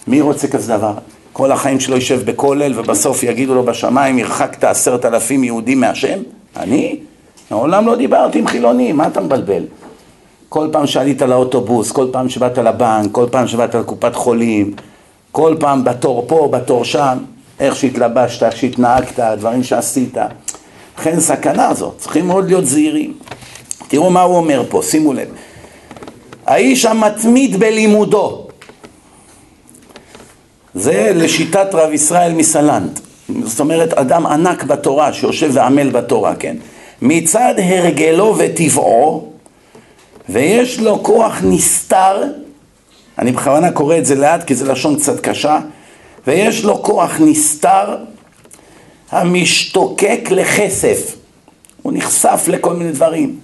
מי 0.07 0.21
רוצה 0.21 0.49
כזה 0.49 0.77
דבר? 0.77 0.93
כל 1.33 1.53
החיים 1.53 1.81
שלו 1.81 1.95
יישב 1.95 2.31
בכולל 2.31 2.79
ובסוף 2.79 3.23
יגידו 3.23 3.55
לו 3.55 3.63
בשמיים, 3.63 4.19
הרחקת 4.19 4.65
עשרת 4.65 5.05
אלפים 5.05 5.45
יהודים 5.45 5.81
מהשם? 5.81 6.19
אני? 6.57 6.99
מעולם 7.51 7.87
לא 7.87 7.97
דיברתי 7.97 8.39
עם 8.39 8.47
חילונים, 8.47 8.97
מה 8.97 9.07
אתה 9.07 9.21
מבלבל? 9.21 9.63
כל 10.49 10.69
פעם 10.73 10.87
שעלית 10.87 11.23
לאוטובוס, 11.23 11.93
כל 11.93 12.07
פעם 12.13 12.29
שבאת 12.29 12.59
לבנק, 12.59 13.13
כל 13.13 13.27
פעם 13.31 13.47
שבאת 13.47 13.75
לקופת 13.75 14.15
חולים, 14.15 14.75
כל 15.33 15.57
פעם 15.61 15.85
בתור 15.85 16.25
פה, 16.29 16.49
בתור 16.53 16.85
שם, 16.85 17.19
איך 17.61 17.77
שהתלבשת, 17.77 18.43
איך 18.43 18.57
שהתנהגת, 18.57 19.19
הדברים 19.19 19.63
שעשית. 19.63 20.17
לכן 20.99 21.21
סכנה 21.21 21.69
הזאת, 21.69 21.95
צריכים 21.99 22.27
מאוד 22.27 22.47
להיות 22.47 22.67
זהירים. 22.67 23.15
תראו 23.89 24.11
מה 24.11 24.23
הוא 24.23 24.37
אומר 24.37 24.63
פה, 24.69 24.83
שימו 24.83 25.13
לב. 25.13 25.29
האיש 26.47 26.85
המתמיד 26.85 27.57
בלימודו, 27.57 28.47
זה 30.75 31.13
לשיטת 31.15 31.69
רב 31.73 31.93
ישראל 31.93 32.33
מסלנט. 32.33 33.01
זאת 33.43 33.61
אומרת, 33.61 33.93
אדם 33.93 34.27
ענק 34.27 34.65
בתורה, 34.65 35.13
שיושב 35.13 35.51
ועמל 35.53 35.91
בתורה, 35.91 36.35
כן? 36.35 36.57
מצד 37.03 37.55
הרגלו 37.59 38.35
וטבעו, 38.39 39.33
ויש 40.29 40.81
לו 40.81 41.03
כוח 41.03 41.39
נסתר, 41.43 42.23
אני 43.19 43.33
בכוונה 43.33 43.73
קורא 43.73 43.99
את 43.99 44.07
זה 44.07 44.15
לאט 44.15 44.45
כי 44.45 44.55
זה 44.55 44.73
לשון 44.73 44.97
קצת 44.97 45.21
קשה, 45.21 45.59
ויש 46.27 46.65
לו 46.65 46.83
כוח 46.83 47.21
נסתר 47.21 47.97
המשתוקק 49.11 50.29
לכסף. 50.31 51.17
הוא 51.83 51.93
נחשף 51.93 52.45
לכל 52.49 52.75
מיני 52.75 52.93
דברים. 52.93 53.39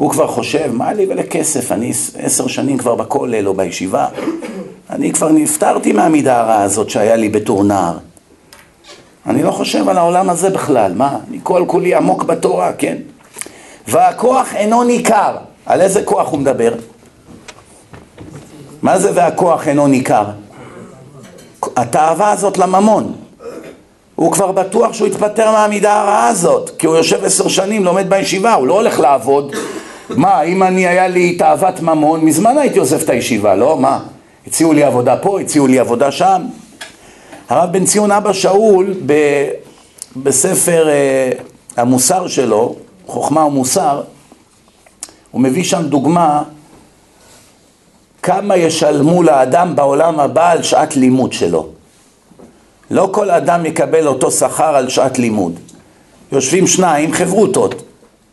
הוא 0.00 0.10
כבר 0.10 0.26
חושב, 0.26 0.70
מה 0.72 0.92
לי 0.92 1.06
ולכסף? 1.08 1.72
אני 1.72 1.92
עשר 2.18 2.46
שנים 2.46 2.78
כבר 2.78 2.94
בכולל 2.94 3.48
או 3.48 3.54
בישיבה. 3.54 4.06
אני 4.90 5.12
כבר 5.12 5.28
נפטרתי 5.28 5.92
מהמידה 5.92 6.40
הרעה 6.40 6.62
הזאת 6.62 6.90
שהיה 6.90 7.16
לי 7.16 7.28
בתור 7.28 7.64
נער. 7.64 7.98
אני 9.26 9.42
לא 9.42 9.50
חושב 9.50 9.88
על 9.88 9.98
העולם 9.98 10.30
הזה 10.30 10.50
בכלל, 10.50 10.92
מה? 10.94 11.18
אני 11.30 11.38
כל 11.42 11.64
כולי 11.66 11.94
עמוק 11.94 12.22
בתורה, 12.22 12.72
כן? 12.72 12.96
והכוח 13.88 14.54
אינו 14.54 14.84
ניכר. 14.84 15.36
על 15.66 15.80
איזה 15.80 16.02
כוח 16.02 16.30
הוא 16.30 16.38
מדבר? 16.38 16.72
מה 18.82 18.98
זה 18.98 19.10
והכוח 19.14 19.68
אינו 19.68 19.86
ניכר? 19.86 20.24
התאווה 21.76 22.30
הזאת 22.30 22.58
לממון. 22.58 23.12
הוא 24.14 24.32
כבר 24.32 24.52
בטוח 24.52 24.92
שהוא 24.92 25.08
יתפטר 25.08 25.50
מהמידה 25.50 26.00
הרעה 26.00 26.28
הזאת, 26.28 26.70
כי 26.78 26.86
הוא 26.86 26.96
יושב 26.96 27.24
עשר 27.24 27.48
שנים, 27.48 27.84
לומד 27.84 28.10
בישיבה, 28.10 28.54
הוא 28.54 28.66
לא 28.66 28.74
הולך 28.74 29.00
לעבוד. 29.00 29.54
מה, 30.16 30.42
אם 30.42 30.62
אני 30.62 30.86
היה 30.86 31.08
לי 31.08 31.36
תאוות 31.36 31.80
ממון, 31.80 32.24
מזמן 32.24 32.58
הייתי 32.58 32.78
עוזב 32.78 33.00
את 33.00 33.08
הישיבה, 33.08 33.54
לא? 33.54 33.76
מה? 33.76 34.00
הציעו 34.46 34.72
לי 34.72 34.84
עבודה 34.84 35.16
פה, 35.16 35.40
הציעו 35.40 35.66
לי 35.66 35.78
עבודה 35.78 36.12
שם. 36.12 36.42
הרב 37.48 37.72
בן 37.72 37.84
ציון 37.84 38.10
אבא 38.10 38.32
שאול, 38.32 38.94
ב, 39.06 39.12
בספר 40.16 40.88
אה, 40.88 41.30
המוסר 41.76 42.26
שלו, 42.28 42.74
חוכמה 43.06 43.44
ומוסר, 43.44 44.02
הוא 45.30 45.40
מביא 45.40 45.64
שם 45.64 45.82
דוגמה 45.82 46.42
כמה 48.22 48.56
ישלמו 48.56 49.22
לאדם 49.22 49.76
בעולם 49.76 50.20
הבא 50.20 50.50
על 50.50 50.62
שעת 50.62 50.96
לימוד 50.96 51.32
שלו. 51.32 51.68
לא 52.90 53.08
כל 53.12 53.30
אדם 53.30 53.66
יקבל 53.66 54.06
אותו 54.06 54.30
שכר 54.30 54.76
על 54.76 54.88
שעת 54.88 55.18
לימוד. 55.18 55.58
יושבים 56.32 56.66
שניים 56.66 57.12
חברותות, 57.12 57.82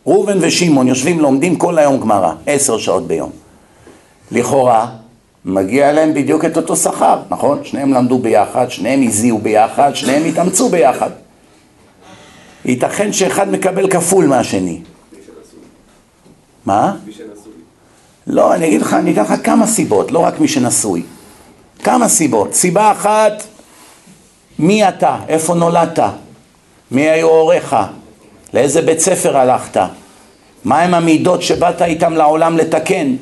ראובן 0.08 0.38
ושמעון 0.42 0.88
יושבים 0.88 1.20
לומדים 1.20 1.56
כל 1.56 1.78
היום 1.78 2.00
גמרא, 2.00 2.34
עשר 2.46 2.78
שעות 2.78 3.08
ביום. 3.08 3.32
לכאורה, 4.32 4.88
מגיע 5.46 5.92
להם 5.92 6.14
בדיוק 6.14 6.46
את 6.46 6.58
אותו 6.58 6.76
שכר, 6.76 7.20
נכון? 7.30 7.64
שניהם 7.64 7.94
למדו 7.94 8.18
ביחד, 8.18 8.70
שניהם 8.70 9.04
הזיעו 9.08 9.38
ביחד, 9.38 9.92
שניהם 9.94 10.26
התאמצו 10.26 10.70
ביחד. 10.70 11.10
ייתכן 12.66 13.14
שאחד 13.14 13.52
מקבל 13.52 13.90
כפול 13.90 14.28
מהשני. 14.28 14.82
מה? 16.66 16.96
לא, 18.28 18.54
אני 18.54 18.68
אגיד 18.68 18.82
לך, 18.82 18.94
אני 18.94 19.14
אתן 19.14 19.22
לך 19.22 19.34
כמה 19.44 19.68
סיבות, 19.68 20.12
לא 20.12 20.20
רק 20.20 20.40
מי 20.40 20.48
שנשוי. 20.48 21.04
כמה 21.84 22.08
סיבות. 22.08 22.54
סיבה 22.54 22.92
אחת, 22.92 23.44
מי 24.60 24.88
אתה? 24.88 25.18
איפה 25.28 25.54
נולדת? 25.56 26.00
מי 26.92 27.10
היו 27.10 27.28
הוריך? 27.28 27.76
לאיזה 28.58 28.82
בית 28.82 29.00
ספר 29.00 29.38
הלכת? 29.38 29.82
מהם 30.66 30.94
המידות 30.94 31.42
שבאת 31.42 31.82
איתם 31.82 32.14
לעולם 32.14 32.58
לתקן? 32.58 33.16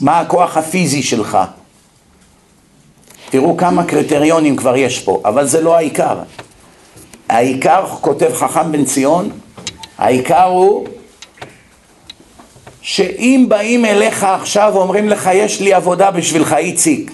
מה 0.00 0.20
הכוח 0.20 0.56
הפיזי 0.56 1.02
שלך? 1.02 1.38
תראו 3.30 3.56
כמה 3.56 3.84
קריטריונים 3.84 4.56
כבר 4.56 4.76
יש 4.76 5.00
פה, 5.00 5.22
אבל 5.24 5.46
זה 5.46 5.60
לא 5.60 5.76
העיקר. 5.76 6.18
העיקר, 7.28 7.86
כותב 8.00 8.30
חכם 8.34 8.72
בן 8.72 8.84
ציון, 8.84 9.30
העיקר 9.98 10.44
הוא 10.44 10.86
שאם 12.82 13.46
באים 13.48 13.84
אליך 13.84 14.24
עכשיו 14.24 14.70
ואומרים 14.74 15.08
לך, 15.08 15.30
יש 15.34 15.60
לי 15.60 15.74
עבודה 15.74 16.10
בשבילך, 16.10 16.52
איציק, 16.52 17.10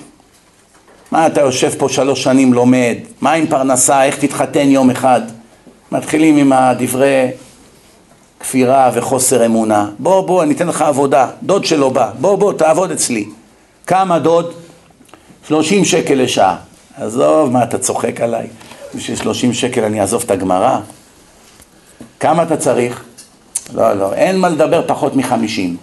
מה 1.10 1.26
אתה 1.26 1.40
יושב 1.40 1.70
פה 1.78 1.88
שלוש 1.88 2.22
שנים 2.22 2.52
לומד, 2.52 2.96
מה 3.20 3.32
עם 3.32 3.46
פרנסה, 3.46 4.04
איך 4.04 4.18
תתחתן 4.18 4.68
יום 4.68 4.90
אחד? 4.90 5.20
מתחילים 5.92 6.36
עם 6.36 6.52
הדברי 6.52 7.30
כפירה 8.40 8.90
וחוסר 8.94 9.46
אמונה. 9.46 9.88
בוא, 9.98 10.26
בוא, 10.26 10.42
אני 10.42 10.54
אתן 10.54 10.66
לך 10.66 10.82
עבודה. 10.82 11.28
דוד 11.42 11.64
שלו 11.64 11.90
בא, 11.90 12.10
בוא, 12.20 12.36
בוא, 12.36 12.52
תעבוד 12.52 12.90
אצלי. 12.90 13.28
כמה 13.86 14.18
דוד? 14.18 14.52
שלושים 15.48 15.84
שקל 15.84 16.14
לשעה. 16.14 16.56
עזוב, 16.96 17.50
מה, 17.50 17.62
אתה 17.62 17.78
צוחק 17.78 18.20
עליי? 18.20 18.46
בשביל 18.94 19.16
שלושים 19.16 19.52
שקל 19.52 19.84
אני 19.84 20.00
אעזוב 20.00 20.22
את 20.26 20.30
הגמרא? 20.30 20.78
כמה 22.20 22.42
אתה 22.42 22.56
צריך? 22.56 23.04
לא, 23.74 23.92
לא, 23.92 24.14
אין 24.14 24.38
מה 24.38 24.48
לדבר 24.48 24.82
פחות 24.86 25.16
מחמישים. 25.16 25.76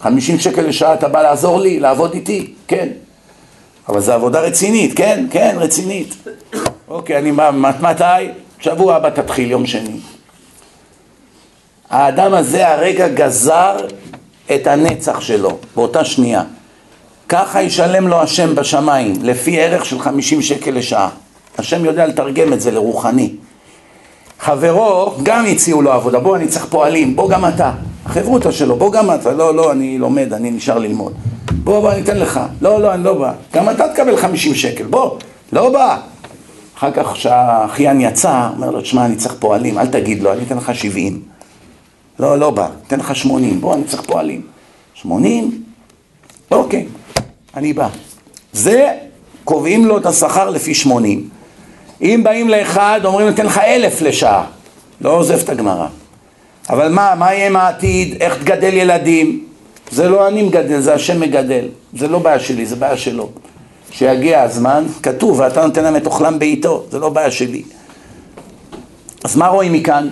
חמישים 0.00 0.38
שקל 0.38 0.62
לשעה 0.62 0.94
אתה 0.94 1.08
בא 1.08 1.22
לעזור 1.22 1.60
לי, 1.60 1.80
לעבוד 1.80 2.12
איתי? 2.14 2.54
כן. 2.68 2.88
אבל 3.88 4.00
זו 4.00 4.12
עבודה 4.12 4.40
רצינית, 4.40 4.96
כן, 4.96 5.26
כן, 5.30 5.56
רצינית. 5.58 6.14
אוקיי, 6.88 7.18
אני 7.18 7.32
בא, 7.32 7.50
מתי? 7.80 8.45
שבוע 8.66 8.94
הבא 8.94 9.10
תתחיל, 9.10 9.50
יום 9.50 9.66
שני. 9.66 9.96
האדם 11.90 12.34
הזה 12.34 12.68
הרגע 12.68 13.08
גזר 13.08 13.76
את 14.54 14.66
הנצח 14.66 15.20
שלו, 15.20 15.50
באותה 15.76 16.04
שנייה. 16.04 16.42
ככה 17.28 17.62
ישלם 17.62 18.08
לו 18.08 18.22
השם 18.22 18.54
בשמיים, 18.54 19.12
לפי 19.22 19.60
ערך 19.60 19.84
של 19.84 19.98
חמישים 19.98 20.42
שקל 20.42 20.70
לשעה. 20.70 21.08
השם 21.58 21.84
יודע 21.84 22.06
לתרגם 22.06 22.52
את 22.52 22.60
זה 22.60 22.70
לרוחני. 22.70 23.34
חברו, 24.40 25.14
גם 25.22 25.46
הציעו 25.46 25.82
לו 25.82 25.92
עבודה, 25.92 26.20
בוא 26.20 26.36
אני 26.36 26.48
צריך 26.48 26.66
פועלים, 26.70 27.16
בוא 27.16 27.30
גם 27.30 27.48
אתה. 27.48 27.72
החברותא 28.06 28.50
שלו, 28.50 28.76
בוא 28.76 28.92
גם 28.92 29.10
אתה, 29.10 29.32
לא, 29.32 29.54
לא, 29.54 29.72
אני 29.72 29.98
לומד, 29.98 30.32
אני 30.32 30.50
נשאר 30.50 30.78
ללמוד. 30.78 31.12
בוא, 31.64 31.80
בוא, 31.80 31.92
אני 31.92 32.02
אתן 32.02 32.16
לך. 32.16 32.40
לא, 32.60 32.80
לא, 32.80 32.94
אני 32.94 33.04
לא 33.04 33.14
בא. 33.14 33.32
גם 33.54 33.70
אתה 33.70 33.88
תקבל 33.88 34.16
חמישים 34.16 34.54
שקל, 34.54 34.84
בוא, 34.84 35.18
לא 35.52 35.70
בא. 35.70 35.98
אחר 36.78 36.90
כך 36.92 37.12
כשהאחיין 37.12 38.00
יצא, 38.00 38.48
אומר 38.56 38.70
לו, 38.70 38.80
תשמע, 38.80 39.04
אני 39.04 39.16
צריך 39.16 39.34
פועלים, 39.38 39.78
אל 39.78 39.86
תגיד 39.86 40.22
לו, 40.22 40.32
אני 40.32 40.42
אתן 40.46 40.56
לך 40.56 40.74
שבעים. 40.74 41.22
לא, 42.18 42.38
לא 42.38 42.50
בא, 42.50 42.68
אתן 42.86 42.98
לך 42.98 43.16
שמונים, 43.16 43.60
בוא, 43.60 43.74
אני 43.74 43.84
צריך 43.84 44.02
פועלים. 44.02 44.42
שמונים? 44.94 45.62
אוקיי, 46.50 46.86
אני 47.56 47.72
בא. 47.72 47.88
זה, 48.52 48.92
קובעים 49.44 49.86
לו 49.86 49.98
את 49.98 50.06
השכר 50.06 50.50
לפי 50.50 50.74
שמונים. 50.74 51.28
אם 52.02 52.20
באים 52.24 52.48
לאחד, 52.48 53.00
אומרים, 53.04 53.28
ניתן 53.28 53.46
לך 53.46 53.58
אלף 53.58 54.02
לשעה. 54.02 54.44
לא 55.00 55.10
עוזב 55.10 55.38
את 55.38 55.48
הגמרא. 55.48 55.86
אבל 56.70 56.92
מה, 56.92 57.14
מה 57.14 57.34
יהיה 57.34 57.46
עם 57.46 57.56
העתיד? 57.56 58.16
איך 58.22 58.42
תגדל 58.42 58.74
ילדים? 58.74 59.44
זה 59.90 60.08
לא 60.08 60.28
אני 60.28 60.42
מגדל, 60.42 60.80
זה 60.80 60.94
השם 60.94 61.20
מגדל. 61.20 61.68
זה 61.94 62.08
לא 62.08 62.18
בעיה 62.18 62.40
שלי, 62.40 62.66
זה 62.66 62.76
בעיה 62.76 62.96
שלו. 62.96 63.28
כשיגיע 63.90 64.42
הזמן, 64.42 64.84
כתוב, 65.02 65.40
ואתה 65.40 65.66
נותן 65.66 65.84
להם 65.84 65.96
את 65.96 66.06
אוכלם 66.06 66.38
בעיתו, 66.38 66.84
זה 66.90 66.98
לא 66.98 67.08
בעיה 67.08 67.30
שלי. 67.30 67.62
אז 69.24 69.36
מה 69.36 69.48
רואים 69.48 69.72
מכאן? 69.72 70.08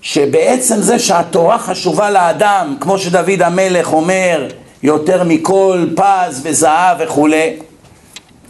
שבעצם 0.00 0.80
זה 0.80 0.98
שהתורה 0.98 1.58
חשובה 1.58 2.10
לאדם, 2.10 2.76
כמו 2.80 2.98
שדוד 2.98 3.42
המלך 3.42 3.92
אומר, 3.92 4.48
יותר 4.82 5.24
מכל 5.24 5.86
פז 5.96 6.40
וזהב 6.42 6.96
וכולי, 7.00 7.56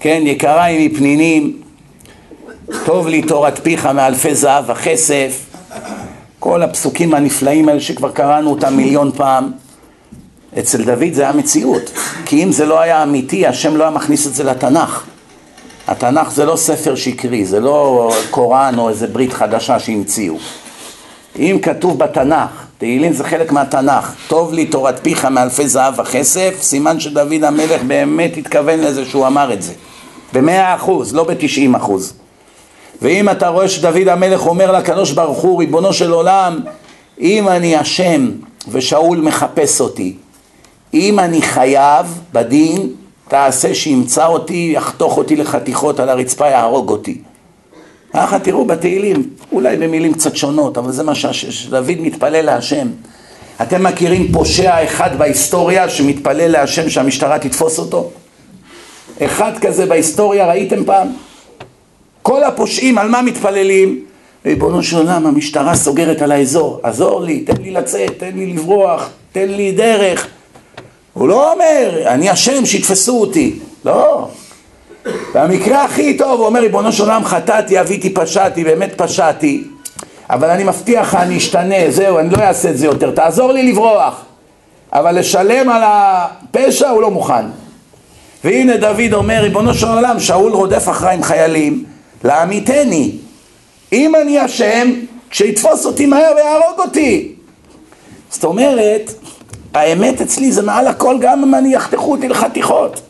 כן, 0.00 0.22
יקרה 0.24 0.64
היא 0.64 0.90
מפנינים, 0.90 1.62
טוב 2.84 3.08
לי 3.08 3.22
תורת 3.22 3.60
פיך 3.62 3.86
מאלפי 3.86 4.34
זהב 4.34 4.64
וכסף, 4.70 5.46
כל 6.38 6.62
הפסוקים 6.62 7.14
הנפלאים 7.14 7.68
האלה 7.68 7.80
שכבר 7.80 8.12
קראנו 8.12 8.50
אותם 8.50 8.76
מיליון 8.76 9.10
פעם, 9.16 9.52
אצל 10.58 10.84
דוד 10.84 11.12
זה 11.12 11.22
היה 11.22 11.32
מציאות, 11.32 11.90
כי 12.24 12.44
אם 12.44 12.52
זה 12.52 12.66
לא 12.66 12.80
היה 12.80 13.02
אמיתי, 13.02 13.46
השם 13.46 13.76
לא 13.76 13.82
היה 13.82 13.90
מכניס 13.90 14.26
את 14.26 14.34
זה 14.34 14.44
לתנ"ך. 14.44 15.04
התנ"ך 15.86 16.30
זה 16.30 16.44
לא 16.44 16.56
ספר 16.56 16.94
שקרי, 16.94 17.44
זה 17.44 17.60
לא 17.60 18.10
קוראן 18.30 18.78
או 18.78 18.88
איזה 18.88 19.06
ברית 19.06 19.32
חדשה 19.32 19.78
שהמציאו. 19.78 20.34
אם 21.38 21.58
כתוב 21.62 21.98
בתנ"ך, 21.98 22.66
תהילים 22.78 23.12
זה 23.12 23.24
חלק 23.24 23.52
מהתנ"ך, 23.52 24.14
טוב 24.28 24.52
לי 24.52 24.66
תורת 24.66 24.98
פיך 25.02 25.24
מאלפי 25.24 25.68
זהב 25.68 25.98
וכסף, 25.98 26.54
סימן 26.60 27.00
שדוד 27.00 27.44
המלך 27.44 27.82
באמת 27.82 28.36
התכוון 28.36 28.80
לזה 28.80 29.04
שהוא 29.04 29.26
אמר 29.26 29.52
את 29.52 29.62
זה. 29.62 29.72
במאה 30.32 30.74
אחוז, 30.74 31.14
לא 31.14 31.24
בתשעים 31.24 31.74
אחוז. 31.74 32.12
ואם 33.02 33.28
אתה 33.28 33.48
רואה 33.48 33.68
שדוד 33.68 34.08
המלך 34.08 34.46
אומר 34.46 34.72
לקדוש 34.72 35.12
ברוך 35.12 35.38
הוא, 35.38 35.58
ריבונו 35.58 35.92
של 35.92 36.10
עולם, 36.12 36.60
אם 37.20 37.48
אני 37.48 37.80
אשם 37.80 38.30
ושאול 38.68 39.18
מחפש 39.18 39.80
אותי, 39.80 40.16
אם 41.00 41.18
אני 41.18 41.42
חייב 41.42 42.20
בדין, 42.32 42.88
תעשה 43.28 43.74
שימצא 43.74 44.26
אותי, 44.26 44.72
יחתוך 44.74 45.18
אותי 45.18 45.36
לחתיכות 45.36 46.00
על 46.00 46.08
הרצפה, 46.08 46.46
יהרוג 46.46 46.90
אותי. 46.90 47.18
ככה 48.12 48.38
תראו 48.38 48.64
בתהילים, 48.64 49.30
אולי 49.52 49.76
במילים 49.76 50.14
קצת 50.14 50.36
שונות, 50.36 50.78
אבל 50.78 50.92
זה 50.92 51.02
מה 51.02 51.14
שדוד 51.14 52.00
מתפלל 52.00 52.44
להשם. 52.44 52.88
אתם 53.62 53.82
מכירים 53.82 54.32
פושע 54.32 54.84
אחד 54.84 55.18
בהיסטוריה 55.18 55.88
שמתפלל 55.88 56.50
להשם 56.50 56.90
שהמשטרה 56.90 57.38
תתפוס 57.38 57.78
אותו? 57.78 58.10
אחד 59.22 59.52
כזה 59.60 59.86
בהיסטוריה 59.86 60.46
ראיתם 60.46 60.84
פעם? 60.84 61.08
כל 62.22 62.44
הפושעים 62.44 62.98
על 62.98 63.08
מה 63.08 63.22
מתפללים? 63.22 64.04
ריבונו 64.46 64.82
של 64.82 64.96
עולם, 64.96 65.26
המשטרה 65.26 65.74
סוגרת 65.74 66.22
על 66.22 66.32
האזור, 66.32 66.80
עזור 66.82 67.22
לי, 67.22 67.40
תן 67.40 67.62
לי 67.62 67.70
לצאת, 67.70 68.18
תן 68.18 68.30
לי 68.34 68.46
לברוח, 68.46 69.10
תן 69.32 69.48
לי 69.48 69.72
דרך. 69.72 70.28
הוא 71.16 71.28
לא 71.28 71.52
אומר, 71.52 72.02
אני 72.06 72.32
אשם, 72.32 72.66
שיתפסו 72.66 73.20
אותי. 73.20 73.58
לא. 73.84 74.28
והמקרה 75.34 75.84
הכי 75.84 76.16
טוב, 76.16 76.40
הוא 76.40 76.46
אומר, 76.46 76.60
ריבונו 76.60 76.92
של 76.92 77.02
עולם, 77.02 77.24
חטאתי, 77.24 77.80
אביתי, 77.80 78.10
פשעתי, 78.14 78.64
באמת 78.64 78.92
פשעתי, 78.96 79.64
אבל 80.30 80.50
אני 80.50 80.64
מבטיח 80.64 81.08
לך, 81.08 81.14
אני 81.14 81.36
אשתנה, 81.36 81.90
זהו, 81.90 82.18
אני 82.18 82.30
לא 82.30 82.42
אעשה 82.42 82.70
את 82.70 82.78
זה 82.78 82.86
יותר, 82.86 83.10
תעזור 83.10 83.52
לי 83.52 83.72
לברוח. 83.72 84.24
אבל 84.92 85.18
לשלם 85.18 85.68
על 85.68 85.82
הפשע 85.84 86.88
הוא 86.88 87.02
לא 87.02 87.10
מוכן. 87.10 87.44
והנה 88.44 88.76
דוד 88.76 89.12
אומר, 89.12 89.38
ריבונו 89.42 89.74
של 89.74 89.88
עולם, 89.88 90.20
שאול 90.20 90.52
רודף 90.52 90.88
אחריי 90.88 91.14
עם 91.14 91.22
חיילים, 91.22 91.84
לעמיתני. 92.24 93.12
אם 93.92 94.14
אני 94.22 94.44
אשם, 94.44 94.90
שיתפוס 95.30 95.86
אותי 95.86 96.06
מהר 96.06 96.32
ויהרוג 96.36 96.78
אותי. 96.78 97.32
זאת 98.30 98.44
אומרת, 98.44 99.12
האמת 99.76 100.20
אצלי 100.20 100.52
זה 100.52 100.62
מעל 100.62 100.86
הכל, 100.86 101.16
גם 101.20 101.42
אם 101.42 101.54
אני 101.54 101.74
יחתכו 101.74 102.12
אותי 102.12 102.28
לחתיכות. 102.28 103.00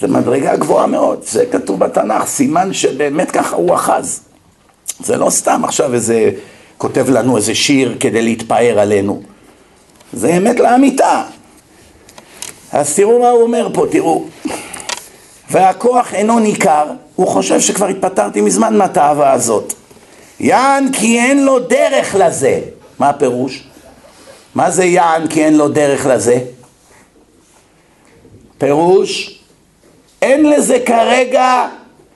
זה 0.00 0.08
מדרגה 0.08 0.56
גבוהה 0.56 0.86
מאוד, 0.86 1.20
זה 1.22 1.44
כתוב 1.52 1.78
בתנ"ך, 1.78 2.26
סימן 2.26 2.72
שבאמת 2.72 3.30
ככה 3.30 3.56
הוא 3.56 3.74
אחז. 3.74 4.20
זה 5.00 5.16
לא 5.16 5.30
סתם 5.30 5.64
עכשיו 5.64 5.94
איזה, 5.94 6.30
כותב 6.78 7.10
לנו 7.10 7.36
איזה 7.36 7.54
שיר 7.54 7.96
כדי 8.00 8.22
להתפאר 8.22 8.78
עלינו. 8.78 9.22
זה 10.12 10.36
אמת 10.36 10.60
לאמיתה. 10.60 11.22
אז 12.72 12.94
תראו 12.94 13.20
מה 13.20 13.28
הוא 13.28 13.42
אומר 13.42 13.68
פה, 13.72 13.86
תראו. 13.90 14.24
והכוח 15.50 16.14
אינו 16.14 16.38
ניכר, 16.38 16.84
הוא 17.16 17.28
חושב 17.28 17.60
שכבר 17.60 17.86
התפטרתי 17.86 18.40
מזמן 18.40 18.76
מהתאווה 18.76 19.32
הזאת. 19.32 19.72
יען 20.40 20.92
כי 20.92 21.18
אין 21.18 21.44
לו 21.44 21.58
דרך 21.58 22.14
לזה. 22.18 22.60
מה 22.98 23.08
הפירוש? 23.08 23.64
מה 24.54 24.70
זה 24.70 24.84
יען 24.84 25.26
כי 25.26 25.44
אין 25.44 25.56
לו 25.56 25.68
דרך 25.68 26.06
לזה? 26.06 26.38
פירוש, 28.58 29.40
אין 30.22 30.50
לזה 30.50 30.78
כרגע 30.86 31.66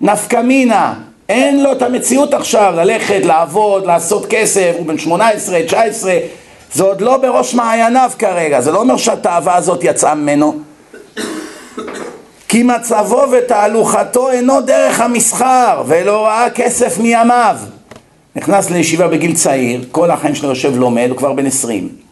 נפקא 0.00 0.42
מינה, 0.42 0.94
אין 1.28 1.62
לו 1.62 1.72
את 1.72 1.82
המציאות 1.82 2.34
עכשיו 2.34 2.72
ללכת, 2.76 3.20
לעבוד, 3.24 3.86
לעשות 3.86 4.26
כסף, 4.30 4.72
הוא 4.78 4.86
בן 4.86 4.98
18, 4.98 5.62
19, 5.66 6.18
זה 6.72 6.82
עוד 6.82 7.00
לא 7.00 7.16
בראש 7.16 7.54
מעייניו 7.54 8.10
כרגע, 8.18 8.60
זה 8.60 8.72
לא 8.72 8.80
אומר 8.80 8.96
שהתאווה 8.96 9.56
הזאת 9.56 9.80
יצאה 9.82 10.14
ממנו. 10.14 10.58
כי 12.48 12.62
מצבו 12.62 13.24
ותהלוכתו 13.32 14.30
אינו 14.30 14.60
דרך 14.60 15.00
המסחר, 15.00 15.82
ולא 15.86 16.26
ראה 16.26 16.50
כסף 16.50 16.98
מימיו. 16.98 17.56
נכנס 18.36 18.70
לישיבה 18.70 19.08
בגיל 19.08 19.34
צעיר, 19.34 19.84
כל 19.92 20.10
החיים 20.10 20.34
שלו 20.34 20.48
יושב 20.48 20.76
לומד, 20.76 21.06
הוא 21.10 21.16
כבר 21.16 21.32
בן 21.32 21.46
עשרים. 21.46 22.07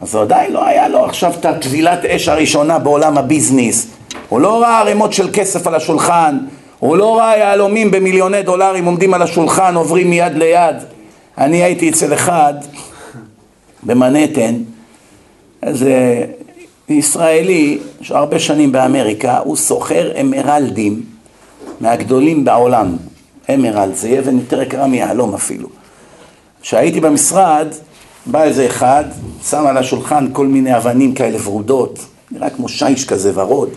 אז 0.00 0.16
עדיין 0.16 0.52
לא 0.52 0.66
היה 0.66 0.88
לו 0.88 1.04
עכשיו 1.04 1.32
את 1.40 1.44
הטבילת 1.44 2.04
אש 2.04 2.28
הראשונה 2.28 2.78
בעולם 2.78 3.18
הביזנס. 3.18 3.86
הוא 4.28 4.40
לא 4.40 4.60
ראה 4.60 4.80
ערימות 4.80 5.12
של 5.12 5.28
כסף 5.32 5.66
על 5.66 5.74
השולחן, 5.74 6.38
הוא 6.78 6.96
לא 6.96 7.18
ראה 7.18 7.36
יהלומים 7.36 7.90
במיליוני 7.90 8.42
דולרים 8.42 8.84
עומדים 8.84 9.14
על 9.14 9.22
השולחן, 9.22 9.74
עוברים 9.74 10.10
מיד 10.10 10.32
ליד. 10.32 10.76
אני 11.38 11.62
הייתי 11.62 11.90
אצל 11.90 12.14
אחד 12.14 12.54
במנהטן, 13.82 14.54
איזה 15.62 16.24
ישראלי 16.88 17.78
שהרבה 18.00 18.38
שנים 18.38 18.72
באמריקה, 18.72 19.38
הוא 19.38 19.56
סוחר 19.56 20.12
אמרלדים 20.20 21.02
מהגדולים 21.80 22.44
בעולם. 22.44 22.96
אמרלד, 23.54 23.94
זה 23.94 24.18
אבן 24.18 24.38
יותר 24.38 24.62
יקרה 24.62 24.86
מיהלום 24.86 25.34
אפילו. 25.34 25.68
כשהייתי 26.62 27.00
במשרד, 27.00 27.66
בא 28.26 28.42
איזה 28.42 28.66
אחד, 28.66 29.04
שם 29.48 29.66
על 29.66 29.76
השולחן 29.76 30.26
כל 30.32 30.46
מיני 30.46 30.76
אבנים 30.76 31.14
כאלה 31.14 31.38
ורודות, 31.44 31.98
נראה 32.30 32.50
כמו 32.50 32.68
שיש 32.68 33.04
כזה 33.04 33.32
ורוד. 33.34 33.68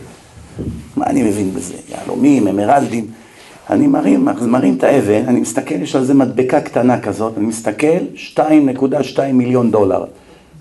מה 0.95 1.05
אני 1.05 1.23
מבין 1.23 1.53
בזה? 1.53 1.73
יהלומים, 1.89 2.47
אמרלדים. 2.47 3.07
אני 3.69 3.87
מרים, 3.87 4.27
מרים 4.41 4.75
את 4.77 4.83
האבן, 4.83 5.23
אני 5.27 5.39
מסתכל, 5.39 5.75
יש 5.75 5.95
על 5.95 6.05
זה 6.05 6.13
מדבקה 6.13 6.61
קטנה 6.61 6.99
כזאת, 6.99 7.33
אני 7.37 7.45
מסתכל, 7.45 7.97
2.2 8.35 9.19
מיליון 9.33 9.71
דולר, 9.71 10.03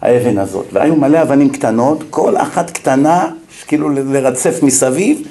האבן 0.03 0.39
הזאת. 0.39 0.67
והיו 0.73 0.97
מלא 0.97 1.23
אבנים 1.23 1.51
קטנות, 1.51 2.05
כל 2.11 2.37
אחת 2.37 2.71
קטנה, 2.71 3.31
כאילו 3.67 3.89
לרצף 3.89 4.63
מסביב, 4.63 5.23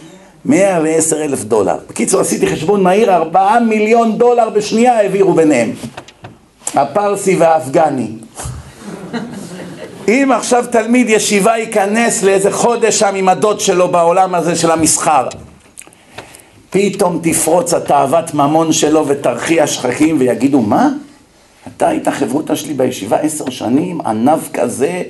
110 0.45 1.23
אלף 1.23 1.43
דולר. 1.43 1.75
בקיצור, 1.89 2.21
עשיתי 2.21 2.47
חשבון 2.47 2.83
מהיר, 2.83 3.13
4 3.13 3.59
מיליון 3.59 4.17
דולר 4.17 4.49
בשנייה 4.49 4.97
העבירו 4.97 5.33
ביניהם. 5.33 5.71
הפרסי 6.73 7.35
והאפגני. 7.35 8.07
אם 10.07 10.31
עכשיו 10.35 10.65
תלמיד 10.71 11.09
ישיבה 11.09 11.57
ייכנס 11.57 12.23
לאיזה 12.23 12.51
חודש 12.51 12.99
שם 12.99 13.15
עם 13.15 13.29
הדוד 13.29 13.59
שלו 13.59 13.87
בעולם 13.87 14.35
הזה 14.35 14.55
של 14.55 14.71
המסחר, 14.71 15.27
פתאום 16.69 17.19
תפרוץ 17.23 17.73
התאוות 17.73 18.33
ממון 18.33 18.73
שלו 18.73 19.07
ותרחיע 19.07 19.67
שחקים 19.67 20.19
ויגידו, 20.19 20.61
מה? 20.61 20.89
אתה 21.67 21.87
היית 21.87 22.07
חברותא 22.07 22.55
שלי 22.55 22.73
בישיבה 22.73 23.17
עשר 23.17 23.49
שנים, 23.49 24.01
ענב 24.01 24.39
כזה, 24.53 25.03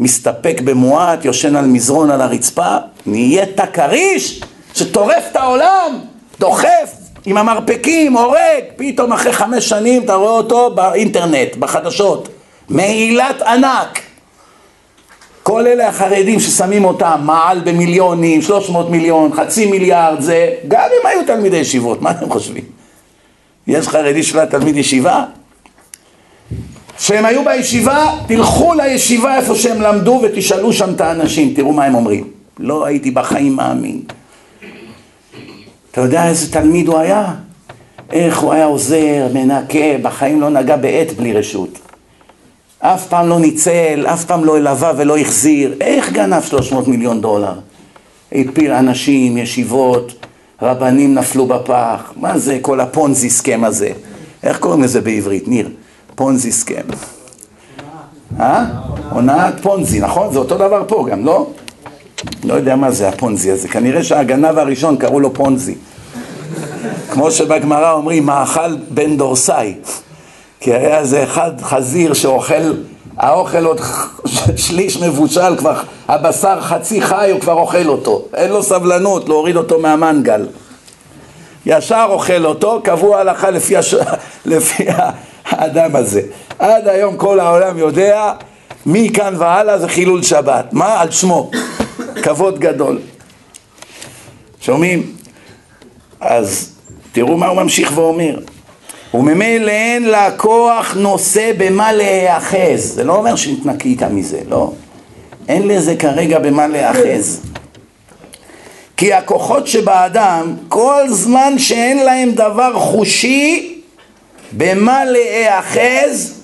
מסתפק 0.00 0.60
במועט, 0.64 1.24
יושן 1.24 1.56
על 1.56 1.66
מזרון 1.66 2.10
על 2.10 2.20
הרצפה, 2.20 2.76
נהיית 3.06 3.60
כריש 3.72 4.40
שטורף 4.74 5.24
את 5.30 5.36
העולם, 5.36 5.98
דוחף 6.40 6.94
עם 7.26 7.36
המרפקים, 7.36 8.16
הורג, 8.16 8.64
פתאום 8.76 9.12
אחרי 9.12 9.32
חמש 9.32 9.68
שנים 9.68 10.04
אתה 10.04 10.14
רואה 10.14 10.32
אותו 10.32 10.70
באינטרנט, 10.74 11.56
בחדשות, 11.56 12.28
מעילת 12.70 13.42
ענק. 13.42 14.00
כל 15.42 15.66
אלה 15.66 15.88
החרדים 15.88 16.40
ששמים 16.40 16.84
אותם, 16.84 17.20
מעל 17.24 17.60
במיליונים, 17.60 18.42
שלוש 18.42 18.70
מאות 18.70 18.90
מיליון, 18.90 19.32
חצי 19.32 19.66
מיליארד, 19.66 20.20
זה 20.20 20.50
גם 20.68 20.88
אם 21.00 21.06
היו 21.06 21.26
תלמידי 21.26 21.56
ישיבות, 21.56 22.02
מה 22.02 22.10
אתם 22.10 22.30
חושבים? 22.30 22.64
יש 23.66 23.88
חרדי 23.88 24.22
שלא 24.22 24.44
תלמיד 24.44 24.76
ישיבה? 24.76 25.24
כשהם 26.96 27.24
היו 27.24 27.44
בישיבה, 27.44 28.12
תלכו 28.26 28.74
לישיבה 28.74 29.36
איפה 29.36 29.54
שהם 29.54 29.80
למדו 29.80 30.20
ותשאלו 30.22 30.72
שם 30.72 30.92
את 30.94 31.00
האנשים, 31.00 31.54
תראו 31.54 31.72
מה 31.72 31.84
הם 31.84 31.94
אומרים. 31.94 32.30
לא 32.58 32.84
הייתי 32.86 33.10
בחיים 33.10 33.56
מאמין. 33.56 34.02
אתה 35.90 36.00
יודע 36.00 36.28
איזה 36.28 36.52
תלמיד 36.52 36.88
הוא 36.88 36.98
היה? 36.98 37.34
איך 38.12 38.38
הוא 38.38 38.52
היה 38.52 38.64
עוזר, 38.64 39.28
מנקה, 39.34 39.98
בחיים 40.02 40.40
לא 40.40 40.50
נגע 40.50 40.76
בעט 40.76 41.12
בלי 41.16 41.32
רשות. 41.32 41.89
אף 42.80 43.06
פעם 43.06 43.28
לא 43.28 43.40
ניצל, 43.40 44.06
אף 44.06 44.24
פעם 44.24 44.44
לא 44.44 44.56
הלווה 44.56 44.92
ולא 44.96 45.18
החזיר. 45.18 45.74
איך 45.80 46.12
גנב 46.12 46.42
300 46.42 46.88
מיליון 46.88 47.20
דולר? 47.20 47.52
הפיל 48.32 48.72
אנשים, 48.72 49.38
ישיבות, 49.38 50.26
רבנים 50.62 51.14
נפלו 51.14 51.46
בפח. 51.46 52.12
מה 52.16 52.38
זה 52.38 52.58
כל 52.62 52.80
הפונזי 52.80 53.30
סכם 53.30 53.64
הזה? 53.64 53.90
איך 54.42 54.58
קוראים 54.58 54.82
לזה 54.82 55.00
בעברית, 55.00 55.48
ניר? 55.48 55.68
פונזי 56.14 56.52
סכם. 56.52 56.82
אה? 58.40 58.64
הונאת 59.10 59.54
פונזי, 59.62 60.00
נכון? 60.00 60.32
זה 60.32 60.38
אותו 60.38 60.58
דבר 60.58 60.84
פה 60.88 61.06
גם, 61.10 61.24
לא? 61.24 61.46
לא 62.44 62.54
יודע 62.54 62.76
מה 62.76 62.90
זה 62.90 63.08
הפונזי 63.08 63.50
הזה. 63.50 63.68
כנראה 63.68 64.02
שהגנב 64.02 64.58
הראשון 64.58 64.96
קראו 64.96 65.20
לו 65.20 65.34
פונזי. 65.34 65.74
כמו 67.10 67.30
שבגמרא 67.30 67.92
אומרים, 67.92 68.26
מאכל 68.26 68.76
בן 68.90 69.16
דורסאי. 69.16 69.74
כי 70.60 70.74
היה 70.74 70.98
איזה 70.98 71.24
אחד 71.24 71.60
חזיר 71.60 72.14
שאוכל, 72.14 72.72
האוכל 73.16 73.64
עוד 73.64 73.80
שליש 74.56 74.96
מבושל, 74.96 75.56
כבר 75.56 75.80
הבשר 76.08 76.60
חצי 76.60 77.02
חי, 77.02 77.30
הוא 77.32 77.40
כבר 77.40 77.52
אוכל 77.52 77.88
אותו. 77.88 78.24
אין 78.34 78.50
לו 78.50 78.62
סבלנות 78.62 79.28
להוריד 79.28 79.56
אותו 79.56 79.78
מהמנגל. 79.78 80.46
ישר 81.66 82.06
אוכל 82.10 82.46
אותו, 82.46 82.80
קבוע 82.84 83.18
הלכה 83.18 83.50
לפי, 83.50 83.76
הש... 83.76 83.94
לפי 84.46 84.86
האדם 85.44 85.96
הזה. 85.96 86.22
עד 86.58 86.88
היום 86.88 87.16
כל 87.16 87.40
העולם 87.40 87.78
יודע, 87.78 88.32
מכאן 88.86 89.34
והלאה 89.38 89.78
זה 89.78 89.88
חילול 89.88 90.22
שבת. 90.22 90.72
מה? 90.72 91.00
על 91.00 91.10
שמו. 91.10 91.50
כבוד 92.22 92.58
גדול. 92.58 92.98
שומעים? 94.60 95.12
אז 96.20 96.72
תראו 97.12 97.36
מה 97.36 97.46
הוא 97.46 97.62
ממשיך 97.62 97.92
ואומר. 97.94 98.38
וממילא 99.14 99.70
אין 99.70 100.02
לה 100.02 100.30
כוח 100.30 100.94
נושא 100.96 101.52
במה 101.58 101.92
להיאחז. 101.92 102.92
זה 102.94 103.04
לא 103.04 103.16
אומר 103.16 103.36
שהתנקית 103.36 104.02
מזה, 104.02 104.40
לא. 104.48 104.72
אין 105.48 105.68
לזה 105.68 105.96
כרגע 105.96 106.38
במה 106.38 106.66
להיאחז. 106.66 107.40
כי 108.96 109.12
הכוחות 109.12 109.66
שבאדם, 109.66 110.54
כל 110.68 111.04
זמן 111.08 111.58
שאין 111.58 112.04
להם 112.04 112.30
דבר 112.30 112.78
חושי 112.78 113.74
במה 114.52 115.04
להיאחז, 115.04 116.34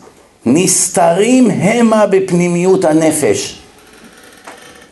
נסתרים 0.47 1.51
המה 1.51 2.07
בפנימיות 2.07 2.85
הנפש. 2.85 3.59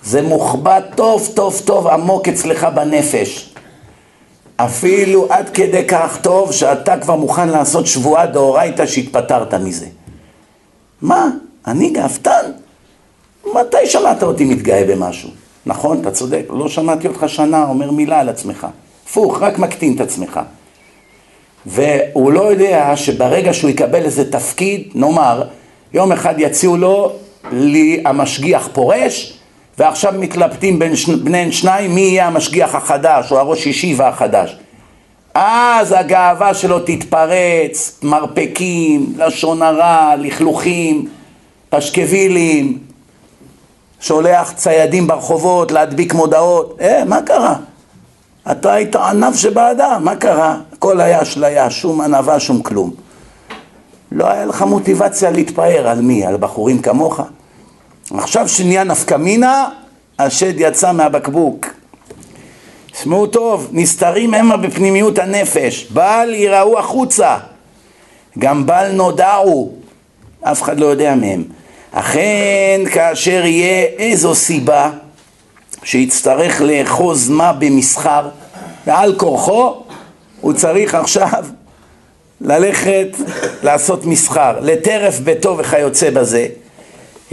זה 0.04 0.22
מוחבא 0.22 0.80
טוב 0.94 1.28
טוב 1.34 1.62
טוב 1.64 1.86
עמוק 1.86 2.28
אצלך 2.28 2.66
בנפש. 2.74 3.53
אפילו 4.56 5.26
עד 5.30 5.48
כדי 5.48 5.84
כך 5.88 6.18
טוב 6.22 6.52
שאתה 6.52 6.98
כבר 6.98 7.16
מוכן 7.16 7.48
לעשות 7.48 7.86
שבועה 7.86 8.26
דאורייתא 8.26 8.86
שהתפטרת 8.86 9.54
מזה. 9.54 9.86
מה? 11.02 11.28
אני 11.66 11.90
גאוותן? 11.90 12.50
מתי 13.54 13.86
שמעת 13.86 14.22
אותי 14.22 14.44
מתגאה 14.44 14.84
במשהו? 14.84 15.30
נכון, 15.66 16.00
אתה 16.00 16.10
צודק, 16.10 16.42
לא 16.50 16.68
שמעתי 16.68 17.08
אותך 17.08 17.24
שנה 17.26 17.64
אומר 17.68 17.90
מילה 17.90 18.20
על 18.20 18.28
עצמך. 18.28 18.66
הפוך, 19.06 19.42
רק 19.42 19.58
מקטין 19.58 19.94
את 19.96 20.00
עצמך. 20.00 20.40
והוא 21.66 22.32
לא 22.32 22.40
יודע 22.40 22.92
שברגע 22.96 23.52
שהוא 23.52 23.70
יקבל 23.70 24.04
איזה 24.04 24.30
תפקיד, 24.30 24.88
נאמר, 24.94 25.44
יום 25.92 26.12
אחד 26.12 26.34
יציעו 26.38 26.76
לו, 26.76 27.12
לי 27.52 28.02
המשגיח 28.04 28.68
פורש, 28.72 29.38
ועכשיו 29.78 30.12
מתלבטים 30.18 30.78
בין 30.78 30.96
שני, 30.96 31.16
ביניהם 31.16 31.52
שניים 31.52 31.94
מי 31.94 32.00
יהיה 32.00 32.26
המשגיח 32.26 32.74
החדש 32.74 33.32
או 33.32 33.38
הראש 33.38 33.66
ישיבה 33.66 34.08
החדש. 34.08 34.56
אז 35.34 35.94
הגאווה 35.98 36.54
שלו 36.54 36.80
תתפרץ, 36.80 37.98
מרפקים, 38.02 39.12
לשון 39.16 39.62
הרע, 39.62 40.14
לכלוכים, 40.18 41.08
פשקווילים, 41.70 42.78
שולח 44.00 44.52
ציידים 44.52 45.06
ברחובות 45.06 45.72
להדביק 45.72 46.14
מודעות. 46.14 46.78
אה, 46.80 47.04
מה 47.04 47.22
קרה? 47.22 47.54
אתה 48.50 48.72
היית 48.72 48.96
ענב 48.96 49.34
שבאדם, 49.34 50.00
מה 50.04 50.16
קרה? 50.16 50.56
הכל 50.72 51.00
היה 51.00 51.22
אשליה, 51.22 51.70
שום 51.70 52.00
ענווה, 52.00 52.40
שום 52.40 52.62
כלום. 52.62 52.90
לא 54.12 54.30
היה 54.30 54.46
לך 54.46 54.62
מוטיבציה 54.62 55.30
להתפאר 55.30 55.88
על 55.88 56.00
מי? 56.00 56.26
על 56.26 56.36
בחורים 56.36 56.82
כמוך? 56.82 57.20
עכשיו 58.10 58.48
שנהיה 58.48 58.84
נפקא 58.84 59.14
מינה, 59.14 59.68
השד 60.18 60.54
יצא 60.56 60.92
מהבקבוק. 60.92 61.66
שמעו 63.02 63.26
טוב, 63.26 63.68
נסתרים 63.72 64.34
המה 64.34 64.56
בפנימיות 64.56 65.18
הנפש, 65.18 65.86
בל 65.90 66.30
יראו 66.34 66.78
החוצה, 66.78 67.36
גם 68.38 68.66
בל 68.66 68.92
נודעו, 68.92 69.72
אף 70.42 70.62
אחד 70.62 70.80
לא 70.80 70.86
יודע 70.86 71.14
מהם. 71.14 71.44
אכן 71.92 72.80
כאשר 72.92 73.44
יהיה 73.44 73.86
איזו 73.98 74.34
סיבה 74.34 74.90
שיצטרך 75.82 76.60
לאחוז 76.60 77.30
מה 77.30 77.52
במסחר 77.52 78.28
ועל 78.86 79.14
כורחו 79.18 79.82
הוא 80.40 80.52
צריך 80.52 80.94
עכשיו 80.94 81.44
ללכת 82.40 83.08
לעשות 83.62 84.06
מסחר, 84.06 84.60
לטרף 84.60 85.20
ביתו 85.20 85.58
וכיוצא 85.58 86.10
בזה 86.10 86.46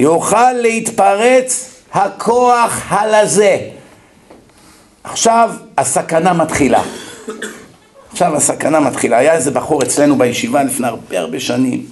יוכל 0.02 0.54
להתפרץ 0.54 1.72
הכוח 1.94 2.82
הלזה. 2.88 3.58
עכשיו 5.04 5.52
הסכנה 5.78 6.34
מתחילה. 6.34 6.84
עכשיו 8.12 8.36
הסכנה 8.36 8.80
מתחילה. 8.80 9.18
היה 9.18 9.34
איזה 9.34 9.52
בחור 9.52 9.84
אצלנו 9.84 10.18
בישיבה 10.18 10.64
לפני 10.64 10.88
הרבה 10.88 11.20
הרבה 11.20 11.40
שנים, 11.40 11.86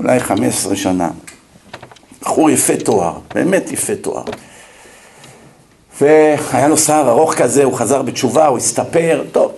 אולי 0.00 0.20
15 0.20 0.76
שנה. 0.76 1.10
בחור 2.22 2.50
יפה 2.50 2.76
תואר, 2.76 3.12
באמת 3.34 3.72
יפה 3.72 3.94
תואר. 3.94 4.24
והיה 6.00 6.68
לו 6.68 6.78
שיער 6.78 7.10
ארוך 7.10 7.34
כזה, 7.34 7.64
הוא 7.64 7.74
חזר 7.74 8.02
בתשובה, 8.02 8.46
הוא 8.46 8.58
הסתפר, 8.58 9.24
טוב. 9.32 9.52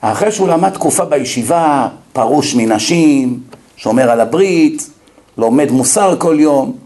אחרי 0.00 0.32
שהוא 0.32 0.48
למד 0.48 0.70
תקופה 0.70 1.04
בישיבה, 1.04 1.88
פרוש 2.12 2.54
מנשים, 2.54 3.40
שומר 3.76 4.10
על 4.10 4.20
הברית, 4.20 4.91
לומד 5.38 5.70
מוסר 5.70 6.16
כל 6.18 6.36
יום, 6.40 6.76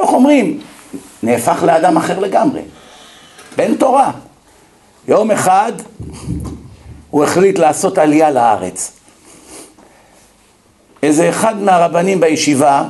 איך 0.00 0.10
אומרים? 0.10 0.60
נהפך 1.22 1.62
לאדם 1.62 1.96
אחר 1.96 2.18
לגמרי, 2.18 2.60
בן 3.56 3.74
תורה. 3.74 4.10
יום 5.08 5.30
אחד 5.30 5.72
הוא 7.10 7.24
החליט 7.24 7.58
לעשות 7.58 7.98
עלייה 7.98 8.30
לארץ. 8.30 8.92
איזה 11.02 11.28
אחד 11.28 11.62
מהרבנים 11.62 12.20
בישיבה, 12.20 12.84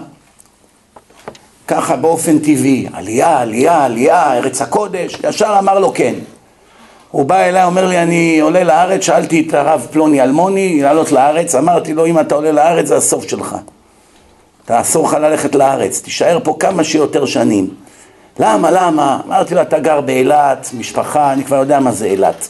ככה 1.68 1.96
באופן 1.96 2.38
טבעי, 2.38 2.86
עלייה, 2.92 3.38
עלייה, 3.38 3.84
עלייה, 3.84 4.32
ארץ 4.32 4.62
הקודש, 4.62 5.18
ישר 5.24 5.56
אמר 5.58 5.78
לו 5.78 5.94
כן. 5.94 6.14
הוא 7.10 7.24
בא 7.24 7.36
אליי, 7.36 7.64
אומר 7.64 7.86
לי, 7.86 8.02
אני 8.02 8.40
עולה 8.40 8.64
לארץ, 8.64 9.04
שאלתי 9.04 9.46
את 9.48 9.54
הרב 9.54 9.86
פלוני 9.90 10.22
אלמוני 10.22 10.82
לעלות 10.82 11.12
לארץ, 11.12 11.54
אמרתי 11.54 11.94
לו, 11.94 12.06
אם 12.06 12.20
אתה 12.20 12.34
עולה 12.34 12.52
לארץ 12.52 12.86
זה 12.86 12.96
הסוף 12.96 13.28
שלך. 13.28 13.56
תאסור 14.64 15.06
לך 15.06 15.14
ללכת 15.14 15.54
לארץ, 15.54 16.00
תישאר 16.00 16.38
פה 16.44 16.56
כמה 16.60 16.84
שיותר 16.84 17.26
שנים. 17.26 17.68
למה, 18.38 18.70
למה? 18.70 19.20
אמרתי 19.26 19.54
לו, 19.54 19.62
אתה 19.62 19.78
גר 19.78 20.00
באילת, 20.00 20.70
משפחה, 20.78 21.32
אני 21.32 21.44
כבר 21.44 21.56
יודע 21.56 21.80
מה 21.80 21.92
זה 21.92 22.06
אילת. 22.06 22.48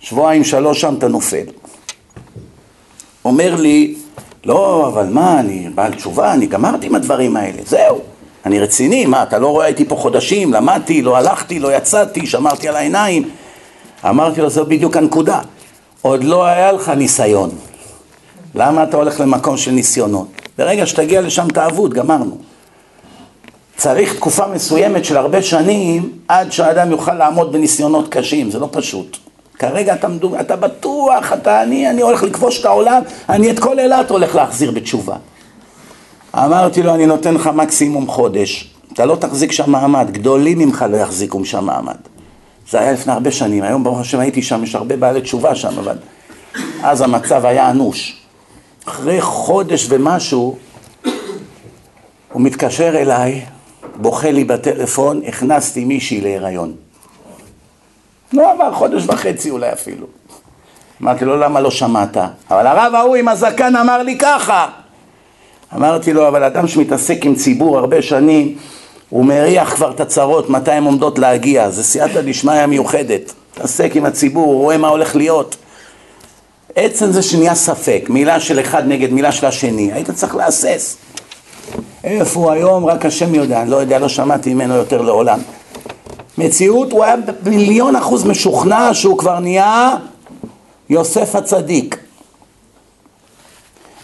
שבועיים, 0.00 0.44
שלוש 0.44 0.80
שם 0.80 0.94
אתה 0.98 1.08
נופל. 1.08 1.44
אומר 3.24 3.54
לי, 3.54 3.94
לא, 4.44 4.88
אבל 4.88 5.06
מה, 5.06 5.40
אני 5.40 5.68
בעל 5.74 5.94
תשובה, 5.94 6.32
אני 6.32 6.46
גמרתי 6.46 6.86
עם 6.86 6.94
הדברים 6.94 7.36
האלה, 7.36 7.62
זהו. 7.66 8.00
אני 8.46 8.60
רציני, 8.60 9.06
מה, 9.06 9.22
אתה 9.22 9.38
לא 9.38 9.48
רואה 9.48 9.66
איתי 9.66 9.84
פה 9.84 9.96
חודשים, 9.96 10.52
למדתי, 10.52 11.02
לא 11.02 11.16
הלכתי, 11.16 11.58
לא 11.58 11.76
יצאתי, 11.76 12.26
שמרתי 12.26 12.68
על 12.68 12.76
העיניים. 12.76 13.28
אמרתי 14.08 14.40
לו, 14.40 14.50
זו 14.50 14.66
בדיוק 14.66 14.96
הנקודה. 14.96 15.40
עוד 16.02 16.24
לא 16.24 16.46
היה 16.46 16.72
לך 16.72 16.88
ניסיון. 16.88 17.50
למה 18.54 18.82
אתה 18.82 18.96
הולך 18.96 19.20
למקום 19.20 19.56
של 19.56 19.70
ניסיונות? 19.70 20.37
ברגע 20.58 20.86
שתגיע 20.86 21.20
לשם 21.20 21.48
תעבוד, 21.48 21.94
גמרנו. 21.94 22.36
צריך 23.76 24.14
תקופה 24.14 24.46
מסוימת 24.46 25.04
של 25.04 25.16
הרבה 25.16 25.42
שנים 25.42 26.12
עד 26.28 26.52
שהאדם 26.52 26.90
יוכל 26.90 27.14
לעמוד 27.14 27.52
בניסיונות 27.52 28.08
קשים, 28.08 28.50
זה 28.50 28.58
לא 28.58 28.68
פשוט. 28.72 29.16
כרגע 29.58 29.94
אתה, 29.94 30.08
מדוג... 30.08 30.34
אתה 30.34 30.56
בטוח, 30.56 31.32
אתה 31.32 31.62
אני, 31.62 31.90
אני 31.90 32.02
הולך 32.02 32.22
לכבוש 32.22 32.60
את 32.60 32.64
העולם, 32.64 33.02
אני 33.28 33.50
את 33.50 33.58
כל 33.58 33.78
אילת 33.78 34.10
הולך 34.10 34.34
להחזיר 34.34 34.70
בתשובה. 34.70 35.16
אמרתי 36.34 36.82
לו, 36.82 36.94
אני 36.94 37.06
נותן 37.06 37.34
לך 37.34 37.46
מקסימום 37.46 38.06
חודש, 38.06 38.74
אתה 38.92 39.04
לא 39.04 39.16
תחזיק 39.16 39.52
שם 39.52 39.70
מעמד, 39.70 40.10
גדולים 40.10 40.58
ממך 40.58 40.84
לא 40.90 40.96
יחזיקו 40.96 41.44
שם 41.44 41.64
מעמד. 41.64 41.96
זה 42.70 42.80
היה 42.80 42.92
לפני 42.92 43.12
הרבה 43.12 43.30
שנים, 43.30 43.62
היום 43.62 43.84
ברוך 43.84 44.00
השם 44.00 44.20
הייתי 44.20 44.42
שם, 44.42 44.64
יש 44.64 44.74
הרבה 44.74 44.96
בעלי 44.96 45.20
תשובה 45.20 45.54
שם, 45.54 45.78
אבל 45.78 45.96
אז 46.82 47.00
המצב 47.00 47.44
היה 47.46 47.70
אנוש. 47.70 48.27
אחרי 48.88 49.20
חודש 49.20 49.86
ומשהו, 49.90 50.56
הוא 52.32 52.42
מתקשר 52.42 53.00
אליי, 53.00 53.44
בוכה 53.96 54.30
לי 54.30 54.44
בטלפון, 54.44 55.20
הכנסתי 55.26 55.84
מישהי 55.84 56.20
להיריון. 56.20 56.72
לא 58.32 58.52
עבר 58.52 58.72
חודש 58.74 59.04
וחצי 59.06 59.50
אולי 59.50 59.72
אפילו. 59.72 60.06
אמרתי 61.02 61.24
לו, 61.24 61.36
למה 61.36 61.60
לא 61.60 61.70
שמעת? 61.70 62.16
אבל 62.50 62.66
הרב 62.66 62.94
ההוא 62.94 63.16
עם 63.16 63.28
הזקן 63.28 63.76
אמר 63.76 64.02
לי 64.02 64.18
ככה. 64.18 64.66
אמרתי 65.76 66.12
לו, 66.12 66.28
אבל 66.28 66.44
אדם 66.44 66.68
שמתעסק 66.68 67.24
עם 67.24 67.34
ציבור 67.34 67.78
הרבה 67.78 68.02
שנים, 68.02 68.58
הוא 69.08 69.24
מריח 69.24 69.74
כבר 69.74 69.90
את 69.90 70.00
הצרות, 70.00 70.50
מתי 70.50 70.72
הן 70.72 70.84
עומדות 70.84 71.18
להגיע. 71.18 71.70
זה 71.70 71.82
סייעתא 71.82 72.20
דשמיא 72.20 72.66
מיוחדת. 72.66 73.32
מתעסק 73.56 73.96
עם 73.96 74.04
הציבור, 74.04 74.46
הוא 74.46 74.62
רואה 74.62 74.76
מה 74.76 74.88
הולך 74.88 75.16
להיות. 75.16 75.56
עצם 76.76 77.12
זה 77.12 77.22
שנהיה 77.22 77.54
ספק, 77.54 78.06
מילה 78.08 78.40
של 78.40 78.60
אחד 78.60 78.88
נגד 78.88 79.12
מילה 79.12 79.32
של 79.32 79.46
השני, 79.46 79.92
היית 79.92 80.10
צריך 80.10 80.36
להסס. 80.36 80.96
איפה 82.04 82.40
הוא 82.40 82.50
היום, 82.50 82.86
רק 82.86 83.06
השם 83.06 83.34
יודע, 83.34 83.62
אני 83.62 83.70
לא 83.70 83.76
יודע, 83.76 83.98
לא 83.98 84.08
שמעתי 84.08 84.54
ממנו 84.54 84.74
יותר 84.74 85.02
לעולם. 85.02 85.40
מציאות, 86.38 86.92
הוא 86.92 87.04
היה 87.04 87.14
במיליון 87.42 87.96
אחוז 87.96 88.24
משוכנע 88.24 88.94
שהוא 88.94 89.18
כבר 89.18 89.38
נהיה 89.38 89.90
יוסף 90.90 91.34
הצדיק. 91.34 91.98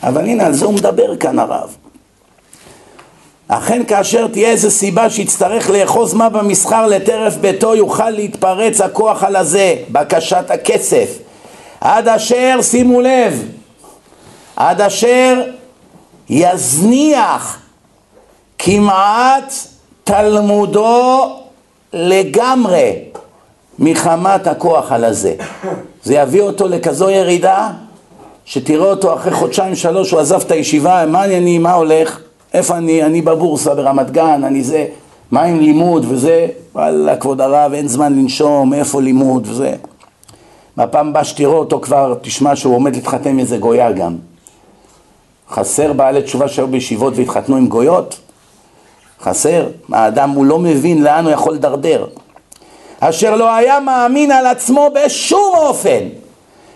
אבל 0.03 0.25
הנה, 0.25 0.47
על 0.47 0.53
זה 0.53 0.65
הוא 0.65 0.75
מדבר 0.75 1.17
כאן 1.17 1.39
הרב. 1.39 1.77
אכן 3.49 3.83
כאשר 3.89 4.27
תהיה 4.27 4.51
איזו 4.51 4.71
סיבה 4.71 5.11
שיצטרך 5.11 5.71
לאחוז 5.71 6.15
מה 6.15 6.29
במסחר 6.29 6.87
לטרף 6.87 7.37
ביתו 7.37 7.75
יוכל 7.75 8.11
להתפרץ 8.11 8.81
הכוח 8.81 9.25
על 9.25 9.37
הזה, 9.37 9.77
בקשת 9.93 10.51
הכסף, 10.51 11.19
עד 11.85 12.09
אשר, 12.09 12.59
שימו 12.63 13.01
לב, 13.01 13.49
עד 14.57 14.81
אשר 14.81 15.43
יזניח 16.31 17.59
כמעט 18.59 19.55
תלמודו 20.05 21.37
לגמרי 21.93 22.93
מחמת 23.79 24.47
הכוח 24.47 24.93
על 24.93 25.05
הזה. 25.05 25.35
זה 26.03 26.15
יביא 26.15 26.41
אותו 26.43 26.69
לכזו 26.69 27.11
ירידה 27.11 27.71
שתראה 28.45 28.91
אותו 28.91 29.15
אחרי 29.15 29.33
חודשיים 29.33 29.75
שלוש 29.75 30.11
הוא 30.11 30.21
עזב 30.21 30.41
את 30.41 30.51
הישיבה, 30.51 31.05
מה 31.07 31.25
אני, 31.25 31.59
מה 31.59 31.73
הולך? 31.73 32.21
איפה 32.55 32.77
אני? 32.77 33.03
אני 33.03 33.23
בבורסה 33.23 33.75
ברמת 33.75 34.11
גן, 34.11 34.45
אני 34.45 34.63
זה... 34.63 34.87
מה 35.31 35.43
עם 35.43 35.61
לימוד 35.61 36.07
וזה? 36.09 36.47
וואלה, 36.75 37.17
כבוד 37.17 37.41
הרב, 37.41 37.73
אין 37.73 37.89
זמן 37.89 38.13
לנשום, 38.13 38.71
מאיפה 38.71 39.01
לימוד 39.01 39.47
וזה. 39.51 39.75
מהפעם 40.77 41.09
הבאה 41.09 41.25
שתראו 41.25 41.59
אותו 41.59 41.81
כבר, 41.81 42.15
תשמע 42.23 42.57
שהוא 42.57 42.77
עומד 42.77 42.95
להתחתן 42.95 43.31
עם 43.31 43.39
איזה 43.39 43.57
גויה 43.57 43.93
גם. 43.93 44.17
חסר 45.51 45.93
בעלי 45.93 46.23
תשובה 46.23 46.49
שהיו 46.49 46.69
בישיבות 46.69 47.13
והתחתנו 47.17 47.57
עם 47.57 47.67
גויות? 47.67 48.19
חסר. 49.23 49.67
האדם 49.93 50.31
הוא 50.31 50.45
לא 50.45 50.59
מבין 50.59 51.03
לאן 51.03 51.25
הוא 51.25 51.33
יכול 51.33 51.55
לדרדר. 51.55 52.07
אשר 53.01 53.37
לא 53.37 53.55
היה 53.55 53.81
מאמין 53.81 54.31
על 54.31 54.47
עצמו 54.47 54.91
בשום 54.95 55.55
אופן. 55.57 56.01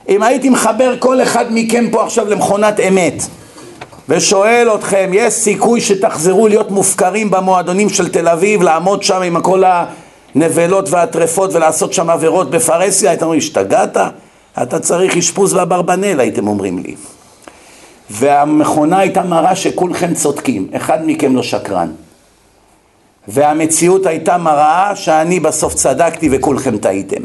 אם 0.09 0.23
הייתי 0.23 0.49
מחבר 0.49 0.95
כל 0.99 1.23
אחד 1.23 1.45
מכם 1.51 1.91
פה 1.91 2.05
עכשיו 2.05 2.31
למכונת 2.31 2.81
אמת 2.81 3.23
ושואל 4.09 4.69
אתכם, 4.75 5.11
יש 5.13 5.35
סיכוי 5.35 5.81
שתחזרו 5.81 6.49
להיות 6.49 6.71
מופקרים 6.71 7.31
במועדונים 7.31 7.89
של 7.89 8.09
תל 8.09 8.29
אביב, 8.29 8.63
לעמוד 8.63 9.03
שם 9.03 9.23
עם 9.23 9.41
כל 9.41 9.63
הנבלות 10.43 10.91
והטרפות 10.91 11.55
ולעשות 11.55 11.93
שם 11.93 12.11
עבירות 12.11 12.51
בפרהסיה? 12.51 13.11
הייתם 13.11 13.25
אומרים, 13.25 13.39
השתגעת? 13.39 13.97
אתה 14.63 14.81
צריך 14.81 15.17
אשפוז 15.17 15.55
באברבנל, 15.55 16.21
הייתם 16.21 16.49
אומרים 16.49 16.79
לי. 16.79 16.95
והמכונה 18.11 18.99
הייתה 18.99 19.23
מראה 19.23 19.57
שכולכם 19.57 20.15
צודקים, 20.15 20.69
אחד 20.77 20.99
מכם 21.07 21.37
לא 21.37 21.43
שקרן. 21.43 21.91
והמציאות 23.29 24.07
הייתה 24.07 24.39
מראה 24.39 24.97
שאני 24.97 25.41
בסוף 25.41 25.75
צדקתי 25.75 26.29
וכולכם 26.33 26.79
טעיתם. 26.79 27.23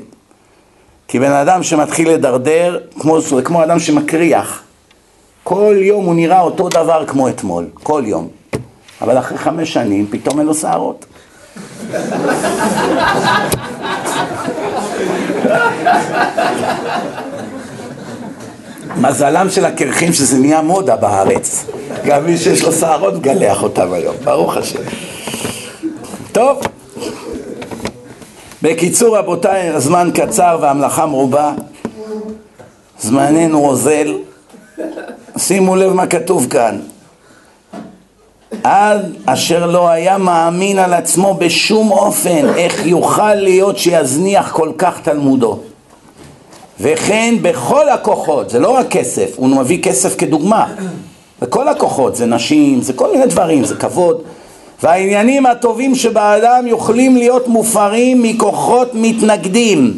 כי 1.07 1.19
בן 1.19 1.31
אדם 1.31 1.63
שמתחיל 1.63 2.09
לדרדר, 2.09 2.79
כמו, 2.99 3.17
כמו 3.43 3.63
אדם 3.63 3.79
שמקריח, 3.79 4.63
כל 5.43 5.75
יום 5.79 6.05
הוא 6.05 6.15
נראה 6.15 6.41
אותו 6.41 6.69
דבר 6.69 7.05
כמו 7.07 7.29
אתמול, 7.29 7.65
כל 7.83 8.03
יום. 8.05 8.27
אבל 9.01 9.19
אחרי 9.19 9.37
חמש 9.37 9.73
שנים 9.73 10.07
פתאום 10.11 10.39
אין 10.39 10.47
לו 10.47 10.53
שערות. 10.53 11.05
מזלם 18.97 19.49
של 19.49 19.65
הקרחים 19.65 20.13
שזה 20.13 20.37
נהיה 20.37 20.61
מודה 20.61 20.95
בארץ. 20.95 21.65
גם 22.05 22.25
מי 22.25 22.37
שיש 22.37 22.63
לו 22.63 22.71
שערות 22.71 23.13
מגלח 23.13 23.63
אותם 23.63 23.93
היום, 23.93 24.15
ברוך 24.23 24.57
השם. 24.57 24.79
טוב, 26.31 26.61
בקיצור 28.61 29.17
רבותיי, 29.17 29.69
הזמן 29.69 30.09
קצר 30.13 30.57
והמלאכה 30.61 31.05
מרובה, 31.05 31.51
זמננו 32.99 33.65
אוזל, 33.65 34.17
שימו 35.37 35.75
לב 35.75 35.93
מה 35.93 36.07
כתוב 36.07 36.47
כאן, 36.49 36.79
עד 38.63 39.13
אשר 39.25 39.65
לא 39.65 39.89
היה 39.89 40.17
מאמין 40.17 40.79
על 40.79 40.93
עצמו 40.93 41.33
בשום 41.33 41.91
אופן, 41.91 42.45
איך 42.57 42.85
יוכל 42.85 43.35
להיות 43.35 43.77
שיזניח 43.77 44.51
כל 44.51 44.71
כך 44.77 44.99
תלמודו. 45.03 45.59
וכן 46.79 47.35
בכל 47.41 47.89
הכוחות, 47.89 48.49
זה 48.49 48.59
לא 48.59 48.69
רק 48.69 48.87
כסף, 48.89 49.33
הוא 49.35 49.49
מביא 49.49 49.81
כסף 49.81 50.15
כדוגמה, 50.17 50.73
בכל 51.41 51.67
הכוחות, 51.67 52.15
זה 52.15 52.25
נשים, 52.25 52.81
זה 52.81 52.93
כל 52.93 53.11
מיני 53.11 53.25
דברים, 53.25 53.63
זה 53.63 53.75
כבוד, 53.75 54.21
והעניינים 54.83 55.45
הטובים 55.45 55.95
שבאדם 55.95 56.65
יכולים 56.67 57.17
להיות 57.17 57.47
מופרים 57.47 58.23
מכוחות 58.23 58.89
מתנגדים, 58.93 59.93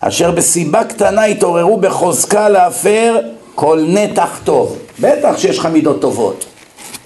אשר 0.00 0.30
בסיבה 0.30 0.84
קטנה 0.84 1.24
התעוררו 1.24 1.76
בחוזקה 1.76 2.48
להפר 2.48 3.18
כל 3.54 3.84
נתח 3.88 4.40
טוב. 4.44 4.76
בטח 5.00 5.38
שיש 5.38 5.58
לך 5.58 5.66
מידות 5.66 6.00
טובות. 6.00 6.44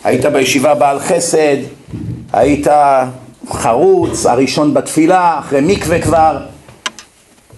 היית 0.05 0.27
בישיבה 0.27 0.75
בעל 0.75 1.01
חסד, 1.01 1.57
היית 2.33 2.67
חרוץ, 3.51 4.27
הראשון 4.27 4.75
בתפילה, 4.75 5.39
אחרי 5.39 5.61
מקווה 5.63 6.03
כבר, 6.03 6.39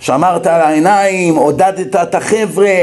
שמרת 0.01 0.47
על 0.47 0.61
העיניים, 0.61 1.37
עודדת 1.37 1.97
את 1.97 2.15
החבר'ה, 2.15 2.75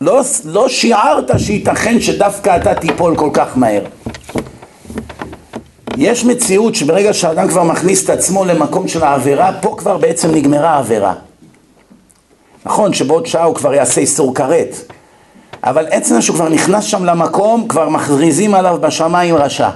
לא, 0.00 0.20
לא 0.44 0.68
שיערת 0.68 1.30
שייתכן 1.38 2.00
שדווקא 2.00 2.56
אתה 2.56 2.74
תיפול 2.74 3.16
כל 3.16 3.30
כך 3.32 3.48
מהר. 3.56 3.82
יש 5.96 6.24
מציאות 6.24 6.74
שברגע 6.74 7.12
שאדם 7.12 7.48
כבר 7.48 7.62
מכניס 7.62 8.04
את 8.04 8.10
עצמו 8.10 8.44
למקום 8.44 8.88
של 8.88 9.02
העבירה, 9.02 9.52
פה 9.60 9.74
כבר 9.78 9.96
בעצם 9.96 10.34
נגמרה 10.34 10.70
העבירה. 10.70 11.14
נכון 12.66 12.94
שבעוד 12.94 13.26
שעה 13.26 13.44
הוא 13.44 13.54
כבר 13.54 13.74
יעשה 13.74 14.00
איסור 14.00 14.34
כרת, 14.34 14.76
אבל 15.64 15.86
עצם 15.90 16.20
שהוא 16.20 16.34
כבר 16.34 16.48
נכנס 16.48 16.84
שם 16.84 17.04
למקום, 17.04 17.68
כבר 17.68 17.88
מכריזים 17.88 18.54
עליו 18.54 18.78
בשמיים 18.80 19.34
רשע. 19.34 19.68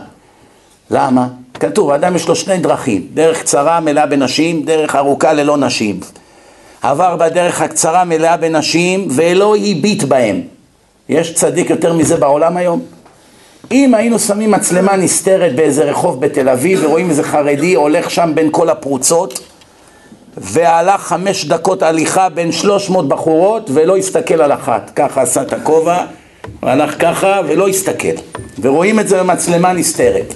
למה? 0.90 1.26
כתוב, 1.54 1.90
האדם 1.90 2.16
יש 2.16 2.28
לו 2.28 2.36
שני 2.36 2.58
דרכים, 2.58 3.06
דרך 3.14 3.40
קצרה 3.40 3.80
מלאה 3.80 4.06
בנשים, 4.06 4.62
דרך 4.62 4.96
ארוכה 4.96 5.32
ללא 5.32 5.56
נשים. 5.56 6.00
עבר 6.82 7.16
בדרך 7.16 7.60
הקצרה 7.60 8.04
מלאה 8.04 8.36
בנשים 8.36 9.08
ולא 9.10 9.56
הביט 9.56 10.02
בהם. 10.02 10.40
יש 11.08 11.34
צדיק 11.34 11.70
יותר 11.70 11.92
מזה 11.92 12.16
בעולם 12.16 12.56
היום? 12.56 12.80
אם 13.70 13.94
היינו 13.94 14.18
שמים 14.18 14.50
מצלמה 14.50 14.96
נסתרת 14.96 15.56
באיזה 15.56 15.84
רחוב 15.84 16.20
בתל 16.20 16.48
אביב 16.48 16.80
ורואים 16.82 17.10
איזה 17.10 17.22
חרדי 17.22 17.74
הולך 17.74 18.10
שם 18.10 18.32
בין 18.34 18.48
כל 18.50 18.70
הפרוצות 18.70 19.40
והלך 20.36 21.00
חמש 21.00 21.44
דקות 21.44 21.82
הליכה 21.82 22.28
בין 22.28 22.52
שלוש 22.52 22.90
מאות 22.90 23.08
בחורות 23.08 23.70
ולא 23.74 23.96
הסתכל 23.96 24.42
על 24.42 24.52
אחת, 24.52 24.90
ככה 24.96 25.22
עשה 25.22 25.42
את 25.42 25.52
הכובע 25.52 26.04
והלך 26.62 26.94
ככה 26.98 27.40
ולא 27.46 27.68
הסתכל 27.68 28.16
ורואים 28.60 29.00
את 29.00 29.08
זה 29.08 29.18
במצלמה 29.18 29.72
נסתרת 29.72 30.34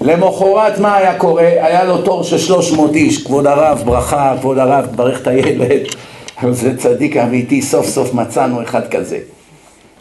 למחרת 0.00 0.78
מה 0.78 0.96
היה 0.96 1.18
קורה? 1.18 1.42
היה 1.42 1.84
לו 1.84 2.02
תור 2.02 2.22
של 2.22 2.38
שלוש 2.38 2.72
מאות 2.72 2.94
איש, 2.94 3.24
כבוד 3.24 3.46
הרב, 3.46 3.82
ברכה, 3.84 4.34
כבוד 4.40 4.58
הרב, 4.58 4.86
תברך 4.86 5.20
את 5.22 5.26
הילד 5.26 5.86
זה 6.50 6.76
צדיק 6.76 7.16
אמיתי, 7.16 7.62
סוף 7.62 7.86
סוף 7.86 8.14
מצאנו 8.14 8.62
אחד 8.62 8.88
כזה 8.88 9.18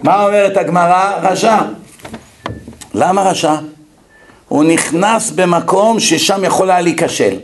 מה 0.03 0.25
אומרת 0.25 0.57
הגמרא? 0.57 1.11
רשע 1.21 1.57
למה 2.93 3.23
רשע? 3.23 3.55
הוא 4.47 4.63
נכנס 4.63 5.31
במקום 5.31 5.99
ששם 5.99 6.43
יכול 6.43 6.71
היה 6.71 6.81
להיכשל. 6.81 7.35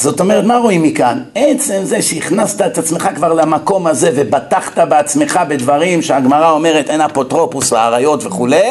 זאת 0.00 0.20
אומרת, 0.20 0.44
מה 0.44 0.56
רואים 0.56 0.82
מכאן? 0.82 1.22
עצם 1.34 1.80
זה 1.84 2.02
שהכנסת 2.02 2.60
את 2.60 2.78
עצמך 2.78 3.08
כבר 3.14 3.32
למקום 3.32 3.86
הזה 3.86 4.10
ובטחת 4.14 4.78
בעצמך 4.78 5.40
בדברים 5.48 6.02
שהגמרא 6.02 6.50
אומרת 6.50 6.90
אין 6.90 7.00
אפוטרופוס 7.00 7.72
לאריות 7.72 8.26
וכולי, 8.26 8.70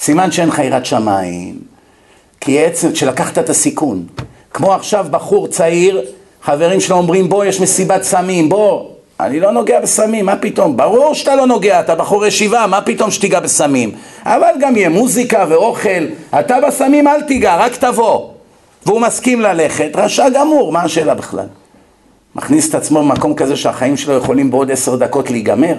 סימן 0.00 0.32
שאין 0.32 0.48
לך 0.48 0.58
יראת 0.58 0.86
שמיים. 0.86 1.54
כי 2.40 2.64
עצם, 2.64 2.94
שלקחת 2.94 3.38
את 3.38 3.50
הסיכון. 3.50 4.06
כמו 4.52 4.74
עכשיו 4.74 5.06
בחור 5.10 5.48
צעיר, 5.48 6.02
חברים 6.42 6.80
שלו 6.80 6.96
אומרים 6.96 7.28
בוא 7.28 7.44
יש 7.44 7.60
מסיבת 7.60 8.02
סמים, 8.02 8.48
בוא, 8.48 8.84
אני 9.20 9.40
לא 9.40 9.50
נוגע 9.50 9.80
בסמים, 9.80 10.26
מה 10.26 10.36
פתאום? 10.36 10.76
ברור 10.76 11.14
שאתה 11.14 11.36
לא 11.36 11.46
נוגע, 11.46 11.80
אתה 11.80 11.94
בחור 11.94 12.26
ישיבה, 12.26 12.66
מה 12.66 12.80
פתאום 12.80 13.10
שתיגע 13.10 13.40
בסמים? 13.40 13.92
אבל 14.24 14.50
גם 14.60 14.76
יהיה 14.76 14.88
מוזיקה 14.88 15.44
ואוכל, 15.48 16.06
אתה 16.40 16.56
בסמים 16.66 17.08
אל 17.08 17.22
תיגע, 17.22 17.56
רק 17.56 17.76
תבוא. 17.76 18.35
והוא 18.86 19.00
מסכים 19.00 19.40
ללכת, 19.40 19.90
רשע 19.94 20.28
גמור, 20.28 20.72
מה 20.72 20.82
השאלה 20.82 21.14
בכלל? 21.14 21.46
מכניס 22.34 22.68
את 22.68 22.74
עצמו 22.74 23.02
במקום 23.02 23.34
כזה 23.34 23.56
שהחיים 23.56 23.96
שלו 23.96 24.14
יכולים 24.14 24.50
בעוד 24.50 24.70
עשר 24.70 24.96
דקות 24.96 25.30
להיגמר? 25.30 25.76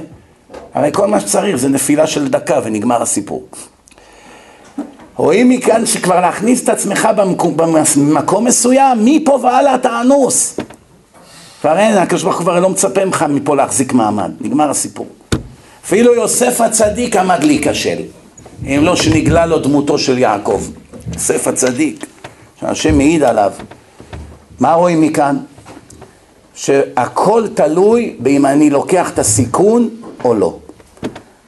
הרי 0.74 0.90
כל 0.94 1.08
מה 1.08 1.20
שצריך 1.20 1.56
זה 1.56 1.70
נפילה 1.70 2.08
של 2.08 2.28
דקה 2.28 2.60
ונגמר 2.64 3.02
הסיפור. 3.02 3.48
רואים 5.16 5.50
מכאן 5.50 5.86
שכבר 5.86 6.22
להכניס 6.22 6.64
את 6.64 6.70
עצמך 6.70 7.08
במקום, 7.16 7.58
במקום 7.58 8.46
מסוים, 8.46 8.98
מפה 9.06 9.40
והלאה 9.44 9.76
אתה 9.76 10.02
אנוס. 10.02 10.60
כבר 11.62 11.78
אין, 11.78 11.98
הקדוש 11.98 12.24
ברוך 12.24 12.36
הוא 12.36 12.44
כבר 12.44 12.60
לא 12.60 12.70
מצפה 12.70 13.06
ממך 13.06 13.26
מפה 13.30 13.56
להחזיק 13.56 13.94
מעמד, 13.94 14.32
נגמר 14.42 14.70
הסיפור. 14.70 15.08
אפילו 15.86 16.14
יוסף 16.14 16.62
הצדיק 16.62 17.16
עמד 17.16 17.44
להיכשל, 17.44 17.98
אם 18.66 18.80
לא 18.84 18.96
שנגלה 18.96 19.46
לו 19.46 19.60
דמותו 19.60 20.00
של 20.00 20.18
יעקב. 20.18 20.62
יוסף 21.14 21.48
הצדיק, 21.48 22.06
שהשם 22.60 22.98
מעיד 22.98 23.24
עליו. 23.24 23.52
מה 24.60 24.74
רואים 24.74 25.02
מכאן? 25.02 25.38
שהכל 26.56 27.48
תלוי 27.54 28.16
באם 28.20 28.46
אני 28.46 28.70
לוקח 28.70 29.10
את 29.10 29.20
הסיכון 29.20 29.90
או 30.24 30.34
לא. 30.34 30.58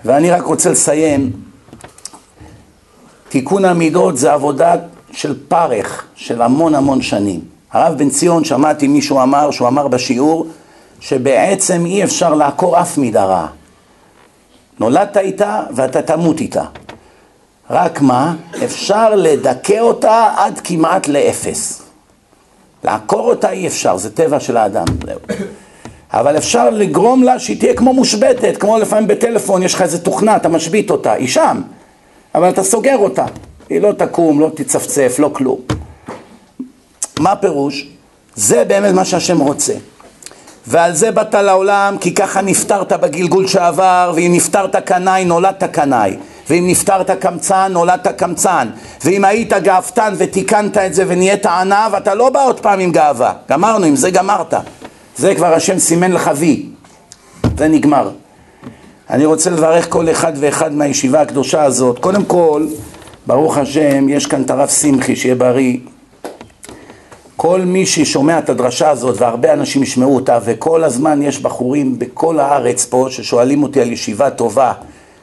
ואני 0.06 0.32
רק 0.32 0.44
רוצה 0.44 0.72
לסיים, 0.72 1.32
תיקון 3.30 3.66
המידות 3.66 4.18
זה 4.18 4.34
עבודה 4.34 4.76
של 5.12 5.36
פרך, 5.48 6.06
של 6.16 6.42
המון 6.42 6.76
המון 6.76 7.02
שנים. 7.02 7.40
הרב 7.72 7.98
בן 7.98 8.10
ציון, 8.10 8.44
שמעתי 8.44 8.88
מישהו 8.88 9.22
אמר, 9.22 9.52
שהוא 9.52 9.68
אמר 9.68 9.88
בשיעור, 9.88 10.48
שבעצם 11.00 11.86
אי 11.86 12.04
אפשר 12.04 12.34
לעקור 12.34 12.82
אף 12.82 12.98
מידה 12.98 13.26
רעה. 13.26 13.48
נולדת 14.80 15.18
איתה 15.18 15.62
ואתה 15.76 16.02
תמות 16.02 16.40
איתה. 16.40 16.64
רק 17.70 18.02
מה? 18.02 18.36
אפשר 18.64 19.16
לדכא 19.16 19.80
אותה 19.80 20.34
עד 20.38 20.60
כמעט 20.64 21.08
לאפס. 21.08 21.82
לעקור 22.84 23.30
אותה 23.30 23.52
אי 23.52 23.68
אפשר, 23.68 23.98
זה 23.98 24.16
טבע 24.16 24.40
של 24.40 24.58
האדם. 24.58 24.86
אבל 26.14 26.38
אפשר 26.38 26.70
לגרום 26.70 27.24
לה 27.24 27.40
שהיא 27.40 27.60
תהיה 27.60 27.74
כמו 27.74 27.94
מושבתת, 27.94 28.58
כמו 28.58 28.78
לפעמים 28.78 29.08
בטלפון, 29.08 29.64
יש 29.64 29.74
לך 29.74 29.82
איזה 29.82 30.00
תוכנה, 30.00 30.36
אתה 30.36 30.50
משבית 30.50 30.92
אותה, 30.92 31.14
היא 31.14 31.28
שם, 31.28 31.62
אבל 32.36 32.50
אתה 32.50 32.64
סוגר 32.64 32.98
אותה. 32.98 33.26
היא 33.70 33.82
לא 33.82 33.92
תקום, 33.92 34.40
לא 34.40 34.52
תצפצף, 34.56 35.16
לא 35.20 35.30
כלום. 35.34 35.60
מה 37.20 37.36
פירוש? 37.36 37.88
זה 38.36 38.64
באמת 38.64 38.94
מה 38.94 39.06
שהשם 39.06 39.40
רוצה. 39.40 39.74
ועל 40.68 40.94
זה 40.94 41.12
באת 41.12 41.34
לעולם, 41.34 41.98
כי 42.02 42.14
ככה 42.14 42.42
נפטרת 42.42 42.94
בגלגול 42.94 43.48
שעבר, 43.48 44.12
ואם 44.16 44.32
נפטרת 44.34 44.76
קנאי, 44.76 45.26
נולדת 45.26 45.64
קנאי. 45.64 46.18
ואם 46.50 46.68
נפטרת 46.68 47.12
קמצן, 47.12 47.72
נולדת 47.72 48.08
קמצן. 48.08 48.70
ואם 49.06 49.26
היית 49.26 49.54
גאוותן 49.54 50.14
ותיקנת 50.18 50.78
את 50.78 50.94
זה 50.94 51.04
ונהיית 51.08 51.46
ענב, 51.46 51.96
אתה 51.98 52.16
לא 52.16 52.30
בא 52.30 52.46
עוד 52.46 52.60
פעם 52.60 52.80
עם 52.80 52.92
גאווה. 52.92 53.34
גמרנו, 53.50 53.86
עם 53.86 53.96
זה 53.96 54.12
גמרת. 54.12 54.54
זה 55.18 55.36
כבר 55.36 55.54
השם 55.54 55.80
סימן 55.80 56.12
לך 56.12 56.32
וי. 56.36 56.66
זה 57.58 57.68
נגמר. 57.68 58.10
אני 59.10 59.26
רוצה 59.26 59.50
לברך 59.50 59.90
כל 59.90 60.12
אחד 60.12 60.34
ואחד 60.36 60.74
מהישיבה 60.74 61.22
הקדושה 61.22 61.64
הזאת. 61.64 62.00
קודם 62.00 62.26
כל, 62.26 62.68
ברוך 63.28 63.58
השם, 63.58 64.10
יש 64.10 64.26
כאן 64.26 64.42
את 64.42 64.52
הרב 64.52 64.68
שמחי, 64.68 65.16
שיהיה 65.16 65.36
בריא. 65.36 65.78
כל 67.36 67.62
מי 67.62 67.86
ששומע 67.86 68.40
את 68.40 68.50
הדרשה 68.50 68.90
הזאת, 68.90 69.22
והרבה 69.22 69.54
אנשים 69.54 69.84
ישמעו 69.84 70.16
אותה, 70.16 70.40
וכל 70.46 70.84
הזמן 70.84 71.22
יש 71.22 71.42
בחורים 71.42 72.00
בכל 72.00 72.40
הארץ 72.40 72.86
פה 72.86 73.08
ששואלים 73.10 73.64
אותי 73.64 73.82
על 73.82 73.92
ישיבה 73.92 74.30
טובה, 74.30 74.74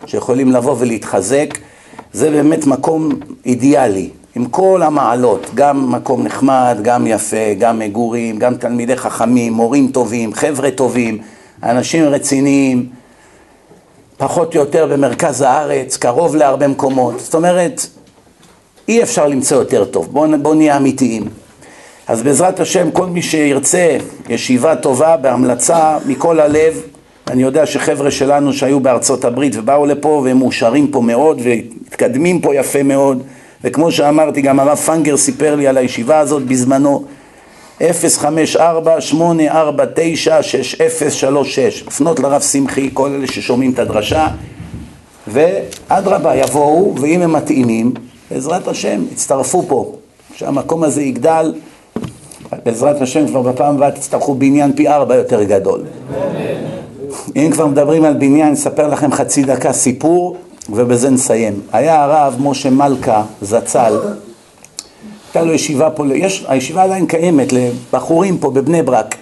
שיכולים 0.07 0.53
לבוא 0.53 0.75
ולהתחזק, 0.79 1.59
זה 2.13 2.31
באמת 2.31 2.67
מקום 2.67 3.09
אידיאלי, 3.47 4.11
עם 4.35 4.45
כל 4.45 4.83
המעלות, 4.83 5.47
גם 5.55 5.93
מקום 5.93 6.23
נחמד, 6.23 6.79
גם 6.83 7.07
יפה, 7.07 7.55
גם 7.59 7.79
מגורים, 7.79 8.39
גם 8.39 8.55
תלמידי 8.55 8.97
חכמים, 8.97 9.53
מורים 9.53 9.91
טובים, 9.93 10.35
חבר'ה 10.35 10.71
טובים, 10.71 11.19
אנשים 11.63 12.05
רציניים, 12.05 12.87
פחות 14.17 14.55
או 14.55 14.61
יותר 14.61 14.87
במרכז 14.87 15.41
הארץ, 15.41 15.97
קרוב 15.97 16.37
להרבה 16.37 16.69
מקומות. 16.69 17.21
זאת 17.21 17.35
אומרת, 17.35 17.87
אי 18.89 19.03
אפשר 19.03 19.29
למצוא 19.29 19.57
יותר 19.57 19.85
טוב, 19.85 20.09
בואו 20.13 20.39
בוא 20.43 20.55
נהיה 20.55 20.77
אמיתיים. 20.77 21.29
אז 22.07 22.23
בעזרת 22.23 22.61
השם, 22.61 22.91
כל 22.91 23.07
מי 23.07 23.23
שירצה 23.23 23.97
ישיבה 24.29 24.77
טובה 24.77 25.17
בהמלצה 25.17 25.99
מכל 26.07 26.41
הלב, 26.41 26.83
אני 27.31 27.43
יודע 27.43 27.67
שחבר'ה 27.67 28.11
שלנו 28.11 28.53
שהיו 28.53 28.81
בארצות 28.81 29.25
הברית 29.25 29.57
ובאו 29.57 29.87
לפה 29.87 30.23
והם 30.25 30.39
מאושרים 30.39 30.87
פה 30.89 31.01
מאוד 31.01 31.41
ומתקדמים 31.43 32.41
פה 32.41 32.55
יפה 32.55 32.83
מאוד. 32.83 33.23
וכמו 33.65 33.93
שאמרתי 33.93 34.41
גם 34.41 34.61
הרב 34.61 34.77
פנגר 34.77 35.17
סיפר 35.17 35.55
לי 35.55 35.67
על 35.67 35.77
הישיבה 35.77 36.19
הזאת 36.19 36.43
בזמנו. 36.43 37.05
054-849-6036 37.81 37.85
לפנות 41.87 42.21
לרב 42.21 42.41
שמחי, 42.41 42.91
כל 42.93 43.11
אלה 43.11 43.27
ששומעים 43.27 43.71
את 43.71 43.79
הדרשה 43.79 44.29
ואדרבה 45.29 46.37
יבואו 46.37 46.95
ואם 47.01 47.23
הם 47.23 47.33
מתאימים 47.33 47.93
בעזרת 48.31 48.69
השם 48.69 49.03
יצטרפו 49.13 49.63
פה. 49.69 49.93
שהמקום 50.35 50.85
הזה 50.85 51.03
יגדל 51.03 51.55
בעזרת 52.65 53.03
השם 53.03 53.27
כבר 53.27 53.43
בפעם 53.43 53.75
הבאה 53.75 53.91
תצטרכו 53.91 54.35
בניין 54.35 54.73
פי 54.73 54.89
ארבע 54.89 55.15
יותר 55.15 55.43
גדול 55.43 55.81
אם 57.37 57.51
כבר 57.53 57.67
מדברים 57.67 58.05
על 58.05 58.15
בניין, 58.15 58.53
אספר 58.53 58.89
לכם 58.89 59.13
חצי 59.13 59.43
דקה 59.43 59.73
סיפור 59.73 60.37
ובזה 60.71 61.11
נסיים. 61.11 61.61
היה 61.73 62.05
הרב 62.05 62.37
משה 62.41 62.71
מלכה 62.71 63.23
זצ"ל, 63.43 63.99
הייתה 65.27 65.43
לו 65.43 65.53
ישיבה 65.53 65.91
פה, 65.91 66.05
יש, 66.15 66.45
הישיבה 66.49 66.83
עדיין 66.83 67.07
קיימת 67.07 67.53
לבחורים 67.53 68.39
פה 68.39 68.51
בבני 68.51 68.83
ברק. 68.83 69.15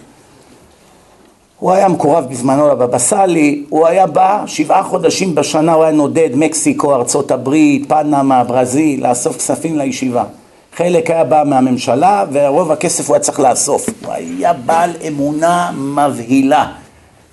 הוא 1.59 1.73
היה 1.73 1.89
מקורב 1.89 2.25
בזמנו 2.31 2.69
לבבא 2.69 2.99
סאלי, 2.99 3.65
הוא 3.69 3.87
היה 3.87 4.07
בא 4.07 4.43
שבעה 4.47 4.83
חודשים 4.83 5.35
בשנה, 5.35 5.73
הוא 5.73 5.85
היה 5.85 5.93
נודד 5.93 6.31
מקסיקו, 6.35 6.95
ארצות 6.95 7.31
הברית, 7.31 7.89
פנמה, 7.89 8.45
ברזיל, 8.45 9.09
לאסוף 9.09 9.37
כספים 9.37 9.79
לישיבה. 9.79 10.25
חלק 10.77 11.11
היה 11.11 11.25
בא 11.25 11.43
מהממשלה 11.47 12.25
ורוב 12.33 12.73
הכסף 12.73 13.09
הוא 13.09 13.15
היה 13.15 13.23
צריך 13.23 13.41
לאסוף. 13.41 13.89
הוא 14.05 14.13
היה 14.13 14.53
בעל 14.53 14.91
אמונה 15.09 15.71
מבהילה. 15.77 16.67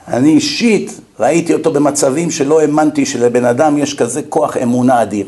אני 0.08 0.30
אישית 0.30 1.00
ראיתי 1.20 1.54
אותו 1.54 1.74
במצבים 1.74 2.32
שלא 2.32 2.62
האמנתי 2.62 3.06
שלבן 3.06 3.46
אדם 3.46 3.78
יש 3.78 3.94
כזה 3.94 4.22
כוח 4.30 4.58
אמונה 4.58 5.02
אדיר. 5.02 5.26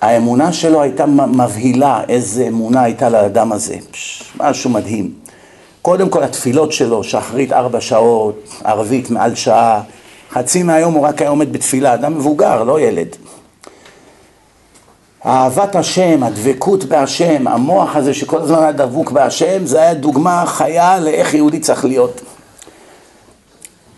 האמונה 0.00 0.52
שלו 0.52 0.82
הייתה 0.82 1.06
מבהילה, 1.06 2.00
איזה 2.08 2.46
אמונה 2.48 2.82
הייתה 2.82 3.08
לאדם 3.08 3.52
הזה, 3.52 3.76
משהו 4.36 4.70
מדהים. 4.70 5.12
קודם 5.82 6.08
כל 6.08 6.22
התפילות 6.22 6.72
שלו, 6.72 7.04
שחרית 7.04 7.52
ארבע 7.52 7.80
שעות, 7.80 8.48
ערבית 8.64 9.10
מעל 9.10 9.34
שעה, 9.34 9.82
חצי 10.30 10.62
מהיום 10.62 10.94
הוא 10.94 11.06
רק 11.06 11.20
היה 11.20 11.30
עומד 11.30 11.52
בתפילה, 11.52 11.94
אדם 11.94 12.14
מבוגר, 12.18 12.64
לא 12.64 12.80
ילד. 12.80 13.08
אהבת 15.26 15.76
השם, 15.76 16.22
הדבקות 16.22 16.84
בהשם, 16.84 17.48
המוח 17.48 17.96
הזה 17.96 18.14
שכל 18.14 18.40
הזמן 18.40 18.58
היה 18.58 18.72
דבוק 18.72 19.10
בהשם, 19.10 19.66
זה 19.66 19.80
היה 19.80 19.94
דוגמה 19.94 20.44
חיה 20.46 21.00
לאיך 21.00 21.34
יהודי 21.34 21.60
צריך 21.60 21.84
להיות. 21.84 22.20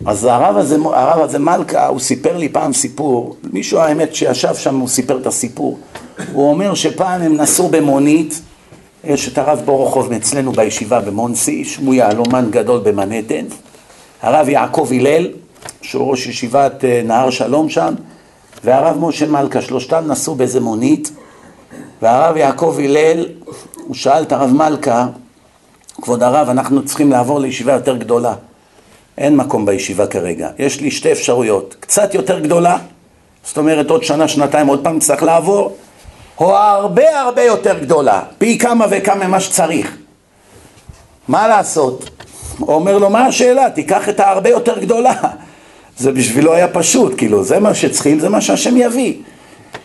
אז 0.05 0.25
הרב 0.25 0.57
הזה, 0.57 0.77
הרב 0.95 1.21
הזה 1.21 1.39
מלכה, 1.39 1.87
הוא 1.87 2.01
סיפר 2.01 2.37
לי 2.37 2.49
פעם 2.49 2.73
סיפור, 2.73 3.37
מישהו 3.53 3.79
האמת 3.79 4.15
שישב 4.15 4.55
שם, 4.55 4.77
הוא 4.77 4.89
סיפר 4.89 5.19
את 5.19 5.27
הסיפור. 5.27 5.79
הוא 6.33 6.51
אומר 6.51 6.75
שפעם 6.75 7.23
הם 7.23 7.37
נסעו 7.37 7.69
במונית, 7.69 8.41
יש 9.05 9.29
את 9.29 9.39
הרב 9.39 9.63
בורוכוב 9.65 10.13
אצלנו 10.13 10.53
בישיבה 10.53 11.01
במונסי, 11.01 11.65
שהוא 11.65 11.95
יהלומן 11.95 12.49
גדול 12.51 12.81
במנהטן, 12.85 13.45
הרב 14.23 14.49
יעקב 14.49 14.89
הלל, 14.93 15.29
שהוא 15.83 16.11
ראש 16.11 16.27
ישיבת 16.27 16.85
אה, 16.85 17.03
נהר 17.05 17.31
שלום 17.31 17.69
שם, 17.69 17.95
והרב 18.65 18.97
משה 19.01 19.27
מלכה, 19.27 19.63
שלושתם 19.63 20.05
נסעו 20.07 20.35
באיזה 20.35 20.61
מונית, 20.61 21.11
והרב 22.03 22.37
יעקב 22.37 22.77
הלל, 22.85 23.27
הוא 23.87 23.95
שאל 23.95 24.23
את 24.23 24.33
הרב 24.33 24.51
מלכה, 24.53 25.07
כבוד 26.03 26.23
הרב, 26.23 26.49
אנחנו 26.49 26.85
צריכים 26.85 27.11
לעבור 27.11 27.41
לישיבה 27.41 27.73
יותר 27.73 27.97
גדולה. 27.97 28.35
אין 29.19 29.37
מקום 29.37 29.67
בישיבה 29.67 30.07
כרגע. 30.07 30.49
יש 30.59 30.81
לי 30.81 30.91
שתי 30.91 31.13
אפשרויות, 31.13 31.77
קצת 31.81 32.15
יותר 32.15 32.39
גדולה, 32.39 32.79
זאת 33.45 33.59
אומרת 33.59 33.91
עוד 33.91 34.05
שנה, 34.05 34.29
שנתיים, 34.29 34.67
עוד 34.67 34.85
פעם 34.85 34.99
צריך 34.99 35.23
לעבור, 35.23 35.77
או 36.39 36.57
הרבה 36.57 37.21
הרבה 37.21 37.43
יותר 37.43 37.79
גדולה, 37.79 38.23
פי 38.39 38.59
כמה 38.59 38.87
וכמה 38.91 39.29
ממה 39.29 39.41
שצריך. 39.41 39.97
מה 41.29 41.49
לעשות? 41.49 42.11
הוא 42.59 42.75
אומר 42.75 42.99
לו, 42.99 43.11
מה 43.11 43.27
השאלה? 43.27 43.71
תיקח 43.71 44.09
את 44.09 44.21
ההרבה 44.21 44.51
יותר 44.51 44.79
גדולה. 44.79 45.15
זה 45.99 46.13
בשבילו 46.13 46.55
היה 46.55 46.69
פשוט, 46.69 47.15
כאילו, 47.17 47.45
זה 47.45 47.59
מה 47.61 47.75
שצריכים, 47.75 48.21
זה 48.21 48.29
מה 48.29 48.41
שהשם 48.41 48.77
יביא. 48.77 49.15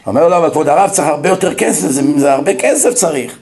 אומר 0.08 0.28
לו, 0.28 0.38
אבל 0.38 0.50
כבוד 0.50 0.70
הרב 0.70 0.90
צריך 0.90 1.08
הרבה 1.08 1.30
יותר 1.30 1.54
כסף, 1.54 1.88
זה, 1.88 2.02
זה 2.18 2.34
הרבה 2.34 2.56
כסף 2.56 2.94
צריך. 2.94 3.38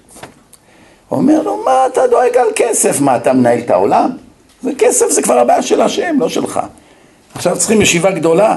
אומר 1.11 1.41
לו, 1.41 1.63
מה 1.65 1.85
אתה 1.85 2.07
דואג 2.07 2.37
על 2.37 2.47
כסף? 2.55 3.01
מה, 3.01 3.15
אתה 3.15 3.33
מנהל 3.33 3.59
את 3.59 3.69
העולם? 3.69 4.28
זה 4.61 4.71
כסף, 4.77 5.11
זה 5.11 5.21
כבר 5.21 5.39
הבעיה 5.39 5.61
של 5.61 5.81
השם, 5.81 6.15
לא 6.19 6.29
שלך. 6.29 6.59
עכשיו 7.35 7.57
צריכים 7.57 7.81
ישיבה 7.81 8.11
גדולה, 8.11 8.55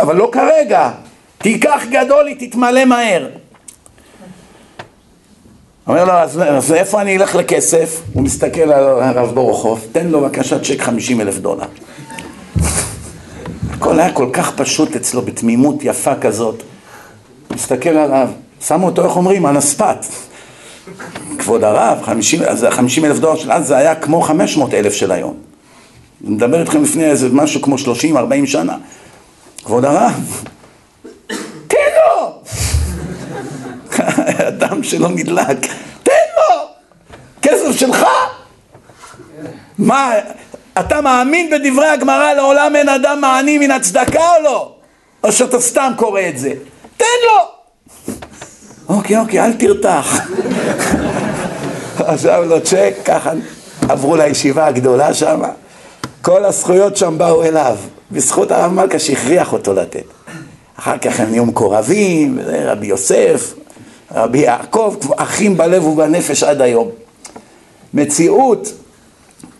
אבל 0.00 0.16
לא 0.16 0.28
כרגע. 0.32 0.90
תיקח 1.38 1.82
גדול, 1.90 2.26
היא 2.26 2.48
תתמלא 2.48 2.84
מהר. 2.84 3.28
אומר 5.86 6.04
לו, 6.04 6.12
אז, 6.12 6.40
אז 6.48 6.72
איפה 6.72 7.00
אני 7.00 7.16
אלך 7.16 7.34
לכסף? 7.34 8.02
הוא 8.12 8.22
מסתכל 8.22 8.60
על 8.60 9.02
הרב 9.02 9.34
בורוכוב, 9.34 9.86
תן 9.92 10.06
לו 10.06 10.20
בבקשה 10.20 10.58
צ'ק 10.58 10.80
50 10.80 11.20
אלף 11.20 11.38
דולר. 11.38 11.66
הכל 13.70 14.00
היה 14.00 14.12
כל 14.12 14.28
כך 14.32 14.56
פשוט 14.56 14.96
אצלו, 14.96 15.22
בתמימות 15.22 15.76
יפה 15.82 16.14
כזאת. 16.14 16.62
מסתכל 17.50 17.90
עליו, 17.90 18.28
שמו 18.66 18.86
אותו, 18.86 19.04
איך 19.04 19.16
אומרים, 19.16 19.46
על 19.46 19.56
הספת. 19.56 20.06
כבוד 21.38 21.64
הרב, 21.64 22.02
50, 22.02 22.42
אז 22.42 22.66
50 22.70 23.04
אלף 23.04 23.18
דולר 23.18 23.36
של 23.36 23.52
אז 23.52 23.66
זה 23.66 23.76
היה 23.76 23.94
כמו 23.94 24.22
500 24.22 24.74
אלף 24.74 24.92
של 24.92 25.12
היום. 25.12 25.36
אני 26.24 26.34
מדבר 26.34 26.60
איתכם 26.60 26.82
לפני 26.82 27.04
איזה 27.04 27.28
משהו 27.32 27.62
כמו 27.62 27.76
30-40 27.76 27.78
שנה. 28.46 28.76
כבוד 29.64 29.84
הרב, 29.84 30.44
תן 31.66 31.76
לו! 31.96 32.42
אדם 34.48 34.82
שלא 34.82 35.08
נדלק, 35.08 35.66
תן 36.02 36.12
לו! 36.36 36.66
כסף 37.42 37.72
שלך! 37.76 38.06
מה, 39.78 40.12
אתה 40.80 41.00
מאמין 41.00 41.50
בדברי 41.50 41.86
הגמרא 41.86 42.32
לעולם 42.32 42.76
אין 42.76 42.88
אדם 42.88 43.20
מעני 43.20 43.58
מן 43.58 43.70
הצדקה 43.70 44.30
או 44.36 44.42
לא? 44.44 44.74
או 45.24 45.32
שאתה 45.32 45.60
סתם 45.60 45.92
קורא 45.96 46.20
את 46.28 46.38
זה? 46.38 46.52
תן 46.96 47.04
לו! 47.26 47.61
אוקיי, 48.88 49.18
אוקיי, 49.18 49.44
אל 49.44 49.52
תרתח. 49.52 50.20
עכשיו 51.98 52.44
לו 52.44 52.60
צ'ק, 52.60 52.94
ככה 53.04 53.30
עברו 53.88 54.16
לישיבה 54.16 54.66
הגדולה 54.66 55.14
שם, 55.14 55.42
כל 56.22 56.44
הזכויות 56.44 56.96
שם 56.96 57.18
באו 57.18 57.44
אליו, 57.44 57.76
בזכות 58.10 58.50
הרב 58.50 58.72
מלכה 58.72 58.98
שהכריח 58.98 59.52
אותו 59.52 59.72
לתת. 59.72 60.04
אחר 60.78 60.98
כך 60.98 61.20
הם 61.20 61.30
נהיו 61.30 61.46
מקורבים, 61.46 62.38
רבי 62.46 62.86
יוסף, 62.86 63.54
רבי 64.14 64.38
יעקב, 64.38 64.94
אחים 65.16 65.56
בלב 65.56 65.84
ובנפש 65.84 66.42
עד 66.42 66.60
היום. 66.60 66.88
מציאות, 67.94 68.72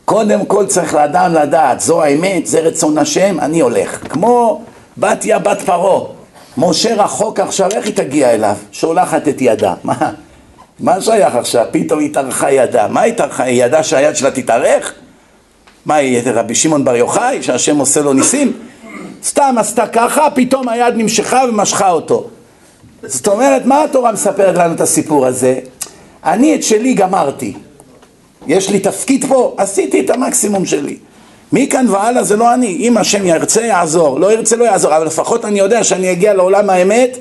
קודם 0.04 0.46
כל 0.46 0.66
צריך 0.66 0.94
לאדם 0.94 1.34
לדעת, 1.34 1.80
זו 1.80 2.02
האמת, 2.02 2.46
זה 2.46 2.60
רצון 2.60 2.98
השם, 2.98 3.40
אני 3.40 3.60
הולך. 3.60 3.98
כמו 4.08 4.62
בתיה 4.98 5.38
בת 5.38 5.60
פרעה, 5.60 6.21
משה 6.56 6.94
רחוק 7.04 7.40
עכשיו, 7.40 7.70
איך 7.70 7.86
היא 7.86 7.94
תגיע 7.94 8.30
אליו? 8.30 8.56
שולחת 8.72 9.28
את 9.28 9.36
ידה. 9.40 9.74
מה? 9.84 10.12
מה 10.80 11.00
שייך 11.00 11.34
עכשיו? 11.34 11.66
פתאום 11.70 12.00
התארכה 12.00 12.52
ידה. 12.52 12.88
מה 12.88 13.02
התארכה? 13.02 13.42
היא 13.42 13.64
ידעה 13.64 13.82
שהיד 13.82 14.16
שלה 14.16 14.30
תתארך? 14.30 14.94
מה, 15.86 15.94
היא 15.94 16.20
רבי 16.24 16.54
שמעון 16.54 16.84
בר 16.84 16.96
יוחאי, 16.96 17.42
שהשם 17.42 17.78
עושה 17.78 18.00
לו 18.00 18.12
ניסים? 18.12 18.52
סתם 19.24 19.54
עשתה 19.58 19.86
ככה, 19.86 20.30
פתאום 20.34 20.68
היד 20.68 20.94
נמשכה 20.96 21.42
ומשכה 21.48 21.90
אותו. 21.90 22.28
זאת 23.02 23.28
אומרת, 23.28 23.66
מה 23.66 23.84
התורה 23.84 24.12
מספרת 24.12 24.54
לנו 24.54 24.74
את 24.74 24.80
הסיפור 24.80 25.26
הזה? 25.26 25.58
אני 26.24 26.54
את 26.54 26.62
שלי 26.62 26.94
גמרתי. 26.94 27.54
יש 28.46 28.70
לי 28.70 28.78
תפקיד 28.78 29.24
פה, 29.28 29.54
עשיתי 29.56 30.00
את 30.00 30.10
המקסימום 30.10 30.66
שלי. 30.66 30.96
מכאן 31.52 31.88
והלאה 31.88 32.24
זה 32.24 32.36
לא 32.36 32.54
אני, 32.54 32.76
אם 32.80 32.96
השם 32.96 33.26
ירצה 33.26 33.60
יעזור, 33.60 34.20
לא 34.20 34.32
ירצה 34.32 34.56
לא 34.56 34.64
יעזור, 34.64 34.96
אבל 34.96 35.06
לפחות 35.06 35.44
אני 35.44 35.58
יודע 35.58 35.84
שאני 35.84 36.12
אגיע 36.12 36.34
לעולם 36.34 36.70
האמת, 36.70 37.18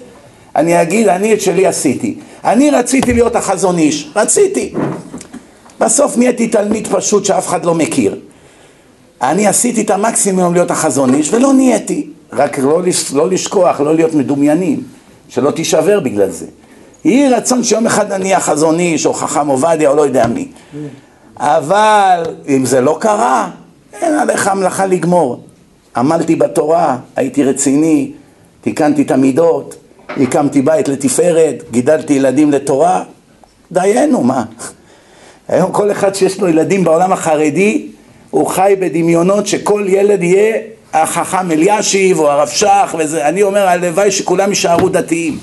אני 0.55 0.81
אגיד 0.81 1.07
אני 1.07 1.33
את 1.33 1.41
שלי 1.41 1.67
עשיתי. 1.67 2.15
אני 2.43 2.71
רציתי 2.71 3.13
להיות 3.13 3.35
החזון 3.35 3.77
איש, 3.77 4.09
רציתי. 4.15 4.73
בסוף 5.79 6.17
נהייתי 6.17 6.47
תלמיד 6.47 6.87
פשוט 6.87 7.25
שאף 7.25 7.47
אחד 7.47 7.65
לא 7.65 7.75
מכיר. 7.75 8.15
אני 9.21 9.47
עשיתי 9.47 9.81
את 9.81 9.89
המקסימום 9.89 10.53
להיות 10.53 10.71
החזון 10.71 11.13
איש 11.13 11.33
ולא 11.33 11.53
נהייתי, 11.53 12.07
רק 12.33 12.59
לא, 12.59 12.81
לא 13.13 13.29
לשכוח, 13.29 13.79
לא 13.81 13.95
להיות 13.95 14.13
מדומיינים, 14.13 14.83
שלא 15.29 15.51
תישבר 15.51 15.99
בגלל 15.99 16.29
זה. 16.29 16.45
יהי 17.05 17.29
רצון 17.29 17.63
שיום 17.63 17.85
אחד 17.85 18.11
אני 18.11 18.25
אהיה 18.25 18.39
חזון 18.39 18.79
איש 18.79 19.05
או 19.05 19.13
חכם 19.13 19.47
עובדיה 19.47 19.89
או 19.89 19.95
לא 19.95 20.01
יודע 20.01 20.27
מי. 20.27 20.47
אבל 21.37 22.23
אם 22.47 22.65
זה 22.65 22.81
לא 22.81 22.97
קרה, 22.99 23.49
אין 23.93 24.13
עליך 24.13 24.47
המלאכה 24.47 24.85
לגמור. 24.85 25.43
עמלתי 25.95 26.35
בתורה, 26.35 26.97
הייתי 27.15 27.43
רציני, 27.43 28.11
תיקנתי 28.61 29.01
את 29.01 29.11
המידות, 29.11 29.75
הקמתי 30.17 30.61
בית 30.61 30.87
לתפארת, 30.87 31.63
גידלתי 31.71 32.13
ילדים 32.13 32.51
לתורה, 32.51 33.03
דיינו, 33.71 34.23
מה? 34.23 34.43
היום 35.47 35.71
כל 35.71 35.91
אחד 35.91 36.15
שיש 36.15 36.39
לו 36.39 36.47
ילדים 36.47 36.83
בעולם 36.83 37.11
החרדי, 37.13 37.87
הוא 38.29 38.47
חי 38.47 38.75
בדמיונות 38.79 39.47
שכל 39.47 39.85
ילד 39.87 40.23
יהיה 40.23 40.57
החכם 40.93 41.51
אלישיב 41.51 42.19
או 42.19 42.31
הרב 42.31 42.47
שך 42.47 42.95
וזה, 42.99 43.27
אני 43.27 43.43
אומר 43.43 43.67
הלוואי 43.67 44.11
שכולם 44.11 44.49
יישארו 44.49 44.89
דתיים. 44.89 45.37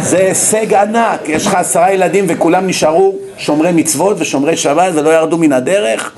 זה 0.00 0.18
הישג 0.18 0.74
ענק, 0.74 1.20
יש 1.28 1.46
לך 1.46 1.54
עשרה 1.54 1.92
ילדים 1.92 2.24
וכולם 2.28 2.66
נשארו 2.66 3.14
שומרי 3.38 3.72
מצוות 3.72 4.16
ושומרי 4.20 4.56
שבת 4.56 4.92
ולא 4.94 5.10
ירדו 5.10 5.38
מן 5.38 5.52
הדרך 5.52 6.12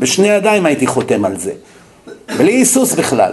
בשני 0.00 0.28
ידיים 0.28 0.66
הייתי 0.66 0.86
חותם 0.86 1.24
על 1.24 1.36
זה 1.38 1.52
בלי 2.38 2.52
היסוס 2.52 2.92
בכלל 2.92 3.32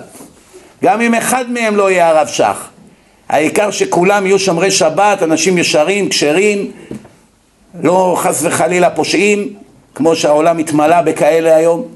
גם 0.83 1.01
אם 1.01 1.13
אחד 1.13 1.51
מהם 1.51 1.75
לא 1.75 1.91
יהיה 1.91 2.09
הרב 2.09 2.27
שך 2.27 2.69
העיקר 3.29 3.71
שכולם 3.71 4.25
יהיו 4.25 4.39
שומרי 4.39 4.71
שבת, 4.71 5.23
אנשים 5.23 5.57
ישרים, 5.57 6.09
כשרים 6.09 6.71
לא 7.81 8.15
חס 8.19 8.39
וחלילה 8.43 8.89
פושעים 8.89 9.53
כמו 9.95 10.15
שהעולם 10.15 10.57
התמלא 10.57 11.01
בכאלה 11.01 11.55
היום 11.55 11.87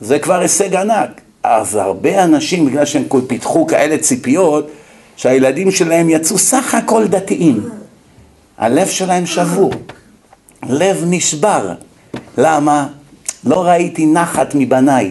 זה 0.00 0.18
כבר 0.18 0.40
הישג 0.40 0.76
ענק. 0.76 1.20
אז 1.42 1.76
הרבה 1.76 2.24
אנשים, 2.24 2.66
בגלל 2.66 2.84
שהם 2.84 3.02
פיתחו 3.26 3.66
כאלה 3.66 3.98
ציפיות, 3.98 4.70
שהילדים 5.16 5.70
שלהם 5.70 6.10
יצאו 6.10 6.38
סך 6.38 6.74
הכל 6.74 7.06
דתיים. 7.06 7.68
הלב 8.58 8.86
שלהם 8.86 9.26
שבור, 9.26 9.72
לב 10.68 11.04
נשבר. 11.06 11.72
למה? 12.38 12.86
לא 13.44 13.64
ראיתי 13.64 14.06
נחת 14.06 14.54
מבניי. 14.54 15.10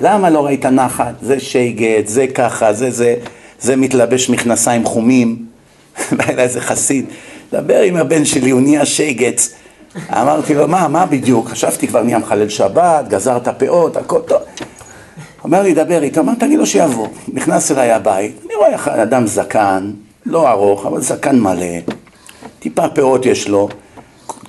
למה 0.00 0.30
לא 0.30 0.46
ראית 0.46 0.66
נחת? 0.66 1.14
זה 1.22 1.40
שייגת, 1.40 2.08
זה 2.08 2.26
ככה, 2.26 2.72
זה 2.72 2.90
זה, 2.90 3.16
זה 3.60 3.76
מתלבש 3.76 4.30
מכנסיים 4.30 4.84
חומים. 4.84 5.46
בא 6.16 6.24
אליי 6.28 6.44
איזה 6.44 6.60
חסיד, 6.60 7.04
דבר 7.52 7.80
עם 7.80 7.96
הבן 7.96 8.24
שלי, 8.24 8.50
הוא 8.50 8.60
נהיה 8.60 8.86
שייגץ. 8.86 9.54
אמרתי 10.10 10.54
לו, 10.54 10.68
מה, 10.68 10.88
מה 10.88 11.06
בדיוק? 11.06 11.48
חשבתי 11.48 11.88
כבר 11.88 12.02
נהיה 12.02 12.18
מחלל 12.18 12.48
שבת, 12.48 13.08
גזר 13.08 13.36
את 13.36 13.48
הפאות, 13.48 13.96
הכל 13.96 14.20
טוב. 14.20 14.42
אומר 15.44 15.62
לי, 15.62 15.74
דבר 15.74 16.02
איתו, 16.02 16.20
אמר, 16.20 16.32
תגיד 16.34 16.58
לו 16.58 16.66
שיבוא. 16.66 17.08
נכנס 17.32 17.72
אליי 17.72 17.92
הבית, 17.92 18.40
אני 18.46 18.54
רואה 18.54 19.02
אדם 19.02 19.26
זקן, 19.26 19.90
לא 20.26 20.50
ארוך, 20.50 20.86
אבל 20.86 21.00
זקן 21.00 21.40
מלא, 21.40 21.66
טיפה 22.58 22.88
פאות 22.88 23.26
יש 23.26 23.48
לו, 23.48 23.68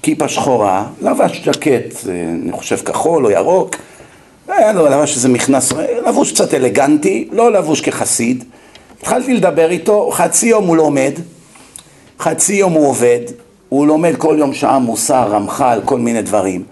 כיפה 0.06 0.28
שחורה, 0.28 0.86
לבש 1.02 1.42
ג'קט, 1.46 1.96
אני 2.44 2.52
חושב 2.52 2.78
כחול 2.78 3.26
או 3.26 3.32
ירוק, 3.32 3.76
היה 4.48 4.74
לו 4.74 4.86
לבש 4.86 5.16
איזה 5.16 5.30
מכנס, 5.30 5.72
לבוש 6.08 6.32
קצת 6.32 6.54
אלגנטי, 6.54 7.28
לא 7.32 7.52
לבוש 7.52 7.82
כחסיד. 7.82 8.44
התחלתי 9.02 9.34
לדבר 9.34 9.70
איתו, 9.72 10.10
חצי 10.12 10.48
יום 10.48 10.68
הוא 10.68 10.78
לומד, 10.78 11.12
חצי 12.20 12.54
יום 12.54 12.74
הוא 12.74 12.88
עובד, 12.88 13.20
הוא 13.70 13.88
לומד 13.88 14.16
כל 14.18 14.36
יום 14.40 14.54
שעה 14.54 14.80
מוסר, 14.80 15.28
רמח"ל, 15.32 15.80
כל 15.86 16.00
מיני 16.00 16.22
דברים. 16.22 16.64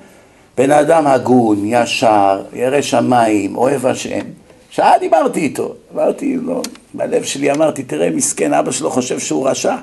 בן 0.57 0.71
אדם 0.71 1.07
הגון, 1.07 1.57
ישר, 1.65 2.41
ירא 2.53 2.81
שמיים, 2.81 3.57
אוהב 3.57 3.85
השם. 3.85 4.25
שעה 4.69 4.99
דיברתי 4.99 5.39
איתו, 5.39 5.73
אמרתי 5.95 6.37
לו, 6.41 6.61
בלב 6.93 7.23
שלי 7.23 7.51
אמרתי, 7.51 7.83
תראה, 7.83 8.09
מסכן, 8.09 8.53
אבא 8.53 8.71
שלו 8.71 8.89
חושב 8.89 9.19
שהוא 9.19 9.49
רשע. 9.49 9.75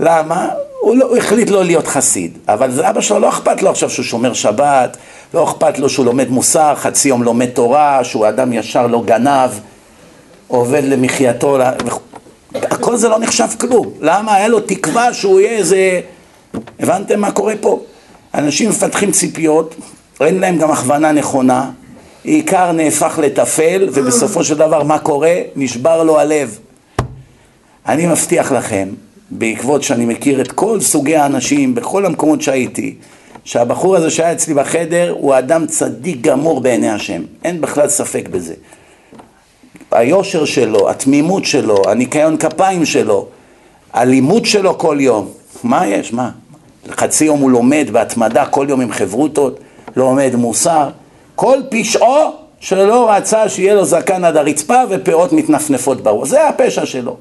למה? 0.00 0.48
הוא, 0.80 0.96
לא, 0.96 1.06
הוא 1.06 1.16
החליט 1.16 1.50
לא 1.50 1.64
להיות 1.64 1.86
חסיד, 1.86 2.38
אבל 2.48 2.84
אבא 2.84 3.00
שלו 3.00 3.18
לא 3.18 3.28
אכפת 3.28 3.62
לו 3.62 3.70
עכשיו 3.70 3.90
שהוא 3.90 4.04
שומר 4.04 4.32
שבת, 4.32 4.96
לא 5.34 5.44
אכפת 5.44 5.78
לו 5.78 5.88
שהוא 5.88 6.06
לומד 6.06 6.28
מוסר, 6.28 6.74
חצי 6.76 7.08
יום 7.08 7.22
לומד 7.22 7.48
תורה, 7.48 8.04
שהוא 8.04 8.28
אדם 8.28 8.52
ישר 8.52 8.86
לא 8.86 9.02
גנב, 9.06 9.50
עובד 10.48 10.82
למחייתו, 10.84 11.58
הכל 12.54 12.96
זה 12.96 13.08
לא 13.08 13.18
נחשב 13.18 13.46
כלום. 13.60 13.90
למה? 14.00 14.34
היה 14.34 14.48
לו 14.48 14.60
תקווה 14.60 15.14
שהוא 15.14 15.40
יהיה 15.40 15.58
איזה... 15.58 16.00
הבנתם 16.80 17.20
מה 17.20 17.30
קורה 17.30 17.54
פה? 17.60 17.80
אנשים 18.34 18.68
מפתחים 18.68 19.12
ציפיות, 19.12 19.74
אין 20.20 20.40
להם 20.40 20.58
גם 20.58 20.70
הכוונה 20.70 21.12
נכונה, 21.12 21.70
עיקר 22.24 22.72
נהפך 22.72 23.18
לטפל, 23.22 23.88
ובסופו 23.92 24.44
של 24.44 24.54
דבר 24.54 24.82
מה 24.82 24.98
קורה? 24.98 25.34
נשבר 25.56 26.02
לו 26.02 26.18
הלב. 26.18 26.58
אני 27.88 28.06
מבטיח 28.06 28.52
לכם, 28.52 28.88
בעקבות 29.30 29.82
שאני 29.82 30.04
מכיר 30.06 30.40
את 30.40 30.52
כל 30.52 30.80
סוגי 30.80 31.16
האנשים 31.16 31.74
בכל 31.74 32.06
המקומות 32.06 32.42
שהייתי, 32.42 32.94
שהבחור 33.44 33.96
הזה 33.96 34.10
שהיה 34.10 34.32
אצלי 34.32 34.54
בחדר 34.54 35.14
הוא 35.18 35.38
אדם 35.38 35.66
צדיק 35.66 36.20
גמור 36.20 36.60
בעיני 36.60 36.90
השם, 36.90 37.22
אין 37.44 37.60
בכלל 37.60 37.88
ספק 37.88 38.28
בזה. 38.28 38.54
היושר 39.90 40.44
שלו, 40.44 40.90
התמימות 40.90 41.44
שלו, 41.44 41.82
הניקיון 41.86 42.36
כפיים 42.36 42.84
שלו, 42.84 43.26
הלימוד 43.92 44.46
שלו 44.46 44.78
כל 44.78 44.96
יום, 45.00 45.28
מה 45.64 45.86
יש? 45.86 46.12
מה? 46.12 46.30
חצי 46.90 47.24
יום 47.24 47.40
הוא 47.40 47.50
לומד 47.50 47.88
בהתמדה, 47.92 48.46
כל 48.46 48.66
יום 48.68 48.80
עם 48.80 48.92
חברותות, 48.92 49.60
לומד 49.96 50.30
מוסר, 50.34 50.88
כל 51.34 51.58
פשעו 51.70 52.32
שלא 52.60 53.10
רצה 53.10 53.48
שיהיה 53.48 53.74
לו 53.74 53.84
זקן 53.84 54.24
עד 54.24 54.36
הרצפה 54.36 54.82
ופאות 54.90 55.32
מתנפנפות 55.32 56.00
בראש, 56.00 56.28
זה 56.28 56.48
הפשע 56.48 56.86
שלו. 56.86 57.16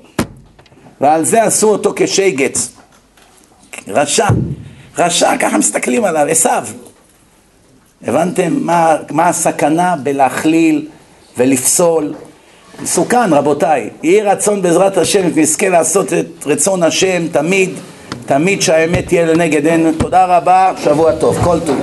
ועל 1.02 1.26
זה 1.26 1.44
עשו 1.44 1.70
אותו 1.70 1.94
כשייגץ. 1.96 2.70
רשע, 3.88 4.28
רשע, 4.98 5.38
ככה 5.38 5.58
מסתכלים 5.58 6.06
עליו, 6.06 6.28
עשיו. 6.30 6.68
הבנתם 8.04 8.54
מה, 8.62 8.96
מה 9.12 9.30
הסכנה 9.30 9.96
בלהכליל 10.04 10.88
ולפסול 11.38 12.14
מסוכן 12.82 13.34
רבותיי, 13.34 13.90
יהי 14.04 14.22
רצון 14.22 14.62
בעזרת 14.62 14.98
השם 14.98 15.28
נזכה 15.36 15.70
לעשות 15.70 16.14
את 16.14 16.26
רצון 16.46 16.84
השם 16.84 17.28
תמיד, 17.32 17.70
תמיד 18.26 18.62
שהאמת 18.62 19.08
תהיה 19.08 19.26
לנגד 19.26 19.66
עינינו. 19.66 19.92
תודה 19.98 20.26
רבה, 20.26 20.74
שבוע 20.84 21.16
טוב, 21.16 21.44
כל 21.44 21.60
טוב. 21.66 21.78